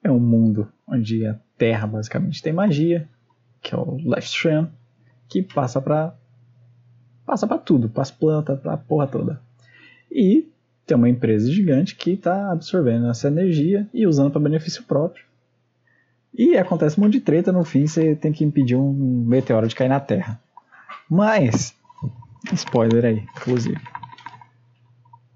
é 0.03 0.11
um 0.11 0.19
mundo 0.19 0.67
onde 0.87 1.25
a 1.25 1.37
Terra 1.57 1.85
basicamente 1.87 2.41
tem 2.41 2.53
magia, 2.53 3.07
que 3.61 3.73
é 3.75 3.77
o 3.77 3.97
Life 3.97 4.27
Stream, 4.27 4.69
que 5.29 5.43
passa 5.43 5.79
pra. 5.79 6.13
passa 7.25 7.47
pra 7.47 7.57
tudo, 7.57 7.87
pras 7.87 8.11
plantas, 8.11 8.59
pra 8.59 8.75
porra 8.75 9.07
toda. 9.07 9.39
E 10.11 10.49
tem 10.85 10.97
uma 10.97 11.07
empresa 11.07 11.51
gigante 11.51 11.95
que 11.95 12.17
tá 12.17 12.51
absorvendo 12.51 13.07
essa 13.07 13.27
energia 13.27 13.87
e 13.93 14.07
usando 14.07 14.31
para 14.31 14.41
benefício 14.41 14.83
próprio. 14.83 15.23
E 16.33 16.57
acontece 16.57 16.99
um 16.99 17.03
monte 17.03 17.13
de 17.13 17.21
treta, 17.21 17.51
no 17.51 17.63
fim 17.63 17.85
você 17.85 18.15
tem 18.15 18.31
que 18.31 18.43
impedir 18.43 18.75
um 18.75 19.23
meteoro 19.25 19.67
de 19.67 19.75
cair 19.75 19.89
na 19.89 19.99
Terra. 19.99 20.39
Mas, 21.07 21.75
spoiler 22.53 23.05
aí, 23.05 23.23
inclusive. 23.37 23.79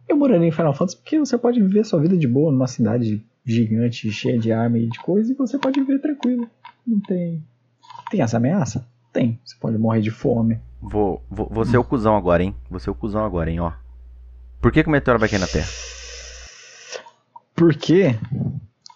Eu 0.07 0.17
moraria 0.17 0.47
em 0.47 0.51
Final 0.51 0.73
Fantasy 0.73 0.97
porque 0.97 1.19
você 1.19 1.37
pode 1.37 1.61
viver 1.61 1.85
sua 1.85 2.01
vida 2.01 2.17
de 2.17 2.27
boa 2.27 2.51
numa 2.51 2.67
cidade 2.67 3.23
gigante, 3.45 4.11
cheia 4.11 4.39
de 4.39 4.51
arma 4.51 4.77
e 4.77 4.87
de 4.87 4.99
coisa, 4.99 5.31
e 5.31 5.35
você 5.35 5.57
pode 5.57 5.79
viver 5.79 5.99
tranquilo. 5.99 6.49
Não 6.85 6.99
tem. 6.99 7.43
Tem 8.09 8.21
essa 8.21 8.37
ameaça? 8.37 8.87
Tem. 9.13 9.39
Você 9.45 9.55
pode 9.59 9.77
morrer 9.77 10.01
de 10.01 10.09
fome. 10.11 10.59
Vou, 10.81 11.23
vou, 11.29 11.47
vou 11.49 11.63
ser 11.63 11.77
o 11.77 11.83
cuzão 11.83 12.17
agora, 12.17 12.43
hein? 12.43 12.53
Vou 12.69 12.79
ser 12.79 12.89
o 12.89 12.95
cuzão 12.95 13.23
agora, 13.23 13.49
hein, 13.49 13.59
ó. 13.59 13.71
Por 14.59 14.71
que, 14.71 14.81
que 14.83 14.89
o 14.89 14.91
meteoro 14.91 15.19
vai 15.19 15.29
cair 15.29 15.39
na 15.39 15.47
Terra? 15.47 15.67
Por 17.55 17.73
quê? 17.75 18.15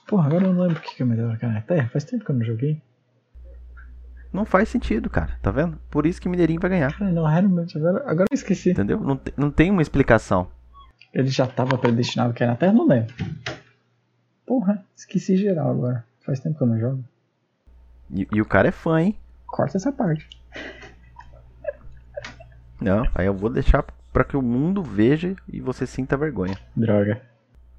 Porra, 0.07 0.27
agora 0.27 0.45
eu 0.45 0.53
não 0.53 0.61
lembro 0.63 0.75
por 0.81 0.83
que 0.89 0.95
que 0.95 1.03
é 1.03 1.05
melhor 1.05 1.37
cara 1.37 1.53
na 1.53 1.61
Terra. 1.61 1.89
Faz 1.89 2.03
tempo 2.03 2.25
que 2.25 2.31
eu 2.31 2.35
não 2.35 2.43
joguei. 2.45 2.81
Não 4.33 4.43
faz 4.45 4.69
sentido, 4.69 5.09
cara. 5.09 5.37
Tá 5.41 5.51
vendo? 5.51 5.77
Por 5.89 6.05
isso 6.05 6.19
que 6.21 6.27
Mineirinho 6.27 6.59
vai 6.59 6.69
ganhar. 6.69 6.97
Cara, 6.97 7.11
não, 7.11 7.25
realmente, 7.25 7.77
agora, 7.77 7.99
agora 8.09 8.27
eu 8.31 8.35
esqueci. 8.35 8.71
Entendeu? 8.71 8.99
Não, 8.99 9.15
te- 9.17 9.33
não 9.37 9.51
tem 9.51 9.69
uma 9.71 9.81
explicação. 9.81 10.47
Ele 11.13 11.27
já 11.29 11.45
estava 11.45 11.77
predestinado 11.77 12.31
a 12.31 12.33
cair 12.33 12.47
na 12.47 12.55
Terra? 12.55 12.73
Não 12.73 12.87
lembro. 12.87 13.13
Porra, 14.45 14.83
esqueci 14.95 15.37
geral 15.37 15.71
agora. 15.71 16.05
Faz 16.25 16.39
tempo 16.39 16.57
que 16.57 16.63
eu 16.63 16.67
não 16.67 16.79
jogo. 16.79 17.03
E, 18.11 18.27
e 18.31 18.41
o 18.41 18.45
cara 18.45 18.67
é 18.67 18.71
fã, 18.71 19.01
hein? 19.01 19.17
Corta 19.47 19.77
essa 19.77 19.91
parte. 19.91 20.29
Não, 22.79 23.09
aí 23.15 23.25
eu 23.25 23.33
vou 23.33 23.49
deixar 23.49 23.83
pra 24.13 24.23
que 24.23 24.37
o 24.37 24.41
mundo 24.41 24.83
veja 24.83 25.35
e 25.47 25.59
você 25.59 25.85
sinta 25.85 26.15
vergonha. 26.17 26.57
Droga. 26.75 27.21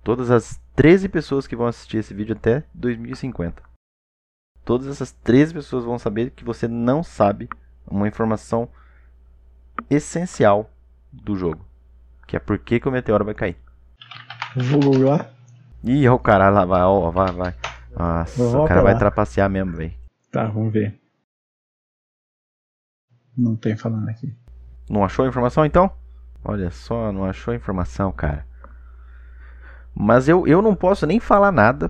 Todas 0.03 0.31
as 0.31 0.61
13 0.75 1.09
pessoas 1.09 1.47
que 1.47 1.57
vão 1.57 1.67
assistir 1.67 1.99
esse 1.99 2.15
vídeo 2.15 2.35
até 2.35 2.65
2050. 2.75 3.63
Todas 4.65 4.87
essas 4.87 5.13
13 5.13 5.55
pessoas 5.55 5.85
vão 5.85 5.99
saber 5.99 6.31
que 6.31 6.45
você 6.45 6.67
não 6.67 7.03
sabe 7.03 7.49
uma 7.87 8.09
informação 8.09 8.69
essencial 9.89 10.71
do 11.13 11.37
jogo. 11.37 11.65
Que 12.27 12.37
é 12.37 12.41
por 12.41 12.59
que, 12.59 12.79
que 12.81 12.89
o 12.89 12.93
meteoro 12.93 13.25
vai 13.25 13.35
cair. 13.35 13.57
Vou 14.57 14.81
googlar. 14.81 15.31
Ih, 15.85 16.09
ó, 16.09 16.15
o 16.15 16.19
cara 16.19 16.51
lá 16.51 16.65
vai, 16.65 16.83
ó, 16.83 17.11
vai, 17.11 17.33
vai. 17.33 17.55
Nossa, 17.97 18.59
o 18.59 18.67
cara 18.67 18.83
vai 18.83 18.99
trapacear 18.99 19.49
mesmo, 19.49 19.77
velho. 19.77 19.95
Tá, 20.31 20.45
vamos 20.47 20.73
ver. 20.73 21.01
Não 23.39 23.55
tem 23.55 23.77
falando 23.77 24.09
aqui. 24.09 24.35
Não 24.91 25.05
achou 25.05 25.25
a 25.25 25.29
informação 25.29 25.65
então? 25.65 25.89
Olha 26.45 26.71
só, 26.73 27.13
não 27.13 27.25
achou 27.25 27.53
a 27.53 27.57
informação, 27.57 28.11
cara. 28.11 28.45
Mas 29.95 30.29
eu, 30.29 30.47
eu 30.47 30.61
não 30.61 30.75
posso 30.75 31.07
nem 31.07 31.21
falar 31.21 31.53
nada 31.53 31.89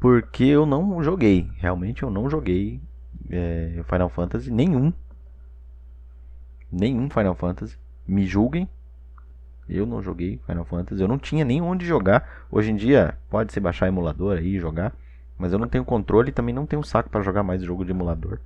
porque 0.00 0.44
eu 0.44 0.64
não 0.64 1.02
joguei. 1.02 1.50
Realmente 1.56 2.02
eu 2.02 2.10
não 2.10 2.30
joguei 2.30 2.80
é, 3.28 3.82
Final 3.86 4.08
Fantasy 4.08 4.50
nenhum. 4.50 4.90
Nenhum 6.72 7.10
Final 7.10 7.34
Fantasy. 7.34 7.76
Me 8.06 8.26
julguem. 8.26 8.66
Eu 9.68 9.84
não 9.84 10.00
joguei 10.02 10.40
Final 10.46 10.64
Fantasy. 10.64 11.02
Eu 11.02 11.08
não 11.08 11.18
tinha 11.18 11.44
nem 11.44 11.60
onde 11.60 11.84
jogar. 11.84 12.46
Hoje 12.50 12.70
em 12.70 12.76
dia 12.76 13.18
pode 13.28 13.52
se 13.52 13.60
baixar 13.60 13.88
emulador 13.88 14.38
aí 14.38 14.56
e 14.56 14.60
jogar. 14.60 14.94
Mas 15.36 15.52
eu 15.52 15.58
não 15.58 15.68
tenho 15.68 15.84
controle 15.84 16.30
e 16.30 16.32
também 16.32 16.54
não 16.54 16.64
tenho 16.64 16.82
saco 16.82 17.10
pra 17.10 17.20
jogar 17.20 17.42
mais 17.42 17.62
jogo 17.62 17.84
de 17.84 17.90
emulador. 17.90 18.38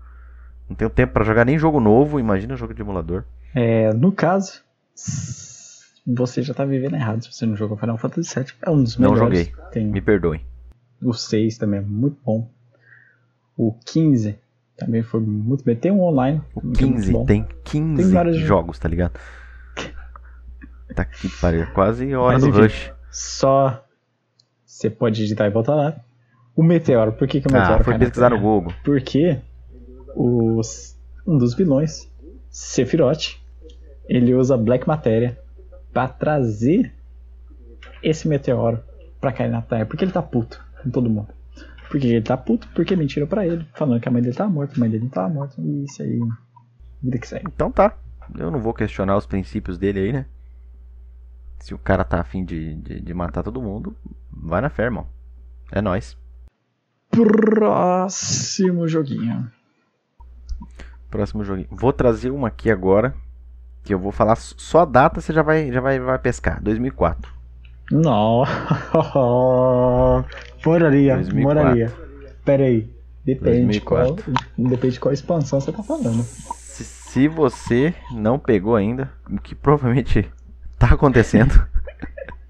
Não 0.70 0.76
tenho 0.76 0.88
tempo 0.88 1.12
pra 1.12 1.24
jogar 1.24 1.44
nem 1.44 1.58
jogo 1.58 1.80
novo. 1.80 2.18
Imagina 2.18 2.56
jogo 2.56 2.72
de 2.72 2.80
emulador. 2.80 3.24
É, 3.54 3.92
no 3.92 4.12
caso, 4.12 4.62
você 6.06 6.42
já 6.42 6.54
tá 6.54 6.64
vivendo 6.64 6.94
errado 6.94 7.22
se 7.24 7.32
você 7.32 7.44
não 7.44 7.56
jogou 7.56 7.76
Final 7.76 7.98
Fantasy 7.98 8.34
VII. 8.38 8.46
É 8.62 8.70
um 8.70 8.82
dos 8.82 8.96
Não 8.96 9.12
melhores. 9.12 9.46
joguei. 9.46 9.54
Tem 9.72 9.86
Me 9.86 10.00
perdoem. 10.00 10.40
o 11.02 11.12
6 11.12 11.58
também 11.58 11.80
é 11.80 11.82
muito 11.82 12.16
bom. 12.24 12.48
O 13.56 13.72
15 13.84 14.38
também 14.76 15.02
foi 15.02 15.20
muito 15.20 15.64
bem. 15.64 15.74
Tem 15.76 15.90
um 15.90 16.00
online. 16.02 16.40
O 16.54 16.60
que 16.72 16.84
é 16.84 16.86
muito 16.86 16.96
15 17.00 17.12
bom. 17.12 17.24
tem 17.26 17.46
15 17.64 18.02
Tem 18.02 18.12
vários 18.12 18.36
jogos, 18.38 18.78
tá 18.78 18.88
ligado? 18.88 19.18
Tá 20.94 21.04
que 21.04 21.28
pariu, 21.40 21.66
quase 21.72 22.12
hora 22.16 22.32
Mas 22.32 22.42
do 22.42 22.48
enfim. 22.48 22.62
rush. 22.62 22.92
Só 23.12 23.84
você 24.66 24.90
pode 24.90 25.16
digitar 25.16 25.46
e 25.46 25.50
voltar 25.50 25.74
lá. 25.76 25.94
O 26.56 26.64
Meteoro, 26.64 27.12
por 27.12 27.28
que, 27.28 27.40
que 27.40 27.46
o 27.46 27.52
Meteoro 27.52 27.80
Ah, 27.80 27.84
foi 27.84 27.96
pesquisar 27.96 28.30
no? 28.30 28.40
Google. 28.40 28.72
Porque 28.84 29.38
os, 30.14 30.96
um 31.26 31.38
dos 31.38 31.54
vilões, 31.54 32.11
Sephiroth, 32.50 33.38
ele 34.08 34.34
usa 34.34 34.56
Black 34.56 34.86
Matéria 34.86 35.38
pra 35.92 36.08
trazer 36.08 36.92
esse 38.02 38.26
meteoro 38.26 38.82
pra 39.20 39.32
cair 39.32 39.50
na 39.50 39.62
Terra. 39.62 39.86
Porque 39.86 40.04
ele 40.04 40.12
tá 40.12 40.22
puto 40.22 40.62
com 40.82 40.90
todo 40.90 41.11
mundo. 41.11 41.28
Porque 41.88 42.06
ele 42.06 42.22
tá 42.22 42.36
puto, 42.36 42.68
porque 42.74 42.94
mentiram 42.94 43.26
pra 43.26 43.46
ele, 43.46 43.66
falando 43.74 44.00
que 44.00 44.08
a 44.08 44.12
mãe 44.12 44.22
dele 44.22 44.34
tava 44.34 44.50
morta, 44.50 44.74
a 44.76 44.78
mãe 44.78 44.88
dele 44.88 45.04
não 45.04 45.11
tava 45.11 45.28
morta. 45.28 45.61
E 45.61 45.84
isso 45.84 46.02
aí, 46.02 46.20
vida 47.02 47.18
que 47.18 47.26
segue. 47.26 47.44
Então 47.46 47.70
tá. 47.70 47.96
Eu 48.38 48.50
não 48.50 48.61
vou 48.61 48.72
questionar 48.72 49.16
os 49.16 49.26
princípios 49.26 49.76
dele 49.76 50.00
aí, 50.00 50.12
né? 50.12 50.26
Se 51.58 51.74
o 51.74 51.78
cara 51.78 52.04
tá 52.04 52.20
afim 52.20 52.44
de, 52.44 52.76
de, 52.76 53.00
de 53.00 53.14
matar 53.14 53.42
todo 53.42 53.61
mundo, 53.61 53.94
vai 54.30 54.61
na 54.61 54.70
fé, 54.70 54.84
irmão. 54.84 55.06
É 55.72 55.82
nóis. 55.82 56.16
Próximo 57.11 58.86
joguinho. 58.86 59.50
Próximo 61.11 61.44
joguinho. 61.44 61.68
Vou 61.70 61.92
trazer 61.92 62.30
uma 62.30 62.48
aqui 62.48 62.70
agora. 62.70 63.14
Que 63.82 63.94
eu 63.94 63.98
vou 63.98 64.12
falar 64.12 64.36
só 64.36 64.80
a 64.80 64.84
data, 64.84 65.20
você 65.20 65.32
já 65.32 65.42
vai, 65.42 65.72
já 65.72 65.80
vai, 65.80 65.98
vai 65.98 66.18
pescar. 66.18 66.62
2004. 66.62 67.32
Não. 67.90 68.44
moraria, 70.64 71.16
2004. 71.16 71.42
moraria. 71.42 71.92
Pera 72.44 72.64
aí. 72.64 72.88
Depende 73.24 73.72
de 73.72 73.80
qual, 73.80 74.14
2004. 74.14 74.70
depende 74.70 74.94
de 74.94 75.00
qual 75.00 75.12
expansão 75.12 75.61
você 75.61 75.72
tá 75.72 75.82
falando. 75.82 76.22
Se, 76.22 76.84
se 76.84 77.28
você 77.28 77.94
não 78.12 78.38
pegou 78.38 78.76
ainda, 78.76 79.11
o 79.30 79.38
que 79.38 79.54
provavelmente 79.54 80.30
tá 80.78 80.88
acontecendo. 80.94 81.52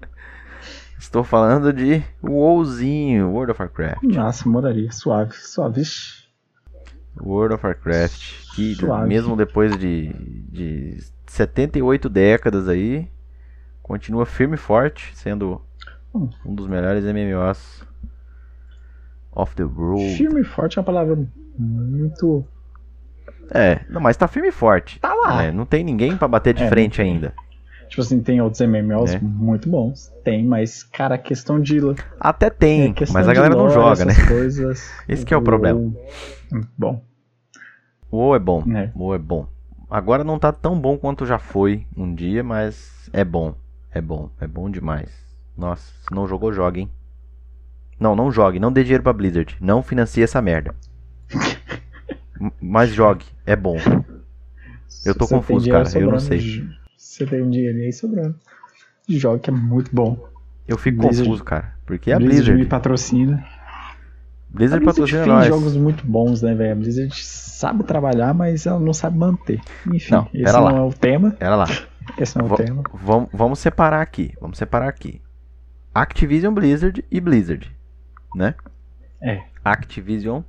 Estou 0.97 1.23
falando 1.23 1.73
de 1.73 2.01
WoWzinho, 2.23 3.31
World 3.31 3.51
of 3.51 3.61
Warcraft. 3.61 4.03
Nossa, 4.03 4.47
moraria. 4.47 4.91
Suave, 4.91 5.33
suave. 5.33 5.81
World 7.19 7.55
of 7.55 7.65
Warcraft, 7.65 8.53
que 8.55 8.75
Suave. 8.75 9.07
mesmo 9.07 9.35
depois 9.35 9.77
de, 9.77 10.13
de 10.49 10.97
78 11.27 12.07
décadas 12.09 12.67
aí, 12.67 13.09
continua 13.83 14.25
firme 14.25 14.55
e 14.55 14.57
forte, 14.57 15.11
sendo 15.15 15.61
Hum. 16.13 16.29
um 16.45 16.53
dos 16.55 16.67
melhores 16.67 17.03
MMOs 17.05 17.83
of 19.31 19.55
the 19.55 19.63
world. 19.63 20.15
Firme 20.17 20.41
e 20.41 20.43
forte 20.43 20.77
é 20.77 20.81
uma 20.81 20.85
palavra 20.85 21.17
muito. 21.57 22.45
É, 23.53 23.81
não, 23.89 23.99
mas 24.01 24.15
tá 24.17 24.27
firme 24.27 24.49
e 24.49 24.51
forte. 24.51 24.99
Tá 24.99 25.13
lá. 25.13 25.43
É, 25.43 25.51
não 25.51 25.65
tem 25.65 25.83
ninguém 25.83 26.15
pra 26.17 26.27
bater 26.27 26.53
de 26.53 26.63
É, 26.63 26.69
frente 26.69 27.01
ainda. 27.01 27.33
Tipo 27.91 28.01
assim, 28.03 28.21
tem 28.21 28.39
outros 28.39 28.61
MMOs 28.61 29.15
É. 29.15 29.19
muito 29.19 29.69
bons. 29.69 30.13
Tem, 30.23 30.45
mas, 30.45 30.81
cara, 30.81 31.17
questão 31.17 31.59
de. 31.59 31.77
Até 32.17 32.49
tem, 32.49 32.91
é 32.91 33.11
mas 33.11 33.27
a 33.27 33.33
galera 33.33 33.53
não 33.53 33.65
lore, 33.65 33.73
joga, 33.73 34.05
né? 34.05 34.13
Coisas, 34.29 34.89
Esse 35.09 35.25
que 35.25 35.33
é 35.33 35.37
o 35.37 35.41
problema. 35.41 35.77
Hum, 35.77 35.93
Bom, 36.77 37.03
O 38.09 38.15
WoW 38.15 38.35
é 38.35 38.39
bom. 38.39 38.63
É. 38.73 38.91
O 38.95 38.99
WoW 39.03 39.15
é 39.15 39.17
bom. 39.17 39.45
Agora 39.89 40.23
não 40.23 40.39
tá 40.39 40.53
tão 40.53 40.79
bom 40.79 40.97
quanto 40.97 41.25
já 41.25 41.37
foi 41.37 41.85
um 41.97 42.15
dia, 42.15 42.41
mas 42.41 43.09
é 43.11 43.25
bom. 43.25 43.53
É 43.91 43.99
bom. 43.99 44.29
É 44.39 44.47
bom 44.47 44.69
demais. 44.69 45.11
Nossa, 45.57 45.83
se 45.83 46.15
não 46.15 46.25
jogou, 46.25 46.53
jogue, 46.53 46.79
hein? 46.79 46.91
Não, 47.99 48.15
não 48.15 48.31
jogue. 48.31 48.57
Não 48.57 48.71
dê 48.71 48.83
dinheiro 48.83 49.03
pra 49.03 49.11
Blizzard. 49.11 49.57
Não 49.59 49.83
financie 49.83 50.23
essa 50.23 50.41
merda. 50.41 50.73
Mas 52.61 52.93
jogue. 52.93 53.25
É 53.45 53.55
bom. 53.55 53.75
Eu 55.05 55.13
tô 55.13 55.27
você 55.27 55.35
confuso, 55.35 55.69
cara, 55.69 55.89
eu 55.99 56.09
não 56.09 56.19
sei. 56.19 56.71
Você 57.11 57.25
tem 57.25 57.41
um 57.41 57.49
dinheiro 57.49 57.77
aí 57.79 57.91
sobrando. 57.91 58.35
Joga 59.09 59.39
que 59.39 59.49
é 59.49 59.53
muito 59.53 59.93
bom. 59.93 60.17
Eu 60.65 60.77
fico 60.77 60.99
Blizzard- 60.99 61.27
confuso, 61.27 61.43
cara. 61.43 61.75
Porque 61.85 62.09
é 62.09 62.13
a 62.13 62.17
Blizzard, 62.17 62.37
Blizzard. 62.43 62.63
me 62.63 62.69
patrocina. 62.69 63.45
Blizzard 64.49 64.81
a 64.83 64.85
Blizzard 64.85 64.85
patrocina 64.85 65.23
tem 65.23 65.33
nós. 65.33 65.45
jogos 65.47 65.75
muito 65.75 66.05
bons, 66.05 66.41
né, 66.41 66.55
velho? 66.55 66.71
A 66.71 66.75
Blizzard 66.75 67.13
sabe 67.25 67.83
trabalhar, 67.83 68.33
mas 68.33 68.65
ela 68.65 68.79
não 68.79 68.93
sabe 68.93 69.17
manter. 69.17 69.59
Enfim, 69.93 70.13
Não, 70.13 70.29
esse 70.33 70.53
não 70.53 70.63
lá. 70.63 70.71
é 70.73 70.79
o 70.81 70.93
tema. 70.93 71.35
Era 71.39 71.55
lá. 71.57 71.65
Esse 72.17 72.37
não 72.37 72.43
é 72.43 72.47
o 72.47 72.49
Va- 72.49 72.55
tema. 72.63 72.83
Vamos, 72.93 73.29
vamos 73.33 73.59
separar 73.59 74.01
aqui. 74.01 74.33
Vamos 74.39 74.57
separar 74.57 74.87
aqui. 74.87 75.21
Activision 75.93 76.53
Blizzard 76.53 77.03
e 77.11 77.19
Blizzard, 77.19 77.69
né? 78.33 78.55
É. 79.21 79.41
Activision 79.65 80.41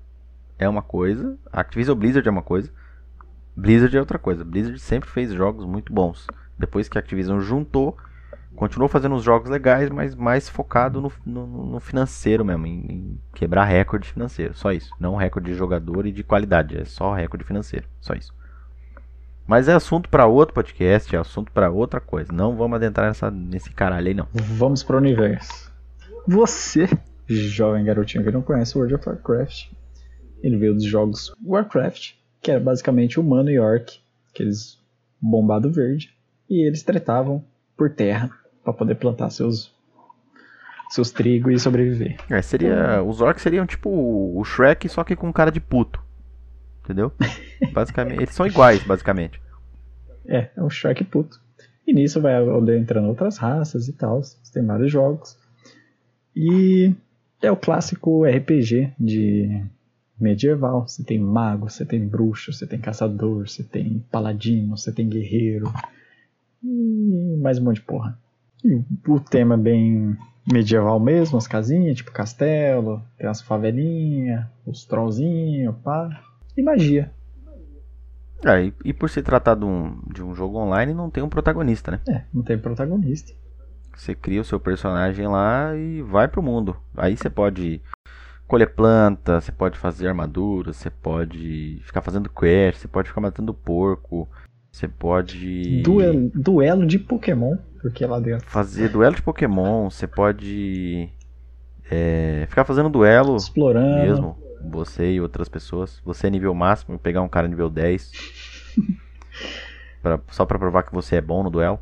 é 0.60 0.68
uma 0.68 0.82
coisa, 0.82 1.36
Activision 1.52 1.98
Blizzard 1.98 2.26
é 2.28 2.30
uma 2.30 2.42
coisa, 2.42 2.70
Blizzard 3.56 3.96
é 3.96 4.00
outra 4.00 4.18
coisa. 4.18 4.44
Blizzard 4.44 4.78
sempre 4.78 5.08
fez 5.08 5.32
jogos 5.32 5.64
muito 5.66 5.92
bons. 5.92 6.26
Depois 6.58 6.88
que 6.88 6.96
a 6.96 7.00
Activision 7.00 7.40
juntou, 7.40 7.96
continuou 8.54 8.88
fazendo 8.88 9.14
os 9.14 9.22
jogos 9.24 9.50
legais, 9.50 9.90
mas 9.90 10.14
mais 10.14 10.48
focado 10.48 11.00
no, 11.00 11.12
no- 11.26 11.66
no 11.66 11.80
financeiro 11.80 12.44
mesmo, 12.44 12.66
em, 12.66 12.86
em 12.90 13.20
quebrar 13.34 13.64
recorde 13.64 14.08
financeiro. 14.10 14.54
Só 14.54 14.72
isso. 14.72 14.90
Não 15.00 15.16
recorde 15.16 15.50
de 15.52 15.58
jogador 15.58 16.06
e 16.06 16.12
de 16.12 16.22
qualidade, 16.22 16.78
é 16.78 16.84
só 16.84 17.12
recorde 17.12 17.44
financeiro. 17.44 17.86
Só 18.00 18.14
isso. 18.14 18.32
Mas 19.46 19.68
é 19.68 19.72
assunto 19.74 20.08
para 20.08 20.26
outro 20.26 20.54
podcast, 20.54 21.14
é 21.14 21.18
assunto 21.18 21.50
para 21.52 21.68
outra 21.70 22.00
coisa. 22.00 22.32
Não 22.32 22.56
vamos 22.56 22.76
adentrar 22.76 23.08
nessa, 23.08 23.30
nesse 23.30 23.70
caralho 23.72 24.06
aí, 24.08 24.14
não. 24.14 24.28
Vamos 24.32 24.82
pro 24.82 24.96
universo. 24.96 25.70
Você, 26.26 26.88
jovem 27.26 27.84
garotinho 27.84 28.22
que 28.22 28.30
não 28.30 28.40
conhece 28.40 28.78
World 28.78 28.94
of 28.94 29.08
Warcraft, 29.08 29.70
ele 30.42 30.56
veio 30.56 30.74
dos 30.74 30.84
jogos 30.84 31.34
Warcraft, 31.44 32.12
que 32.42 32.50
era 32.50 32.60
basicamente 32.60 33.20
humano 33.20 33.50
e 33.50 33.58
orc, 33.58 34.00
aqueles 34.30 34.78
bombado 35.20 35.70
verde, 35.70 36.12
e 36.50 36.66
eles 36.66 36.82
tretavam 36.82 37.42
por 37.76 37.90
terra 37.90 38.30
para 38.64 38.72
poder 38.72 38.96
plantar 38.96 39.30
seus 39.30 39.72
seus 40.90 41.10
trigo 41.10 41.50
e 41.50 41.58
sobreviver. 41.58 42.16
É, 42.28 42.42
seria. 42.42 43.02
Os 43.02 43.22
orcs 43.22 43.42
seriam 43.42 43.64
tipo 43.64 43.88
o 43.88 44.44
Shrek, 44.44 44.88
só 44.88 45.02
que 45.02 45.16
com 45.16 45.32
cara 45.32 45.50
de 45.50 45.60
puto. 45.60 46.02
Entendeu? 46.84 47.12
Basicamente. 47.72 48.18
Eles 48.18 48.34
são 48.34 48.46
iguais, 48.46 48.82
basicamente. 48.82 49.40
É, 50.26 50.50
é 50.54 50.62
um 50.62 50.68
Shrek 50.68 51.04
puto. 51.04 51.40
E 51.86 51.94
nisso 51.94 52.20
vai 52.20 52.34
entrando 52.76 53.08
outras 53.08 53.38
raças 53.38 53.88
e 53.88 53.92
tal. 53.92 54.20
Tem 54.52 54.64
vários 54.66 54.90
jogos. 54.90 55.38
E 56.36 56.92
é 57.40 57.50
o 57.50 57.56
clássico 57.56 58.24
RPG 58.24 58.92
de 58.98 59.64
medieval. 60.22 60.86
Você 60.86 61.02
tem 61.02 61.18
mago, 61.18 61.68
você 61.68 61.84
tem 61.84 62.06
bruxo, 62.06 62.52
você 62.52 62.66
tem 62.66 62.80
caçador, 62.80 63.48
você 63.48 63.62
tem 63.62 64.04
paladino, 64.10 64.76
você 64.76 64.92
tem 64.92 65.08
guerreiro. 65.08 65.72
E 66.62 67.36
mais 67.42 67.58
um 67.58 67.64
monte 67.64 67.76
de 67.76 67.82
porra. 67.82 68.18
E 68.64 68.80
o 69.08 69.18
tema 69.20 69.54
é 69.54 69.58
bem 69.58 70.16
medieval 70.50 70.98
mesmo, 71.00 71.36
as 71.36 71.46
casinhas, 71.46 71.96
tipo 71.96 72.12
castelo, 72.12 73.02
tem 73.18 73.28
as 73.28 73.42
favelinhas, 73.42 74.46
os 74.64 74.84
trollzinhos, 74.84 75.74
pá. 75.82 76.22
E 76.56 76.62
magia. 76.62 77.12
É, 78.44 78.64
e, 78.64 78.74
e 78.84 78.92
por 78.92 79.08
se 79.08 79.22
tratar 79.22 79.54
de 79.54 79.64
um, 79.64 80.00
de 80.12 80.22
um 80.22 80.34
jogo 80.34 80.58
online, 80.58 80.92
não 80.92 81.10
tem 81.10 81.22
um 81.22 81.28
protagonista, 81.28 81.92
né? 81.92 82.00
É, 82.08 82.22
não 82.32 82.42
tem 82.42 82.58
protagonista. 82.58 83.32
Você 83.96 84.14
cria 84.14 84.40
o 84.40 84.44
seu 84.44 84.58
personagem 84.58 85.26
lá 85.28 85.76
e 85.76 86.02
vai 86.02 86.26
pro 86.26 86.42
mundo. 86.42 86.76
Aí 86.96 87.16
você 87.16 87.30
pode 87.30 87.80
colher 88.52 88.74
planta, 88.74 89.40
você 89.40 89.50
pode 89.50 89.78
fazer 89.78 90.08
armadura, 90.08 90.74
você 90.74 90.90
pode 90.90 91.80
ficar 91.84 92.02
fazendo 92.02 92.28
quest, 92.28 92.80
você 92.80 92.86
pode 92.86 93.08
ficar 93.08 93.22
matando 93.22 93.54
porco, 93.54 94.28
você 94.70 94.86
pode. 94.86 95.80
Duelo, 95.80 96.30
duelo 96.34 96.86
de 96.86 96.98
Pokémon, 96.98 97.56
porque 97.80 98.04
lá 98.04 98.20
dentro. 98.20 98.46
Fazer 98.50 98.90
duelo 98.90 99.16
de 99.16 99.22
Pokémon, 99.22 99.88
você 99.88 100.06
pode. 100.06 101.08
É, 101.90 102.44
ficar 102.46 102.66
fazendo 102.66 102.90
duelo 102.90 103.36
Explorando. 103.36 104.02
mesmo. 104.02 104.36
Você 104.70 105.12
e 105.12 105.20
outras 105.22 105.48
pessoas. 105.48 106.02
Você 106.04 106.26
é 106.26 106.30
nível 106.30 106.54
máximo, 106.54 106.98
pegar 106.98 107.22
um 107.22 107.28
cara 107.28 107.48
nível 107.48 107.70
10. 107.70 108.12
pra, 110.02 110.20
só 110.28 110.44
pra 110.44 110.58
provar 110.58 110.82
que 110.82 110.92
você 110.92 111.16
é 111.16 111.20
bom 111.22 111.42
no 111.42 111.48
duelo. 111.48 111.78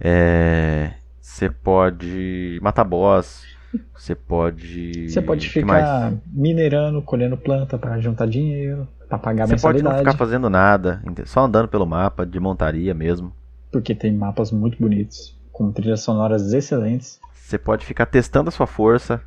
É, 0.00 0.94
você 1.20 1.48
pode 1.48 2.58
matar 2.60 2.82
boss. 2.82 3.46
Você 3.94 4.14
pode. 4.14 5.10
Você 5.10 5.20
pode 5.20 5.48
ficar 5.48 6.14
minerando, 6.26 7.02
colhendo 7.02 7.36
planta 7.36 7.76
pra 7.76 7.98
juntar 8.00 8.26
dinheiro, 8.26 8.88
pra 9.08 9.18
pagar 9.18 9.46
Você 9.46 9.56
pode 9.56 9.82
não 9.82 9.90
mensalidade. 9.90 9.98
ficar 9.98 10.18
fazendo 10.24 10.48
nada, 10.48 11.02
só 11.26 11.44
andando 11.44 11.68
pelo 11.68 11.86
mapa, 11.86 12.24
de 12.24 12.40
montaria 12.40 12.94
mesmo. 12.94 13.32
Porque 13.70 13.94
tem 13.94 14.12
mapas 14.14 14.50
muito 14.50 14.78
bonitos, 14.78 15.38
com 15.52 15.70
trilhas 15.70 16.00
sonoras 16.00 16.52
excelentes. 16.52 17.20
Você 17.34 17.58
pode 17.58 17.84
ficar 17.84 18.06
testando 18.06 18.48
a 18.48 18.52
sua 18.52 18.66
força 18.66 19.20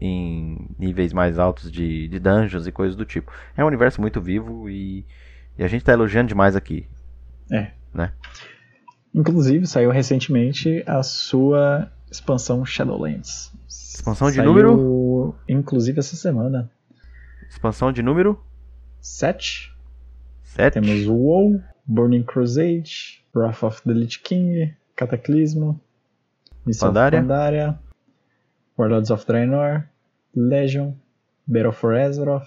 em 0.00 0.68
níveis 0.78 1.12
mais 1.12 1.38
altos 1.38 1.70
de, 1.70 2.08
de 2.08 2.18
dungeons 2.18 2.66
e 2.66 2.72
coisas 2.72 2.96
do 2.96 3.04
tipo. 3.04 3.32
É 3.56 3.64
um 3.64 3.66
universo 3.66 4.00
muito 4.00 4.20
vivo 4.20 4.68
e, 4.70 5.04
e 5.58 5.64
a 5.64 5.68
gente 5.68 5.84
tá 5.84 5.92
elogiando 5.92 6.28
demais 6.28 6.54
aqui. 6.56 6.86
É. 7.50 7.72
Né? 7.92 8.12
Inclusive, 9.14 9.66
saiu 9.66 9.90
recentemente 9.90 10.82
a 10.86 11.02
sua 11.02 11.90
expansão 12.10 12.64
Shadowlands. 12.64 13.52
Expansão 13.68 14.28
de 14.30 14.36
Saiu, 14.36 14.46
número? 14.48 15.34
Inclusive 15.48 15.98
essa 15.98 16.16
semana. 16.16 16.70
Expansão 17.48 17.92
de 17.92 18.02
número 18.02 18.40
7. 19.00 19.74
7. 20.42 20.74
Temos 20.80 21.06
WoW, 21.06 21.60
Burning 21.86 22.22
Crusade, 22.22 23.24
Wrath 23.34 23.62
of 23.62 23.82
the 23.82 23.92
Lich 23.92 24.20
King, 24.20 24.74
Cataclismo, 24.96 25.80
Missão 26.66 26.88
Pandaria. 26.88 27.20
Pandaria, 27.20 27.78
Warlords 28.78 29.10
of 29.10 29.26
Draenor, 29.26 29.84
Legion, 30.34 30.92
Battle 31.46 31.72
for 31.72 31.94
Azeroth. 31.94 32.46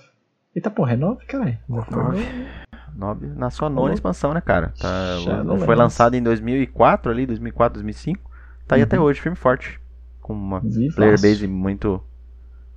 Eita 0.56 0.70
porra, 0.70 0.94
é 0.94 0.98
9, 0.98 1.26
caralho? 1.26 1.58
Já 1.70 1.84
foi 1.84 1.98
Nove. 2.04 2.18
nove? 2.20 2.46
Nove, 2.94 3.28
na 3.28 3.50
sua 3.50 3.70
nona 3.70 3.82
Falou. 3.82 3.94
expansão, 3.94 4.34
né, 4.34 4.42
cara? 4.42 4.74
Tá, 4.80 5.18
Shadowlands. 5.24 5.64
foi 5.66 5.76
lançado 5.76 6.14
em 6.16 6.22
2004 6.22 7.10
ali, 7.12 7.26
2004, 7.26 7.76
2005. 7.76 8.30
Tá 8.68 8.76
aí 8.76 8.82
Uhum. 8.82 8.86
até 8.86 9.00
hoje, 9.00 9.22
firme 9.22 9.38
forte. 9.38 9.80
Com 10.22 10.34
uma 10.34 10.60
Vivaço. 10.60 10.96
player 10.96 11.20
base 11.20 11.48
muito 11.48 12.02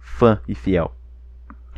fã 0.01 0.41
e 0.49 0.55
fiel. 0.55 0.93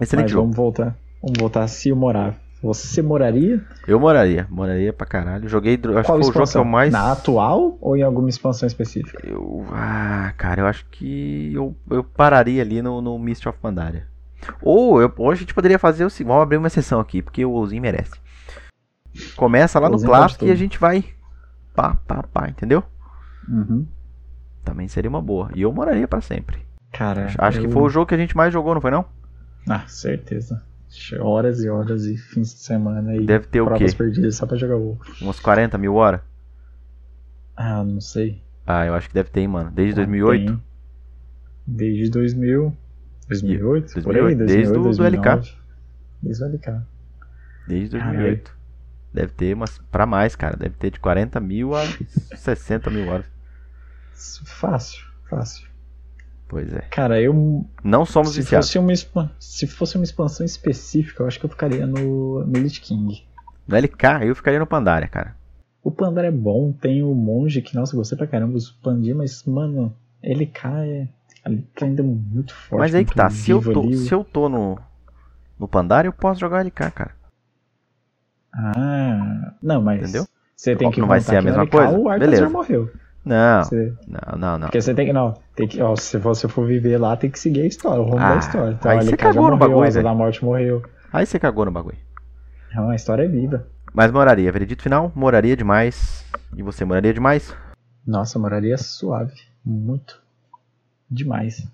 Excelente 0.01 0.25
Mas 0.27 0.31
jogo. 0.33 0.43
vamos 0.45 0.57
voltar. 0.57 0.97
Vamos 1.23 1.39
voltar 1.39 1.67
se 1.69 1.89
eu 1.89 1.97
morar. 1.97 2.35
Você 2.63 3.03
moraria? 3.03 3.63
Eu 3.87 4.01
moraria, 4.01 4.47
moraria 4.51 4.93
pra 4.93 5.07
caralho. 5.07 5.49
Joguei, 5.49 5.77
dro- 5.77 5.99
acho 5.99 6.07
Qual 6.09 6.19
que 6.19 6.25
foi 6.25 6.31
o 6.31 6.33
jogo 6.33 6.39
que 6.39 6.49
expansão? 6.49 6.63
eu 6.63 6.65
mais. 6.65 6.93
Na 6.93 7.13
atual 7.13 7.77
ou 7.81 7.97
em 7.97 8.03
alguma 8.03 8.29
expansão 8.29 8.67
específica? 8.67 9.21
Eu, 9.27 9.65
ah, 9.73 10.33
cara, 10.37 10.63
eu 10.63 10.67
acho 10.67 10.87
que 10.91 11.53
eu, 11.55 11.77
eu 11.91 12.03
pararia 12.03 12.63
ali 12.63 12.81
no, 12.83 13.01
no 13.01 13.19
Mist 13.19 13.47
of 13.49 13.59
Pandaria. 13.61 14.07
Ou 14.63 15.01
eu, 15.01 15.13
hoje 15.19 15.39
a 15.39 15.43
gente 15.43 15.55
poderia 15.55 15.79
fazer 15.79 16.05
o 16.05 16.11
seguinte, 16.11 16.29
vamos 16.29 16.43
abrir 16.43 16.57
uma 16.57 16.67
exceção 16.67 16.99
aqui, 16.99 17.21
porque 17.23 17.45
o 17.45 17.53
Ozinho 17.53 17.83
merece. 17.83 18.13
Começa 19.37 19.79
lá 19.79 19.89
no 19.89 20.01
clássico 20.01 20.45
e 20.47 20.51
a 20.51 20.55
gente 20.55 20.79
vai 20.79 21.05
pá, 21.75 21.97
pá, 22.07 22.23
pá, 22.23 22.49
entendeu? 22.49 22.83
Uhum. 23.49 23.87
Também 24.67 24.89
seria 24.89 25.09
uma 25.09 25.23
boa. 25.23 25.49
E 25.55 25.63
eu 25.63 25.73
moraria 25.73 26.09
pra 26.09 26.21
sempre. 26.21 26.59
Cara, 26.93 27.29
Acho 27.39 27.61
que 27.61 27.67
eu- 27.67 27.71
foi 27.71 27.83
o 27.83 27.89
jogo 27.89 28.07
que 28.07 28.15
a 28.15 28.19
gente 28.19 28.37
mais 28.37 28.53
jogou, 28.53 28.75
não 28.75 28.81
foi 28.81 28.91
não? 28.91 29.05
Ah, 29.69 29.85
certeza. 29.87 30.61
Horas 31.21 31.63
e 31.63 31.69
horas 31.69 32.05
e 32.05 32.17
fins 32.17 32.53
de 32.55 32.61
semana 32.61 33.15
e 33.17 33.25
Deve 33.25 33.47
ter 33.47 33.61
o 33.61 33.73
quê? 33.75 33.87
perdidas 33.97 34.35
só 34.37 34.45
pra 34.47 34.57
jogar 34.57 34.77
WoW. 34.77 34.99
Uns 35.23 35.39
40 35.39 35.79
mil 35.79 35.95
horas? 35.95 36.21
Ah, 37.57 37.85
não 37.85 38.01
sei. 38.01 38.43
Ah, 38.67 38.85
eu 38.87 38.95
acho 38.95 39.09
que 39.09 39.15
deve 39.15 39.31
ter, 39.31 39.47
mano. 39.47 39.71
Desde 39.71 39.95
2008? 39.95 40.47
Tem. 40.53 40.63
Desde 41.67 42.11
2000. 42.11 42.77
2008? 43.29 43.87
Por 43.87 44.03
2008, 44.03 44.27
aí, 44.29 44.35
desde 44.47 44.57
2008, 44.57 44.71
o- 44.71 44.79
do 44.79 44.85
2009. 44.85 45.51
Desde 46.23 46.43
o 46.43 46.47
LK. 46.47 46.83
Desde 47.69 47.99
Caralho. 47.99 48.17
2008. 48.19 48.57
Deve 49.13 49.33
ter 49.33 49.55
umas 49.55 49.79
pra 49.91 50.07
mais, 50.07 50.35
cara. 50.37 50.57
Deve 50.57 50.75
ter 50.77 50.91
de 50.91 51.01
40 51.01 51.41
mil 51.41 51.75
a 51.75 51.83
60 52.37 52.91
mil 52.91 53.09
horas. 53.09 53.27
Fácil, 54.45 55.05
fácil. 55.29 55.67
Pois 56.49 56.73
é. 56.73 56.81
Cara, 56.91 57.21
eu. 57.21 57.67
Não 57.83 58.07
somos 58.07 58.31
Se 58.31 58.41
viciados. 58.41 58.73
fosse, 58.73 59.09
uma, 59.13 59.33
se 59.39 59.67
fosse 59.67 59.97
uma 59.97 60.05
expansão 60.05 60.47
específica, 60.47 61.23
eu 61.23 61.27
acho 61.27 61.39
que 61.41 61.45
eu 61.47 61.51
ficaria 61.51 61.87
no, 61.87 62.45
no 62.45 62.59
Lich 62.59 62.81
King. 62.81 63.27
No 63.67 63.77
LK, 63.77 64.25
eu 64.25 64.35
ficaria 64.35 64.61
no 64.61 64.67
Pandaria, 64.67 65.09
cara. 65.09 65.35
O 65.83 65.91
Pandar 65.91 66.25
é 66.25 66.31
bom, 66.31 66.73
tem 66.73 67.03
o 67.03 67.15
Monge, 67.15 67.63
que, 67.63 67.75
nossa, 67.75 67.97
gostei 67.97 68.17
pra 68.19 68.27
caramba, 68.27 68.57
os 68.57 68.71
Pandir, 68.71 69.15
mas, 69.15 69.45
mano, 69.45 69.95
LK 70.23 70.67
é. 70.85 71.09
Ali 71.45 71.63
tá 71.77 71.87
ainda 71.87 72.03
muito 72.03 72.53
forte. 72.55 72.81
Mas 72.81 72.95
aí 72.95 73.05
que 73.05 73.15
tá. 73.15 73.31
Se 73.31 73.53
eu 73.53 73.63
tô, 73.63 73.83
ali. 73.83 73.97
se 73.97 74.13
eu 74.13 74.25
tô 74.25 74.49
no, 74.49 74.79
no 75.59 75.69
Pandaria, 75.69 76.09
eu 76.09 76.13
posso 76.13 76.41
jogar 76.41 76.65
LK, 76.65 76.91
cara. 76.93 77.15
Ah, 78.53 79.53
não, 79.63 79.81
mas. 79.83 80.03
Entendeu? 80.03 80.27
Você 80.57 80.75
tem 80.75 80.91
que 80.91 81.01
Não 81.01 81.07
vai 81.07 81.21
ser 81.21 81.37
a 81.37 81.43
mesma 81.43 81.63
LK 81.63 81.71
coisa? 81.71 81.99
O 81.99 82.09
Arthur 82.09 82.25
Beleza. 82.25 82.43
já 82.43 82.49
morreu. 82.49 82.91
Não, 83.27 83.65
Você- 83.65 83.93
não, 84.07 84.39
não, 84.39 84.59
não. 84.59 84.67
Porque 84.69 84.81
você 84.81 84.95
tem 84.95 85.07
que. 85.07 85.13
Não, 85.13 85.35
tem 85.57 85.67
que. 85.67 85.83
Ó, 85.83 85.97
se 85.97 86.17
você 86.17 86.47
for 86.47 86.65
viver 86.65 86.97
lá, 86.97 87.17
tem 87.17 87.29
que 87.29 87.41
seguir 87.41 87.63
a 87.63 87.67
história, 87.67 88.01
o 88.01 88.05
rumo 88.05 88.21
Ah, 88.21 88.35
da 88.35 88.39
história. 88.39 88.77
Então, 88.79 88.91
aí 88.93 89.05
você 89.05 89.17
cagou 89.17 89.51
no 89.51 89.57
bagulho, 89.57 89.91
velho. 89.91 90.05
da 90.05 90.15
Morte 90.15 90.45
morreu. 90.45 90.83
Aí 91.13 91.27
você 91.27 91.37
cagou 91.37 91.65
no 91.65 91.73
bagulho. 91.73 91.99
Não, 92.73 92.89
a 92.91 92.95
história 92.95 93.25
é 93.25 93.29
viva. 93.29 93.67
Mas 93.93 94.13
moraria. 94.13 94.53
Veredito 94.53 94.81
final, 94.83 95.11
moraria 95.15 95.57
demais. 95.57 96.25
E 96.57 96.63
você 96.63 96.85
moraria 96.85 97.13
demais? 97.13 97.53
Nossa, 98.07 98.39
moraria 98.39 98.79
suave. 98.79 99.35
Muito. 99.65 100.23
Demais. 101.11 101.67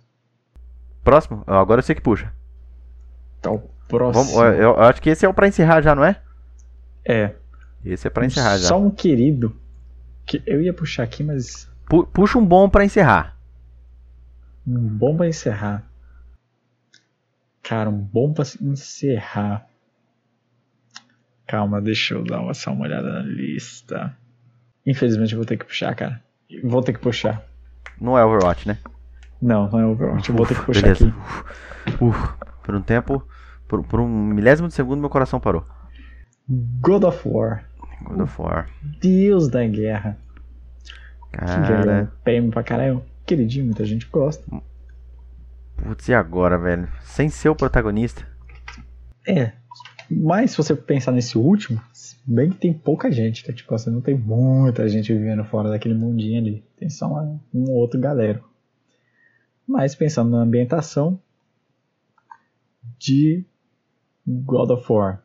Próximo? 1.04 1.42
Agora 1.46 1.80
eu 1.80 1.82
sei 1.82 1.94
que 1.94 2.00
puxa. 2.00 2.32
Então, 3.40 3.62
próximo. 3.88 4.24
Vamos, 4.24 4.54
eu, 4.54 4.62
eu 4.62 4.80
acho 4.80 5.02
que 5.02 5.10
esse 5.10 5.26
é 5.26 5.28
o 5.28 5.34
pra 5.34 5.48
encerrar 5.48 5.82
já, 5.82 5.94
não 5.94 6.04
é? 6.04 6.16
É. 7.04 7.32
Esse 7.84 8.06
é 8.06 8.10
pra 8.10 8.24
encerrar 8.24 8.56
já. 8.56 8.68
Só 8.68 8.78
um 8.80 8.88
querido. 8.90 9.54
Que 10.26 10.42
eu 10.46 10.60
ia 10.62 10.72
puxar 10.72 11.02
aqui, 11.02 11.22
mas. 11.22 11.68
Pu- 11.86 12.06
puxa 12.06 12.38
um 12.38 12.46
bom 12.46 12.68
pra 12.68 12.84
encerrar. 12.84 13.36
Um 14.66 14.78
bom 14.88 15.16
pra 15.16 15.26
encerrar. 15.28 15.82
Cara, 17.62 17.90
um 17.90 17.98
bom 17.98 18.32
pra 18.32 18.44
encerrar. 18.60 19.66
Calma, 21.46 21.80
deixa 21.80 22.14
eu 22.14 22.24
dar 22.24 22.40
uma, 22.40 22.54
só 22.54 22.72
uma 22.72 22.84
olhada 22.84 23.12
na 23.12 23.20
lista. 23.20 24.16
Infelizmente 24.86 25.32
eu 25.32 25.38
vou 25.38 25.46
ter 25.46 25.56
que 25.56 25.64
puxar, 25.64 25.94
cara. 25.94 26.22
Vou 26.64 26.82
ter 26.82 26.92
que 26.92 26.98
puxar. 27.00 27.42
Não 28.00 28.16
é 28.16 28.24
Overwatch, 28.24 28.66
né? 28.66 28.78
Não, 29.40 29.68
não 29.70 29.78
é 29.80 29.86
Overwatch. 29.86 30.30
Eu 30.30 30.36
vou 30.36 30.46
ter 30.46 30.54
que 30.58 30.64
puxar 30.64 30.82
Beleza. 30.82 31.08
aqui. 31.08 31.18
Uf, 32.04 32.04
uf. 32.04 32.34
por 32.62 32.74
um 32.74 32.82
tempo, 32.82 33.26
por, 33.68 33.82
por 33.84 34.00
um 34.00 34.08
milésimo 34.08 34.68
de 34.68 34.74
segundo, 34.74 35.00
meu 35.00 35.10
coração 35.10 35.38
parou. 35.40 35.66
God 36.48 37.04
of 37.04 37.20
War. 37.28 37.64
God 38.02 38.20
of 38.20 38.40
War. 38.40 38.68
Deus 39.00 39.48
da 39.48 39.66
guerra. 39.66 40.18
Que 41.30 41.38
Cara, 41.38 42.12
prêmio 42.22 42.50
pra 42.50 42.62
caralho. 42.62 43.02
Queridinho, 43.24 43.66
muita 43.66 43.84
gente 43.84 44.06
gosta. 44.06 44.44
putz, 45.76 46.08
e 46.08 46.14
agora, 46.14 46.58
velho? 46.58 46.88
Sem 47.02 47.28
ser 47.28 47.48
o 47.48 47.56
protagonista. 47.56 48.26
É. 49.26 49.52
Mas 50.10 50.50
se 50.50 50.56
você 50.58 50.74
pensar 50.74 51.12
nesse 51.12 51.38
último, 51.38 51.80
bem 52.26 52.50
que 52.50 52.58
tem 52.58 52.72
pouca 52.72 53.10
gente, 53.10 53.44
tá? 53.44 53.52
Tipo, 53.52 53.74
assim, 53.74 53.90
não 53.90 54.00
tem 54.00 54.16
muita 54.16 54.86
gente 54.88 55.12
vivendo 55.12 55.44
fora 55.44 55.70
daquele 55.70 55.94
mundinho 55.94 56.40
ali. 56.40 56.64
Tem 56.76 56.90
só 56.90 57.06
uma, 57.06 57.40
um 57.54 57.70
ou 57.70 57.76
outro 57.76 57.98
galera. 57.98 58.42
Mas 59.66 59.94
pensando 59.94 60.30
na 60.30 60.42
ambientação 60.42 61.18
de 62.98 63.44
God 64.26 64.70
of 64.70 64.92
War. 64.92 65.22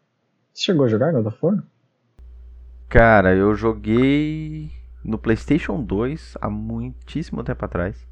Você 0.53 0.63
chegou 0.63 0.85
a 0.85 0.89
jogar 0.89 1.11
God 1.11 1.25
of 1.25 1.37
War? 1.41 1.63
Cara, 2.89 3.35
eu 3.35 3.53
joguei 3.53 4.71
no 5.03 5.17
PlayStation 5.17 5.81
2 5.83 6.37
há 6.39 6.49
muitíssimo 6.49 7.43
tempo 7.43 7.65
atrás. 7.65 8.07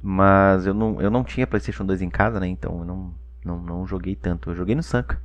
Mas 0.00 0.66
eu 0.66 0.74
não, 0.74 1.00
eu 1.00 1.10
não 1.10 1.24
tinha 1.24 1.46
PlayStation 1.46 1.84
2 1.84 2.02
em 2.02 2.10
casa, 2.10 2.38
né? 2.38 2.46
Então 2.46 2.78
eu 2.78 2.84
não, 2.84 3.14
não, 3.44 3.58
não 3.62 3.86
joguei 3.86 4.14
tanto. 4.14 4.50
Eu 4.50 4.54
joguei 4.54 4.74
no 4.74 4.82
Sanka. 4.82 5.20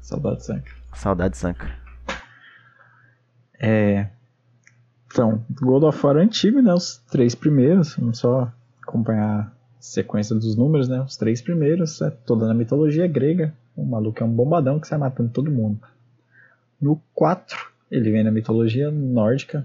Saudade 0.00 0.44
Sanka. 0.44 0.70
Saudade 0.94 1.36
Sanka. 1.36 1.70
É. 3.60 4.08
Então, 5.06 5.44
God 5.50 5.82
of 5.82 6.06
War 6.06 6.16
antigo, 6.16 6.62
né? 6.62 6.72
Os 6.72 6.98
três 7.10 7.34
primeiros, 7.34 7.96
vamos 7.96 8.18
só 8.18 8.50
acompanhar 8.80 9.40
a 9.40 9.52
sequência 9.80 10.34
dos 10.34 10.56
números, 10.56 10.88
né? 10.88 11.00
Os 11.00 11.16
três 11.16 11.42
primeiros, 11.42 12.00
é 12.00 12.10
toda 12.10 12.46
na 12.46 12.54
mitologia 12.54 13.06
grega. 13.06 13.52
O 13.76 13.84
maluco 13.84 14.22
é 14.22 14.26
um 14.26 14.32
bombadão 14.32 14.78
que 14.80 14.86
sai 14.86 14.98
matando 14.98 15.30
todo 15.30 15.50
mundo. 15.50 15.80
No 16.80 17.00
4, 17.14 17.56
ele 17.90 18.10
vem 18.10 18.22
na 18.24 18.30
mitologia 18.30 18.90
nórdica 18.90 19.64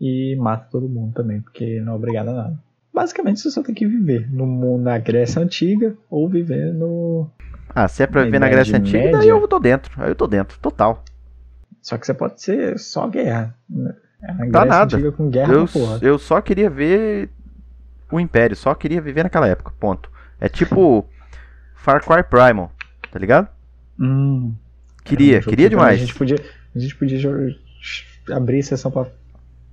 e 0.00 0.36
mata 0.36 0.68
todo 0.70 0.88
mundo 0.88 1.12
também, 1.14 1.40
porque 1.40 1.80
não 1.80 1.94
é 1.94 1.96
obrigado 1.96 2.28
a 2.28 2.32
nada. 2.34 2.58
Basicamente, 2.92 3.40
você 3.40 3.50
só 3.50 3.62
tem 3.62 3.74
que 3.74 3.86
viver 3.86 4.30
no 4.32 4.78
na 4.78 4.98
Grécia 4.98 5.42
Antiga 5.42 5.96
ou 6.08 6.28
viver 6.28 6.72
no. 6.72 7.28
Ah, 7.74 7.88
se 7.88 8.02
é 8.04 8.06
pra 8.06 8.22
viver 8.22 8.38
na 8.38 8.48
Grécia 8.48 8.76
Antiga, 8.78 8.98
daí 9.04 9.12
Média. 9.12 9.30
eu 9.30 9.48
tô 9.48 9.58
dentro. 9.58 10.00
Aí 10.00 10.10
eu 10.10 10.14
tô 10.14 10.26
dentro, 10.28 10.58
total. 10.60 11.02
Só 11.82 11.98
que 11.98 12.06
você 12.06 12.14
pode 12.14 12.40
ser 12.40 12.78
só 12.78 13.08
guerra. 13.08 13.54
né? 13.68 13.94
É 14.22 14.32
na 14.32 14.50
Tá 14.50 14.64
nada. 14.64 14.96
Antiga 14.96 15.10
com 15.12 15.28
guerra 15.28 15.52
Eu, 15.52 15.66
porra. 15.66 15.98
eu 16.00 16.18
só 16.18 16.40
queria 16.40 16.70
ver 16.70 17.28
o 18.12 18.20
Império, 18.20 18.54
só 18.54 18.74
queria 18.76 19.00
viver 19.00 19.24
naquela 19.24 19.48
época, 19.48 19.72
ponto. 19.80 20.08
É 20.40 20.48
tipo 20.48 21.04
Far 21.74 22.00
Cry 22.04 22.22
Primal, 22.22 22.70
tá 23.10 23.18
ligado? 23.18 23.48
Hum, 23.98 24.54
Queria, 25.04 25.38
um 25.38 25.42
queria 25.42 25.66
que 25.66 25.70
demais. 25.70 26.00
A 26.00 26.04
gente 26.04 26.14
podia, 26.14 26.36
a 26.74 26.78
gente 26.78 26.96
podia 26.96 27.20
abrir 28.30 28.58
exceção 28.58 28.90
pra 28.90 29.06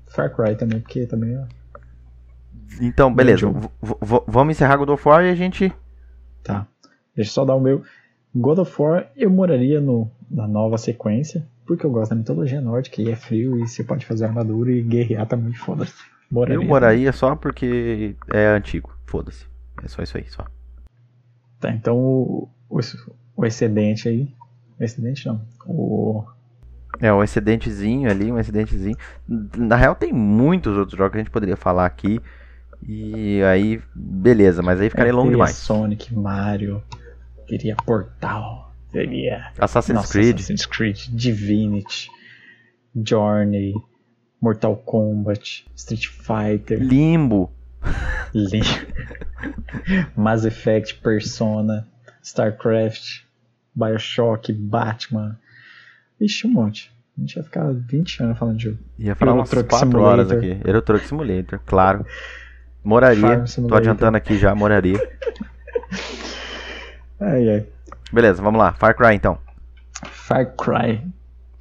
Far 0.08 0.36
Cry 0.36 0.56
também, 0.56 0.82
porque 0.82 1.06
também 1.06 1.36
é. 1.36 1.48
Então, 2.82 3.14
beleza, 3.14 3.52
vamos 4.28 4.56
encerrar 4.56 4.78
God 4.78 4.90
of 4.90 5.08
War 5.08 5.24
e 5.24 5.30
a 5.30 5.36
gente. 5.36 5.74
Tá. 6.44 6.68
Deixa 7.16 7.30
eu 7.30 7.34
só 7.34 7.46
dar 7.46 7.56
o 7.56 7.62
meu. 7.62 7.84
God 8.34 8.60
of 8.60 8.82
War 8.82 9.10
eu 9.16 9.30
moraria 9.30 9.82
no, 9.82 10.10
na 10.30 10.48
nova 10.48 10.78
sequência, 10.78 11.48
porque 11.66 11.86
eu 11.86 11.92
gosto 11.92 12.12
da 12.12 12.18
mitologia 12.18 12.62
nórdica 12.62 13.02
e 13.02 13.10
é 13.10 13.16
frio 13.16 13.58
e 13.58 13.68
você 13.68 13.84
pode 13.84 14.06
fazer 14.06 14.26
armadura 14.26 14.72
e 14.72 14.82
guerrear 14.82 15.28
tá 15.28 15.36
muito 15.36 15.60
foda. 15.60 15.86
Moraria. 16.30 16.56
Eu 16.56 16.64
moraria 16.64 17.12
só 17.12 17.36
porque 17.36 18.16
é 18.34 18.48
antigo, 18.48 18.96
foda-se. 19.06 19.46
É 19.84 19.88
só 19.88 20.02
isso 20.02 20.18
aí, 20.18 20.26
só. 20.30 20.46
Tá, 21.60 21.72
então 21.72 21.98
o, 21.98 22.50
o, 22.70 22.80
o 23.36 23.46
excedente 23.46 24.08
aí. 24.08 24.34
Excedente 24.84 25.28
não. 25.28 25.42
O. 25.66 26.24
É, 27.00 27.12
um 27.14 27.24
excedentezinho 27.24 28.10
ali, 28.10 28.32
um 28.32 28.38
excedentezinho. 28.40 28.98
Na 29.58 29.76
real, 29.76 29.96
tem 29.96 30.12
muitos 30.12 30.76
outros 30.78 30.98
jogos 30.98 31.14
que 31.14 31.18
a 31.20 31.24
gente 31.24 31.32
poderia 31.32 31.56
falar 31.56 31.86
aqui. 31.86 32.20
E 32.88 33.42
aí, 33.44 33.82
beleza, 33.96 34.62
mas 34.62 34.82
aí 34.82 34.90
ficaria 34.90 35.12
eu 35.12 35.16
longo 35.16 35.30
demais. 35.30 35.56
Sonic, 35.56 36.14
Mario, 36.14 36.84
teria 37.48 37.76
Portal, 37.76 38.74
teria. 38.92 39.52
Assassin's 39.60 39.96
Nossa, 39.96 40.12
Creed. 40.12 40.36
Assassin's 40.36 40.66
Creed, 40.66 40.98
Divinity, 41.12 42.10
Journey, 42.96 43.74
Mortal 44.42 44.76
Kombat, 44.76 45.66
Street 45.76 46.08
Fighter, 46.08 46.80
Limbo. 46.82 47.52
Lim- 48.34 48.62
Mass 50.16 50.46
Effect, 50.46 51.02
Persona, 51.02 51.88
StarCraft, 52.24 53.24
Bioshock, 53.76 54.52
Batman. 54.54 55.38
Ixi, 56.20 56.48
um 56.48 56.52
monte. 56.52 56.92
A 57.18 57.22
gente 57.22 57.36
vai 57.36 57.44
ficar 57.44 57.72
20 57.72 58.24
anos 58.24 58.38
falando 58.38 58.58
de 58.58 58.64
jogo. 58.66 58.78
Ia 58.98 59.16
falar 59.16 59.34
umas 59.34 59.50
Truck 59.50 59.70
4 59.70 60.00
horas 60.02 60.28
Simulator. 60.30 60.52
aqui. 60.56 60.68
Euro 60.68 60.82
Truck 60.82 61.06
Simulator, 61.08 61.60
claro. 61.66 62.06
Moraria. 62.84 63.44
Tô 63.68 63.76
adiantando 63.76 64.18
aqui 64.18 64.38
já, 64.38 64.56
moraria. 64.56 64.98
Ai, 67.20 67.50
ai. 67.50 67.68
Beleza, 68.12 68.42
vamos 68.42 68.60
lá. 68.60 68.74
Far 68.74 68.96
Cry 68.96 69.14
então. 69.16 69.38
Far 70.10 70.46
Cry. 70.56 71.02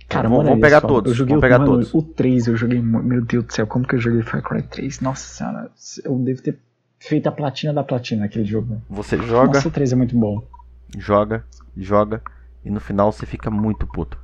Cara, 0.08 0.28
Vamos- 0.28 0.44
vamos 0.46 0.60
pegar 0.60 0.80
só. 0.80 0.88
todos, 0.88 1.12
Eu 1.12 1.16
joguei 1.16 1.32
vamos 1.34 1.40
o, 1.40 1.42
pegar 1.42 1.58
mano, 1.58 1.70
todos. 1.72 1.94
o 1.94 2.02
3, 2.02 2.46
eu 2.48 2.56
joguei. 2.56 2.80
Meu 2.80 3.24
Deus 3.24 3.44
do 3.44 3.52
céu, 3.52 3.66
como 3.66 3.86
que 3.86 3.94
eu 3.94 4.00
joguei 4.00 4.22
Far 4.22 4.42
Cry 4.42 4.62
3? 4.62 5.00
Nossa 5.00 5.22
senhora, 5.22 5.70
eu 6.04 6.18
devo 6.18 6.42
ter 6.42 6.58
feito 6.98 7.28
a 7.28 7.32
platina 7.32 7.72
da 7.72 7.84
platina 7.84 8.22
naquele 8.22 8.44
jogo. 8.44 8.80
Você 8.88 9.16
joga, 9.18 9.52
Nossa, 9.54 9.68
o 9.68 9.70
3 9.70 9.92
é 9.92 9.96
muito 9.96 10.18
bom. 10.18 10.42
Joga, 10.98 11.44
joga. 11.76 12.22
E 12.64 12.70
no 12.70 12.80
final 12.80 13.10
você 13.12 13.26
fica 13.26 13.50
muito 13.50 13.86
puto. 13.86 14.18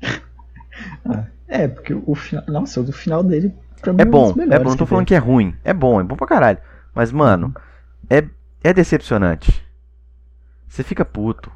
É, 1.46 1.68
porque 1.68 1.94
o 1.94 2.14
final. 2.16 2.44
Nossa, 2.48 2.80
o 2.80 2.92
final 2.92 3.22
dele, 3.22 3.54
É 3.86 3.90
um 3.90 4.10
bom, 4.10 4.32
é 4.32 4.34
melhores 4.34 4.64
bom. 4.64 4.70
Não 4.70 4.76
tô 4.76 4.86
falando 4.86 5.06
que 5.06 5.14
é 5.14 5.18
ruim. 5.18 5.54
É 5.62 5.72
bom, 5.72 6.00
é 6.00 6.02
bom 6.02 6.16
pra 6.16 6.26
caralho. 6.26 6.58
Mas, 6.92 7.12
mano, 7.12 7.54
é, 8.10 8.24
é 8.62 8.72
decepcionante. 8.72 9.64
Você 10.66 10.82
fica 10.82 11.04
puto. 11.04 11.52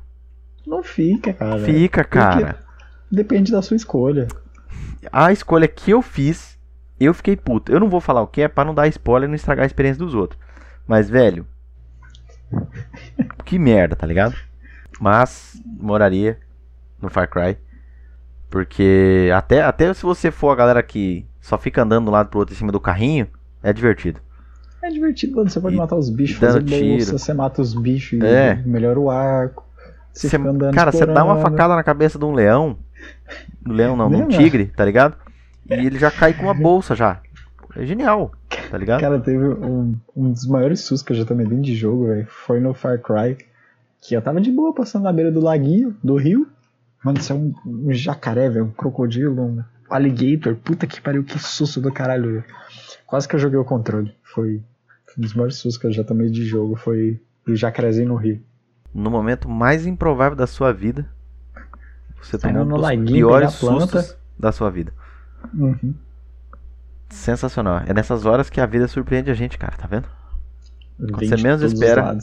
Não 0.64 0.82
fica, 0.82 1.32
cara. 1.32 1.58
Fica, 1.58 2.04
cara. 2.04 2.64
Depende 3.10 3.50
da 3.50 3.62
sua 3.62 3.76
escolha. 3.76 4.28
A 5.10 5.32
escolha 5.32 5.66
que 5.66 5.90
eu 5.90 6.02
fiz, 6.02 6.58
eu 7.00 7.14
fiquei 7.14 7.36
puto. 7.36 7.72
Eu 7.72 7.80
não 7.80 7.88
vou 7.88 8.00
falar 8.00 8.22
o 8.22 8.26
que 8.26 8.42
é 8.42 8.48
pra 8.48 8.64
não 8.64 8.74
dar 8.74 8.86
spoiler 8.88 9.26
e 9.26 9.28
não 9.28 9.34
estragar 9.34 9.64
a 9.64 9.66
experiência 9.66 10.04
dos 10.04 10.14
outros. 10.14 10.40
Mas, 10.86 11.08
velho. 11.08 11.46
Que 13.44 13.58
merda, 13.58 13.96
tá 13.96 14.06
ligado? 14.06 14.36
Mas, 15.00 15.60
moraria 15.64 16.38
no 17.00 17.08
Far 17.08 17.28
Cry. 17.28 17.56
Porque 18.50 19.30
até, 19.34 19.62
até 19.62 19.92
se 19.92 20.02
você 20.02 20.30
for 20.30 20.50
a 20.50 20.56
galera 20.56 20.82
que 20.82 21.26
só 21.40 21.58
fica 21.58 21.82
andando 21.82 22.04
de 22.04 22.10
um 22.10 22.12
lado 22.12 22.28
pro 22.30 22.38
outro 22.40 22.54
em 22.54 22.58
cima 22.58 22.72
do 22.72 22.80
carrinho, 22.80 23.26
é 23.62 23.72
divertido. 23.72 24.20
É 24.82 24.88
divertido 24.88 25.34
quando 25.34 25.50
você 25.50 25.60
pode 25.60 25.74
E 25.74 25.78
matar 25.78 25.96
os 25.96 26.08
bichos, 26.08 26.38
fazer 26.38 26.60
bolsa, 26.60 26.76
tiro. 27.06 27.18
você 27.18 27.34
mata 27.34 27.60
os 27.60 27.74
bichos 27.74 28.20
É. 28.22 28.54
e 28.64 28.68
melhora 28.68 28.98
o 28.98 29.10
arco. 29.10 29.66
Você 30.12 30.28
Cê- 30.28 30.38
fica 30.38 30.50
andando 30.50 30.74
cara, 30.74 30.90
você 30.90 31.04
dá 31.04 31.24
uma 31.24 31.38
facada 31.38 31.74
na 31.76 31.82
cabeça 31.82 32.18
de 32.18 32.24
um 32.24 32.32
leão. 32.32 32.78
Do 33.60 33.72
leão 33.72 33.96
não, 33.96 34.08
de 34.08 34.16
um 34.16 34.20
Lembra? 34.20 34.36
tigre, 34.36 34.66
tá 34.66 34.84
ligado? 34.84 35.16
E 35.68 35.74
ele 35.74 35.98
já 35.98 36.10
cai 36.10 36.32
com 36.32 36.44
uma 36.44 36.54
bolsa 36.54 36.94
já. 36.96 37.20
É 37.76 37.84
genial, 37.84 38.32
tá 38.70 38.78
ligado? 38.78 39.00
Cara, 39.00 39.20
teve 39.20 39.44
um, 39.44 39.94
um 40.16 40.32
dos 40.32 40.46
maiores 40.46 40.80
sustos 40.80 41.02
que 41.02 41.12
eu 41.12 41.16
já 41.16 41.24
tomei 41.24 41.46
dentro 41.46 41.62
de 41.62 41.74
jogo, 41.76 42.06
velho. 42.06 42.26
Foi 42.28 42.58
no 42.58 42.72
Far 42.72 42.98
Cry. 43.00 43.36
Que 44.00 44.14
eu 44.14 44.22
tava 44.22 44.40
de 44.40 44.50
boa 44.50 44.72
passando 44.74 45.04
na 45.04 45.12
beira 45.12 45.30
do 45.30 45.40
laguinho, 45.40 45.96
do 46.02 46.16
rio. 46.16 46.46
Mano, 47.04 47.18
isso 47.18 47.32
é 47.32 47.36
um, 47.36 47.52
um 47.66 47.92
jacaré, 47.92 48.48
velho. 48.48 48.66
Um 48.66 48.70
crocodilo, 48.70 49.42
um 49.42 49.64
alligator. 49.90 50.54
Puta 50.56 50.86
que 50.86 51.00
pariu, 51.00 51.24
que 51.24 51.38
susto 51.38 51.80
do 51.80 51.92
caralho, 51.92 52.32
velho. 52.32 52.44
Quase 53.06 53.26
que 53.26 53.34
eu 53.34 53.40
joguei 53.40 53.58
o 53.58 53.64
controle. 53.64 54.14
Foi 54.22 54.62
um 55.16 55.20
dos 55.20 55.34
maiores 55.34 55.56
sustos 55.56 55.78
que 55.78 55.86
eu 55.86 55.92
já 55.92 56.04
tomei 56.04 56.30
de 56.30 56.44
jogo. 56.44 56.76
Foi 56.76 57.20
o 57.46 57.54
jacarezinho 57.54 58.08
no 58.08 58.16
rio. 58.16 58.42
No 58.94 59.10
momento 59.10 59.48
mais 59.48 59.86
improvável 59.86 60.36
da 60.36 60.46
sua 60.46 60.72
vida, 60.72 61.08
você 62.20 62.38
tomou 62.38 62.62
um 62.62 62.68
dos 62.68 62.80
laguinho, 62.80 63.06
piores 63.06 63.52
sustos 63.52 64.16
da 64.38 64.52
sua 64.52 64.70
vida. 64.70 64.92
Uhum. 65.54 65.94
Sensacional. 67.10 67.82
É 67.86 67.94
nessas 67.94 68.26
horas 68.26 68.50
que 68.50 68.60
a 68.60 68.66
vida 68.66 68.86
surpreende 68.86 69.30
a 69.30 69.34
gente, 69.34 69.56
cara, 69.56 69.76
tá 69.76 69.86
vendo? 69.86 70.08
Vem 70.98 71.28
você 71.28 71.42
menos 71.42 71.62
espera. 71.62 72.18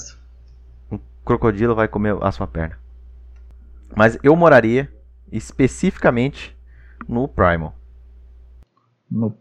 Crocodilo 1.25 1.75
vai 1.75 1.87
comer 1.87 2.15
a 2.21 2.31
sua 2.31 2.47
perna. 2.47 2.77
Mas 3.95 4.17
eu 4.23 4.35
moraria 4.35 4.91
especificamente 5.31 6.55
no 7.07 7.27
Primal. 7.27 7.75
No 9.09 9.35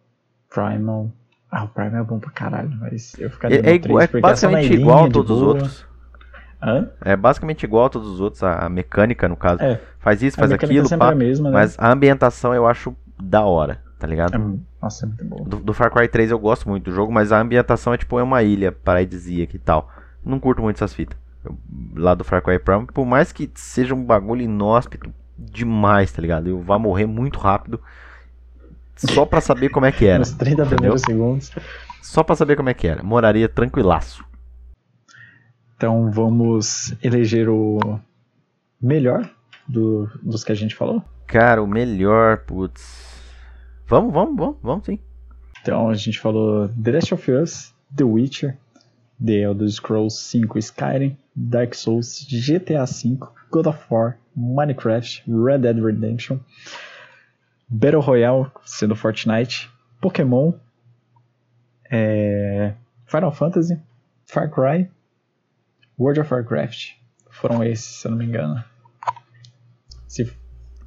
Primal. 0.52 1.10
Ah, 1.50 1.64
o 1.64 1.68
Primal 1.68 2.00
é 2.00 2.04
bom 2.04 2.18
pra 2.18 2.30
caralho, 2.30 2.70
mas 2.80 3.14
eu 3.18 3.30
ficaria 3.30 3.58
É, 3.58 3.62
no 3.62 3.68
é, 3.68 3.74
igu- 3.74 3.98
3, 4.00 4.14
é 4.14 4.20
basicamente 4.20 4.72
igual 4.72 5.04
a 5.04 5.10
todos 5.10 5.36
os 5.36 5.42
outros. 5.42 5.86
Hã? 6.62 6.90
É 7.02 7.14
basicamente 7.14 7.62
igual 7.64 7.86
a 7.86 7.90
todos 7.90 8.08
os 8.08 8.20
outros, 8.20 8.42
a 8.42 8.68
mecânica 8.68 9.28
no 9.28 9.36
caso. 9.36 9.62
É, 9.62 9.80
Faz 9.98 10.22
isso, 10.22 10.36
faz 10.36 10.50
aquilo, 10.52 10.86
é 10.92 10.96
pá, 10.96 11.12
a 11.12 11.14
mesma, 11.14 11.50
né? 11.50 11.54
mas 11.54 11.78
a 11.78 11.90
ambientação 11.90 12.54
eu 12.54 12.66
acho 12.66 12.94
da 13.22 13.44
hora, 13.44 13.82
tá 13.98 14.06
ligado? 14.06 14.34
É, 14.34 14.82
nossa, 14.82 15.04
é 15.04 15.08
muito 15.08 15.24
bom. 15.24 15.44
Do, 15.44 15.56
do 15.58 15.72
Far 15.74 15.90
Cry 15.90 16.08
3 16.08 16.30
eu 16.30 16.38
gosto 16.38 16.68
muito 16.68 16.84
do 16.84 16.92
jogo, 16.92 17.12
mas 17.12 17.32
a 17.32 17.40
ambientação 17.40 17.92
é 17.94 17.98
tipo 17.98 18.18
é 18.18 18.22
uma 18.22 18.42
ilha 18.42 18.72
paradisíaca 18.72 19.56
e 19.56 19.58
tal. 19.58 19.90
Não 20.24 20.40
curto 20.40 20.62
muito 20.62 20.76
essas 20.76 20.94
fitas. 20.94 21.16
Lá 21.94 22.14
do 22.14 22.24
Far 22.24 22.42
Cry 22.42 22.58
Primal, 22.58 22.86
por 22.86 23.04
mais 23.06 23.32
que 23.32 23.50
seja 23.54 23.94
um 23.94 24.04
bagulho 24.04 24.42
inóspito 24.42 25.12
demais, 25.38 26.12
tá 26.12 26.20
ligado? 26.22 26.48
Eu 26.48 26.60
vá 26.60 26.78
morrer 26.78 27.06
muito 27.06 27.38
rápido 27.38 27.80
só 28.96 29.24
pra 29.26 29.40
saber 29.40 29.68
como 29.70 29.86
é 29.86 29.92
que 29.92 30.06
era. 30.06 30.20
Nos 30.20 30.30
30 30.32 30.50
entendeu? 30.62 30.66
primeiros 30.76 31.00
segundos. 31.02 31.50
Só 32.02 32.22
pra 32.22 32.36
saber 32.36 32.56
como 32.56 32.68
é 32.68 32.74
que 32.74 32.86
era. 32.86 33.02
Moraria 33.02 33.48
tranquilaço. 33.48 34.24
Então 35.76 36.10
vamos 36.10 36.94
eleger 37.02 37.48
o 37.48 37.98
melhor 38.80 39.28
do- 39.66 40.08
dos 40.22 40.44
que 40.44 40.52
a 40.52 40.54
gente 40.54 40.74
falou. 40.74 41.02
Cara, 41.26 41.62
o 41.62 41.66
melhor, 41.66 42.38
putz. 42.44 43.12
Vamos, 43.86 44.12
vamos, 44.12 44.36
vamos, 44.36 44.56
vamos 44.62 44.84
sim. 44.86 44.98
Então 45.62 45.88
a 45.88 45.94
gente 45.94 46.20
falou 46.20 46.68
The 46.68 46.92
Last 46.92 47.14
of 47.14 47.30
Us, 47.32 47.74
The 47.94 48.04
Witcher, 48.04 48.56
The 49.20 49.42
Elder 49.42 49.70
Scrolls 49.70 50.18
5 50.18 50.60
Skyrim, 50.60 51.16
Dark 51.36 51.74
Souls, 51.74 52.26
GTA 52.28 52.86
V, 52.86 53.18
God 53.50 53.66
of 53.66 53.78
War, 53.90 54.18
Minecraft, 54.36 55.22
Red 55.26 55.62
Dead 55.62 55.78
Redemption, 55.78 56.40
Battle 57.68 58.00
Royale, 58.00 58.50
sendo 58.64 58.94
Fortnite, 58.94 59.68
Pokémon, 60.00 60.54
é, 61.90 62.74
Final 63.06 63.32
Fantasy, 63.32 63.80
Far 64.26 64.50
Cry, 64.50 64.90
World 65.98 66.20
of 66.20 66.32
Warcraft. 66.32 66.96
Foram 67.30 67.62
esses, 67.64 67.84
se 67.84 68.06
eu 68.06 68.10
não 68.10 68.18
me 68.18 68.26
engano. 68.26 68.62
Se 70.08 70.32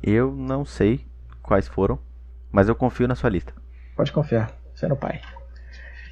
Eu 0.01 0.33
não 0.33 0.63
sei 0.63 1.05
quais 1.41 1.67
foram, 1.67 1.99
mas 2.51 2.69
eu 2.69 2.75
confio 2.75 3.07
na 3.07 3.15
sua 3.15 3.29
lista. 3.29 3.53
Pode 3.95 4.11
confiar. 4.11 4.51
Fé 4.75 4.87
no 4.87 4.95
pai. 4.95 5.21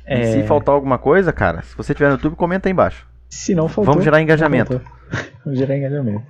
E 0.07 0.13
É, 0.13 0.31
se 0.31 0.43
faltar 0.43 0.75
alguma 0.75 0.97
coisa, 0.97 1.33
cara, 1.33 1.61
se 1.63 1.75
você 1.75 1.93
tiver 1.93 2.07
no 2.07 2.13
YouTube, 2.15 2.35
comenta 2.35 2.67
aí 2.67 2.73
embaixo. 2.73 3.07
Se 3.29 3.55
não 3.55 3.67
faltou. 3.67 3.85
Vamos 3.93 4.03
gerar 4.03 4.21
engajamento. 4.21 4.79
Vamos 5.43 5.59
gerar 5.59 5.77
engajamento. 5.77 6.23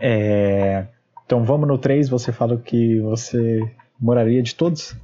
É, 0.00 0.86
Então 1.24 1.44
vamos 1.44 1.66
no 1.68 1.78
3, 1.78 2.08
você 2.08 2.32
fala 2.32 2.56
que 2.58 3.00
você 3.00 3.60
moraria 3.98 4.42
de 4.42 4.54
todos? 4.54 4.96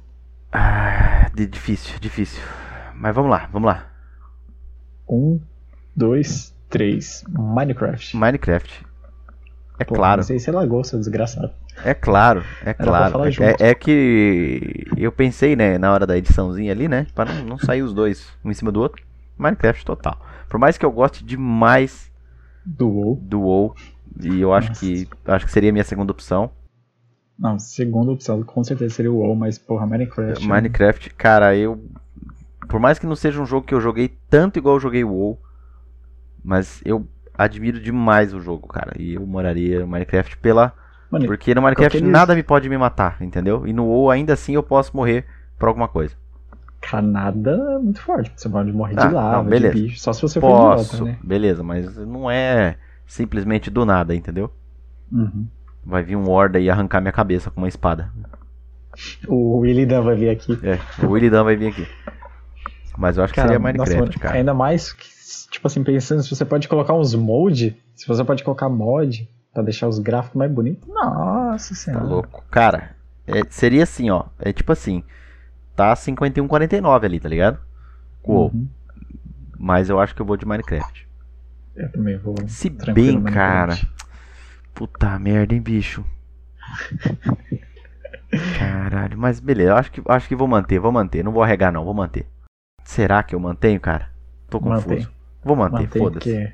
Ah, 0.51 1.29
difícil, 1.33 1.97
difícil. 1.99 2.41
Mas 2.95 3.15
vamos 3.15 3.31
lá, 3.31 3.47
vamos 3.51 3.67
lá. 3.67 3.87
Um, 5.07 5.39
dois, 5.95 6.53
três. 6.69 7.23
Minecraft. 7.29 8.15
Minecraft. 8.17 8.85
É 9.79 9.85
Pô, 9.85 9.95
claro, 9.95 10.17
Não 10.19 10.27
sei 10.27 10.37
se 10.37 10.49
é 10.49 10.53
lagosta, 10.53 10.97
desgraçado. 10.97 11.51
É 11.83 11.93
claro, 11.93 12.43
é 12.65 12.73
claro. 12.73 13.23
É, 13.25 13.31
junto. 13.31 13.61
é 13.63 13.73
que 13.75 14.85
eu 14.97 15.11
pensei, 15.11 15.55
né, 15.55 15.77
na 15.77 15.91
hora 15.91 16.05
da 16.05 16.17
ediçãozinha 16.17 16.71
ali, 16.71 16.87
né, 16.87 17.07
pra 17.15 17.25
não, 17.25 17.43
não 17.45 17.57
sair 17.57 17.81
os 17.81 17.93
dois 17.93 18.27
um 18.43 18.51
em 18.51 18.53
cima 18.53 18.71
do 18.71 18.79
outro. 18.81 19.03
Minecraft 19.37 19.85
total. 19.85 20.19
Por 20.49 20.59
mais 20.59 20.77
que 20.77 20.85
eu 20.85 20.91
goste 20.91 21.23
demais 21.23 22.11
Do 22.65 22.89
WoW. 22.89 23.15
do 23.21 23.41
WoW, 23.41 23.75
e 24.21 24.41
eu 24.41 24.53
acho 24.53 24.69
Nossa. 24.69 24.79
que 24.81 25.07
acho 25.25 25.45
que 25.45 25.51
seria 25.51 25.69
a 25.69 25.73
minha 25.73 25.83
segunda 25.85 26.11
opção. 26.11 26.51
Não, 27.37 27.57
segunda 27.57 28.11
opção 28.11 28.43
com 28.43 28.63
certeza 28.63 28.93
seria 28.95 29.11
o 29.11 29.17
WoW, 29.19 29.35
mas 29.35 29.57
porra, 29.57 29.85
Minecraft. 29.87 30.41
né? 30.45 30.53
Minecraft, 30.55 31.09
cara, 31.11 31.55
eu. 31.55 31.81
Por 32.67 32.79
mais 32.79 32.99
que 32.99 33.05
não 33.07 33.15
seja 33.15 33.41
um 33.41 33.45
jogo 33.45 33.65
que 33.65 33.73
eu 33.73 33.79
joguei 33.81 34.13
tanto 34.29 34.59
igual 34.59 34.75
eu 34.75 34.79
joguei 34.81 35.03
o 35.05 35.11
WoW, 35.13 35.39
mas 36.43 36.81
eu 36.83 37.07
admiro 37.37 37.79
demais 37.79 38.33
o 38.33 38.39
jogo, 38.41 38.67
cara. 38.67 38.93
E 38.99 39.13
eu 39.13 39.25
moraria 39.25 39.79
no 39.79 39.87
Minecraft 39.87 40.37
pela. 40.37 40.73
Mano, 41.11 41.25
Porque 41.25 41.55
no 41.55 41.61
Minecraft 41.61 42.01
nada 42.01 42.35
me 42.35 42.43
pode 42.43 42.69
me 42.69 42.77
matar, 42.77 43.17
entendeu? 43.21 43.65
E 43.65 43.73
no 43.73 43.85
WoW 43.85 44.11
ainda 44.11 44.33
assim 44.33 44.53
eu 44.53 44.61
posso 44.63 44.95
morrer 44.95 45.25
por 45.57 45.67
alguma 45.67 45.87
coisa. 45.87 46.15
Canadá 46.81 47.51
é 47.51 47.79
muito 47.79 48.01
forte. 48.01 48.31
Você 48.35 48.47
pode 48.47 48.71
morrer 48.71 48.95
Ah, 48.97 49.07
de 49.07 49.13
lava, 49.13 49.37
não, 49.37 49.49
beleza. 49.49 49.73
de 49.73 49.81
bicho. 49.81 49.99
Só 49.99 50.13
se 50.13 50.21
você 50.21 50.39
for 50.39 50.47
Posso, 50.47 50.95
idiota, 50.95 51.11
né? 51.11 51.17
beleza, 51.23 51.63
mas 51.63 51.97
não 51.97 52.29
é 52.29 52.77
simplesmente 53.05 53.69
do 53.69 53.85
nada, 53.85 54.15
entendeu? 54.15 54.51
Uhum. 55.11 55.47
Vai 55.83 56.03
vir 56.03 56.15
um 56.15 56.29
Horda 56.29 56.59
e 56.59 56.69
arrancar 56.69 57.01
minha 57.01 57.11
cabeça 57.11 57.49
com 57.49 57.61
uma 57.61 57.67
espada. 57.67 58.11
O 59.27 59.59
Willy 59.59 59.85
Dan 59.85 60.01
vai 60.01 60.15
vir 60.15 60.29
aqui. 60.29 60.57
É, 60.63 60.79
o 61.05 61.11
Willy 61.11 61.29
Dan 61.29 61.43
vai 61.43 61.55
vir 61.55 61.67
aqui. 61.67 61.87
Mas 62.97 63.17
eu 63.17 63.23
acho 63.23 63.33
que 63.33 63.39
Cara, 63.39 63.53
seria 63.53 63.59
nossa, 63.59 63.73
Minecraft, 63.73 63.99
mano, 63.99 64.19
cara. 64.19 64.35
Ainda 64.37 64.53
mais, 64.53 64.91
que, 64.91 65.07
tipo 65.49 65.65
assim, 65.67 65.83
pensando 65.83 66.21
se 66.21 66.29
você 66.35 66.43
pode 66.45 66.67
colocar 66.67 66.93
uns 66.93 67.15
mod, 67.15 67.75
se 67.95 68.07
você 68.07 68.23
pode 68.23 68.43
colocar 68.43 68.67
mod 68.69 69.27
pra 69.59 69.63
deixar 69.65 69.87
os 69.87 69.99
gráficos 69.99 70.37
mais 70.37 70.51
bonitos. 70.51 70.87
Nossa 70.87 71.69
Tá 71.69 71.75
senhora. 71.75 72.03
louco. 72.05 72.43
Cara, 72.49 72.95
é- 73.27 73.41
seria 73.49 73.83
assim, 73.83 74.09
ó. 74.09 74.25
É 74.39 74.51
tipo 74.53 74.71
assim. 74.71 75.03
Tá 75.75 75.93
51,49 75.95 77.05
ali, 77.05 77.19
tá 77.19 77.29
ligado? 77.29 77.59
Uou. 78.23 78.51
Uhum. 78.53 78.67
Mas 79.57 79.89
eu 79.89 79.99
acho 79.99 80.15
que 80.15 80.21
eu 80.21 80.25
vou 80.25 80.37
de 80.37 80.45
Minecraft. 80.45 81.07
Eu 81.75 81.91
também 81.91 82.17
vou. 82.17 82.35
Se 82.47 82.69
bem, 82.69 83.21
cara. 83.23 83.77
Puta 84.73 85.17
merda, 85.19 85.53
hein, 85.53 85.61
bicho. 85.61 86.05
Caralho, 88.57 89.17
mas 89.17 89.39
beleza, 89.39 89.75
acho 89.75 89.91
que, 89.91 90.01
acho 90.07 90.27
que 90.27 90.35
vou 90.35 90.47
manter, 90.47 90.79
vou 90.79 90.91
manter. 90.91 91.23
Não 91.23 91.31
vou 91.31 91.41
arregar, 91.43 91.71
não, 91.71 91.83
vou 91.83 91.93
manter. 91.93 92.27
Será 92.83 93.23
que 93.23 93.33
eu 93.35 93.39
mantenho, 93.39 93.79
cara? 93.79 94.09
Tô 94.49 94.59
confuso. 94.59 94.87
Mantém. 94.89 95.07
Vou 95.43 95.55
manter, 95.55 95.87
foda-se. 95.89 96.53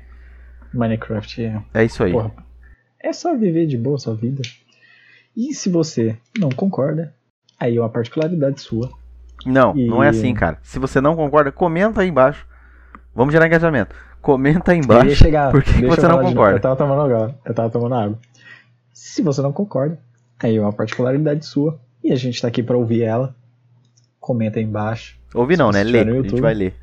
Minecraft 0.72 1.44
é. 1.44 1.62
É 1.74 1.84
isso 1.84 2.02
aí. 2.02 2.12
Porra, 2.12 2.32
é 3.00 3.12
só 3.12 3.36
viver 3.36 3.66
de 3.66 3.76
boa 3.76 3.96
a 3.96 3.98
sua 3.98 4.14
vida. 4.14 4.42
E 5.36 5.52
se 5.54 5.68
você 5.68 6.16
não 6.38 6.48
concorda, 6.50 7.14
aí 7.58 7.76
é 7.76 7.80
uma 7.80 7.88
particularidade 7.88 8.60
sua. 8.60 8.90
Não, 9.44 9.76
E- 9.76 9.86
não 9.86 10.02
é 10.02 10.08
assim, 10.08 10.32
cara. 10.34 10.58
Se 10.62 10.78
você 10.78 11.00
não 11.00 11.14
concorda, 11.14 11.52
comenta 11.52 12.00
aí 12.00 12.08
embaixo. 12.08 12.46
Vamos 13.14 13.32
gerar 13.32 13.46
engajamento. 13.46 13.94
Comenta 14.20 14.72
aí 14.72 14.78
embaixo. 14.78 15.14
chegar. 15.14 15.50
por 15.52 15.62
que 15.62 15.86
você 15.86 16.08
não 16.08 16.20
concorda? 16.20 16.56
Eu 16.56 16.60
tava 16.60 16.76
tomando 16.76 17.00
água. 17.02 17.38
Eu 17.44 17.54
tava 17.54 17.70
tomando 17.70 17.94
água. 17.94 18.18
Se 18.92 19.22
você 19.22 19.40
não 19.40 19.52
concorda, 19.52 19.98
aí 20.38 20.56
é 20.56 20.60
uma 20.60 20.72
particularidade 20.72 21.46
sua. 21.46 21.78
E 22.02 22.12
a 22.12 22.16
gente 22.16 22.40
tá 22.40 22.48
aqui 22.48 22.62
pra 22.62 22.76
ouvir 22.76 23.02
ela. 23.02 23.34
Comenta 24.18 24.58
aí 24.58 24.64
embaixo. 24.64 25.18
Ouvi 25.34 25.56
não, 25.56 25.70
né? 25.70 25.84
Lê. 25.84 26.00
A 26.00 26.22
gente 26.22 26.40
vai 26.40 26.54
ler. 26.54 26.74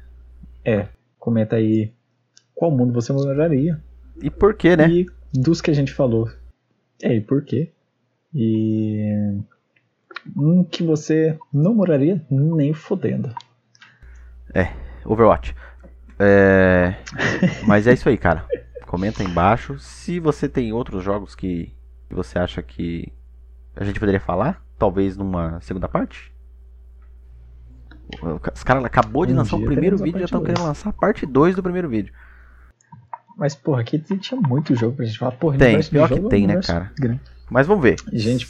É. 0.63 0.87
Comenta 1.19 1.55
aí 1.57 1.91
qual 2.55 2.71
mundo 2.71 2.93
você 2.93 3.11
moraria. 3.11 3.79
E 4.21 4.29
por 4.29 4.53
quê, 4.53 4.77
né? 4.77 4.87
E 4.89 5.05
dos 5.33 5.61
que 5.61 5.71
a 5.71 5.73
gente 5.73 5.93
falou. 5.93 6.29
É, 7.01 7.15
e 7.15 7.21
por 7.21 7.43
quê? 7.43 7.71
E. 8.33 9.39
Um 10.37 10.63
que 10.63 10.83
você 10.83 11.37
não 11.51 11.73
moraria 11.73 12.23
nem 12.29 12.73
fodendo. 12.73 13.33
Overwatch. 15.05 15.55
É... 16.19 16.95
Mas 17.67 17.87
é 17.87 17.93
isso 17.93 18.07
aí, 18.07 18.17
cara. 18.17 18.45
Comenta 18.87 19.21
aí 19.21 19.27
embaixo. 19.27 19.77
Se 19.79 20.19
você 20.19 20.47
tem 20.47 20.71
outros 20.71 21.03
jogos 21.03 21.35
que 21.35 21.73
você 22.09 22.37
acha 22.37 22.61
que 22.61 23.11
a 23.75 23.83
gente 23.83 23.99
poderia 23.99 24.19
falar, 24.19 24.63
talvez 24.77 25.17
numa 25.17 25.59
segunda 25.61 25.89
parte. 25.89 26.31
Os 28.53 28.63
caras 28.63 28.85
acabou 28.85 29.25
de 29.25 29.33
Um 29.33 29.37
lançar 29.37 29.55
o 29.55 29.65
primeiro 29.65 29.97
vídeo 29.97 30.17
e 30.17 30.19
já 30.19 30.25
estão 30.25 30.43
querendo 30.43 30.63
lançar 30.63 30.89
a 30.89 30.93
parte 30.93 31.25
2 31.25 31.55
do 31.55 31.63
primeiro 31.63 31.89
vídeo. 31.89 32.13
Mas, 33.37 33.55
porra, 33.55 33.81
aqui 33.81 33.99
tinha 33.99 34.39
muito 34.39 34.75
jogo 34.75 34.95
pra 34.95 35.05
gente 35.05 35.17
falar. 35.17 35.31
Porra, 35.33 35.57
Tem, 35.57 35.81
pior 35.83 36.07
que 36.07 36.19
tem, 36.29 36.47
né, 36.47 36.61
cara? 36.61 36.91
grande. 36.97 37.21
Mas 37.49 37.67
vamos 37.67 37.83
ver. 37.83 37.95
Gente, 38.11 38.47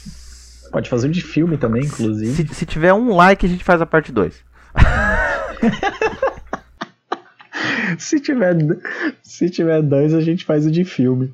pode 0.70 0.88
fazer 0.90 1.08
de 1.10 1.22
filme 1.22 1.56
também, 1.56 1.84
inclusive. 1.84 2.32
Se, 2.48 2.54
se 2.54 2.66
tiver 2.66 2.92
um 2.92 3.14
like, 3.14 3.44
a 3.44 3.48
gente 3.48 3.64
faz 3.64 3.80
a 3.80 3.86
parte 3.86 4.12
2. 4.12 4.44
Se 7.98 8.18
tiver, 8.20 8.56
se 9.22 9.48
tiver 9.48 9.80
dois, 9.82 10.12
a 10.14 10.20
gente 10.20 10.44
faz 10.44 10.66
o 10.66 10.70
de 10.70 10.84
filme. 10.84 11.32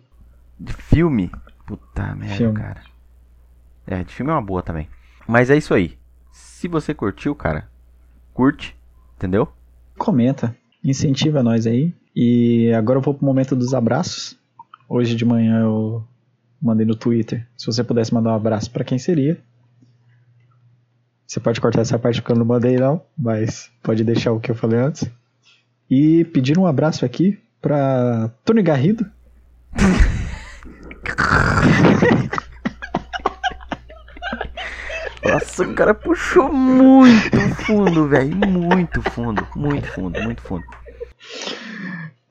De 0.59 0.73
filme? 0.73 1.31
Puta 1.67 2.15
merda, 2.15 2.37
Filme. 2.37 2.55
cara. 2.59 2.83
É, 3.87 4.05
de 4.05 4.13
filme 4.15 4.31
é 4.31 4.35
uma 4.35 4.43
boa 4.43 4.63
também. 4.63 4.89
Mas 5.27 5.49
é 5.51 5.57
isso 5.57 5.73
aí. 5.73 5.97
Se 6.31 6.69
você 6.69 6.93
curtiu, 6.93 7.35
cara, 7.35 7.69
curte, 8.35 8.77
entendeu? 9.17 9.49
Comenta, 9.97 10.55
incentiva 10.85 11.43
nós 11.43 11.67
aí. 11.67 11.95
E 12.15 12.73
agora 12.73 12.99
eu 12.99 13.03
vou 13.03 13.15
pro 13.15 13.25
momento 13.25 13.55
dos 13.55 13.75
abraços. 13.75 14.39
Hoje 14.89 15.15
de 15.15 15.25
manhã 15.25 15.61
eu 15.61 16.05
mandei 16.61 16.85
no 16.85 16.97
Twitter. 16.97 17.47
Se 17.57 17.67
você 17.67 17.85
pudesse 17.85 18.13
mandar 18.13 18.33
um 18.33 18.37
abraço 18.37 18.71
pra 18.71 18.85
quem 18.85 18.99
seria. 18.99 19.41
Você 21.27 21.39
pode 21.39 21.61
cortar 21.61 21.83
essa 21.83 21.99
parte 21.99 22.21
porque 22.21 22.33
eu 22.33 22.39
não 22.39 22.45
mandei 22.45 22.77
não, 22.77 23.03
mas 23.17 23.71
pode 23.83 24.03
deixar 24.03 24.33
o 24.33 24.41
que 24.41 24.51
eu 24.51 24.55
falei 24.55 24.81
antes. 24.81 25.09
E 25.89 26.25
pedir 26.25 26.59
um 26.59 26.67
abraço 26.67 27.05
aqui 27.05 27.39
pra 27.63 28.31
Tony 28.45 28.63
Garrido. 28.63 29.07
Nossa, 35.23 35.65
o 35.65 35.75
cara 35.75 35.95
puxou 35.95 36.53
muito 36.53 37.39
fundo, 37.65 38.09
velho. 38.09 38.37
Muito 38.37 39.01
fundo, 39.11 39.47
muito 39.55 39.87
fundo, 39.87 40.21
muito 40.21 40.43
fundo. 40.43 40.65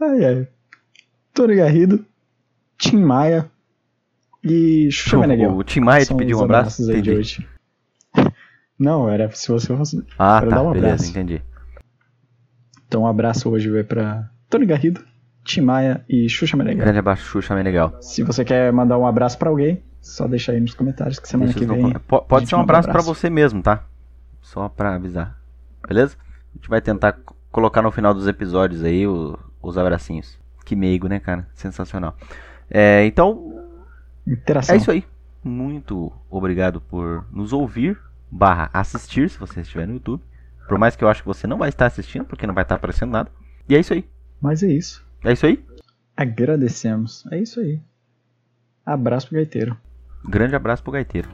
Ai, 0.01 0.25
ai. 0.25 0.47
Tony 1.33 1.55
Garrido, 1.55 2.05
Tim 2.77 2.97
Maia 2.97 3.49
e 4.43 4.89
Xuxa 4.91 5.17
Meneghel. 5.17 5.55
O 5.55 5.63
Tim 5.63 5.81
Maia 5.81 6.05
te 6.05 6.13
pediu 6.15 6.39
um 6.39 6.43
abraço? 6.43 6.89
aí 6.89 7.01
de 7.01 7.11
hoje. 7.11 7.47
Não, 8.79 9.09
era 9.09 9.29
se 9.31 9.47
você 9.51 9.75
fosse. 9.75 10.03
Ah, 10.17 10.39
Quero 10.39 10.49
tá, 10.51 10.55
dar 10.57 10.63
um 10.63 10.71
beleza, 10.71 10.93
abraço. 10.93 11.09
entendi. 11.11 11.41
Então, 12.87 13.01
um 13.03 13.07
abraço 13.07 13.49
hoje 13.49 13.69
vai 13.69 13.83
pra 13.83 14.29
Tony 14.49 14.65
Garrido, 14.65 15.03
Tim 15.43 15.61
Maia 15.61 16.03
e 16.07 16.27
Xuxa 16.29 16.55
Meneghel. 16.57 16.83
Grande 16.83 16.99
abraço, 16.99 17.23
Xuxa, 17.23 17.53
legal. 17.55 17.97
Se 18.01 18.23
você 18.23 18.43
quer 18.45 18.71
mandar 18.71 18.97
um 18.97 19.05
abraço 19.05 19.37
pra 19.37 19.49
alguém, 19.49 19.83
só 20.01 20.27
deixa 20.27 20.53
aí 20.53 20.59
nos 20.61 20.73
comentários 20.73 21.19
que 21.19 21.27
semana 21.27 21.51
Deixa 21.51 21.67
que 21.67 21.71
vem. 21.73 21.93
no- 21.93 21.99
Pode 21.99 22.47
ser 22.47 22.55
um 22.55 22.59
manda 22.59 22.67
um 22.67 22.69
abraço 22.71 22.87
pra 22.89 22.99
abraço. 23.01 23.13
você 23.13 23.29
mesmo, 23.29 23.61
tá? 23.61 23.83
Só 24.41 24.69
pra 24.69 24.95
avisar. 24.95 25.37
Beleza? 25.87 26.15
A 26.53 26.57
gente 26.57 26.69
vai 26.69 26.81
tentar 26.81 27.11
co- 27.13 27.35
colocar 27.51 27.81
no 27.81 27.91
final 27.91 28.13
dos 28.13 28.27
episódios 28.27 28.83
aí 28.83 29.05
o- 29.05 29.37
os 29.61 29.77
abracinhos. 29.77 30.37
Que 30.65 30.75
meigo, 30.75 31.07
né, 31.07 31.19
cara? 31.19 31.47
Sensacional. 31.53 32.15
É, 32.69 33.05
então, 33.05 33.65
Interação. 34.27 34.75
é 34.75 34.77
isso 34.77 34.91
aí. 34.91 35.03
Muito 35.43 36.11
obrigado 36.29 36.81
por 36.81 37.25
nos 37.31 37.53
ouvir, 37.53 37.97
barra 38.29 38.69
assistir, 38.73 39.29
se 39.29 39.39
você 39.39 39.61
estiver 39.61 39.87
no 39.87 39.93
YouTube. 39.93 40.21
Por 40.67 40.77
mais 40.77 40.95
que 40.95 41.03
eu 41.03 41.09
acho 41.09 41.21
que 41.23 41.27
você 41.27 41.47
não 41.47 41.57
vai 41.57 41.69
estar 41.69 41.87
assistindo, 41.87 42.25
porque 42.25 42.45
não 42.45 42.53
vai 42.53 42.63
estar 42.63 42.75
aparecendo 42.75 43.11
nada. 43.11 43.31
E 43.67 43.75
é 43.75 43.79
isso 43.79 43.93
aí. 43.93 44.05
Mas 44.39 44.61
é 44.61 44.67
isso. 44.67 45.03
É 45.23 45.31
isso 45.33 45.45
aí. 45.45 45.63
Agradecemos. 46.15 47.25
É 47.31 47.39
isso 47.39 47.59
aí. 47.59 47.81
Abraço 48.85 49.27
pro 49.27 49.37
gaiteiro. 49.37 49.77
Grande 50.23 50.55
abraço 50.55 50.83
pro 50.83 50.91
gaiteiro. 50.91 51.29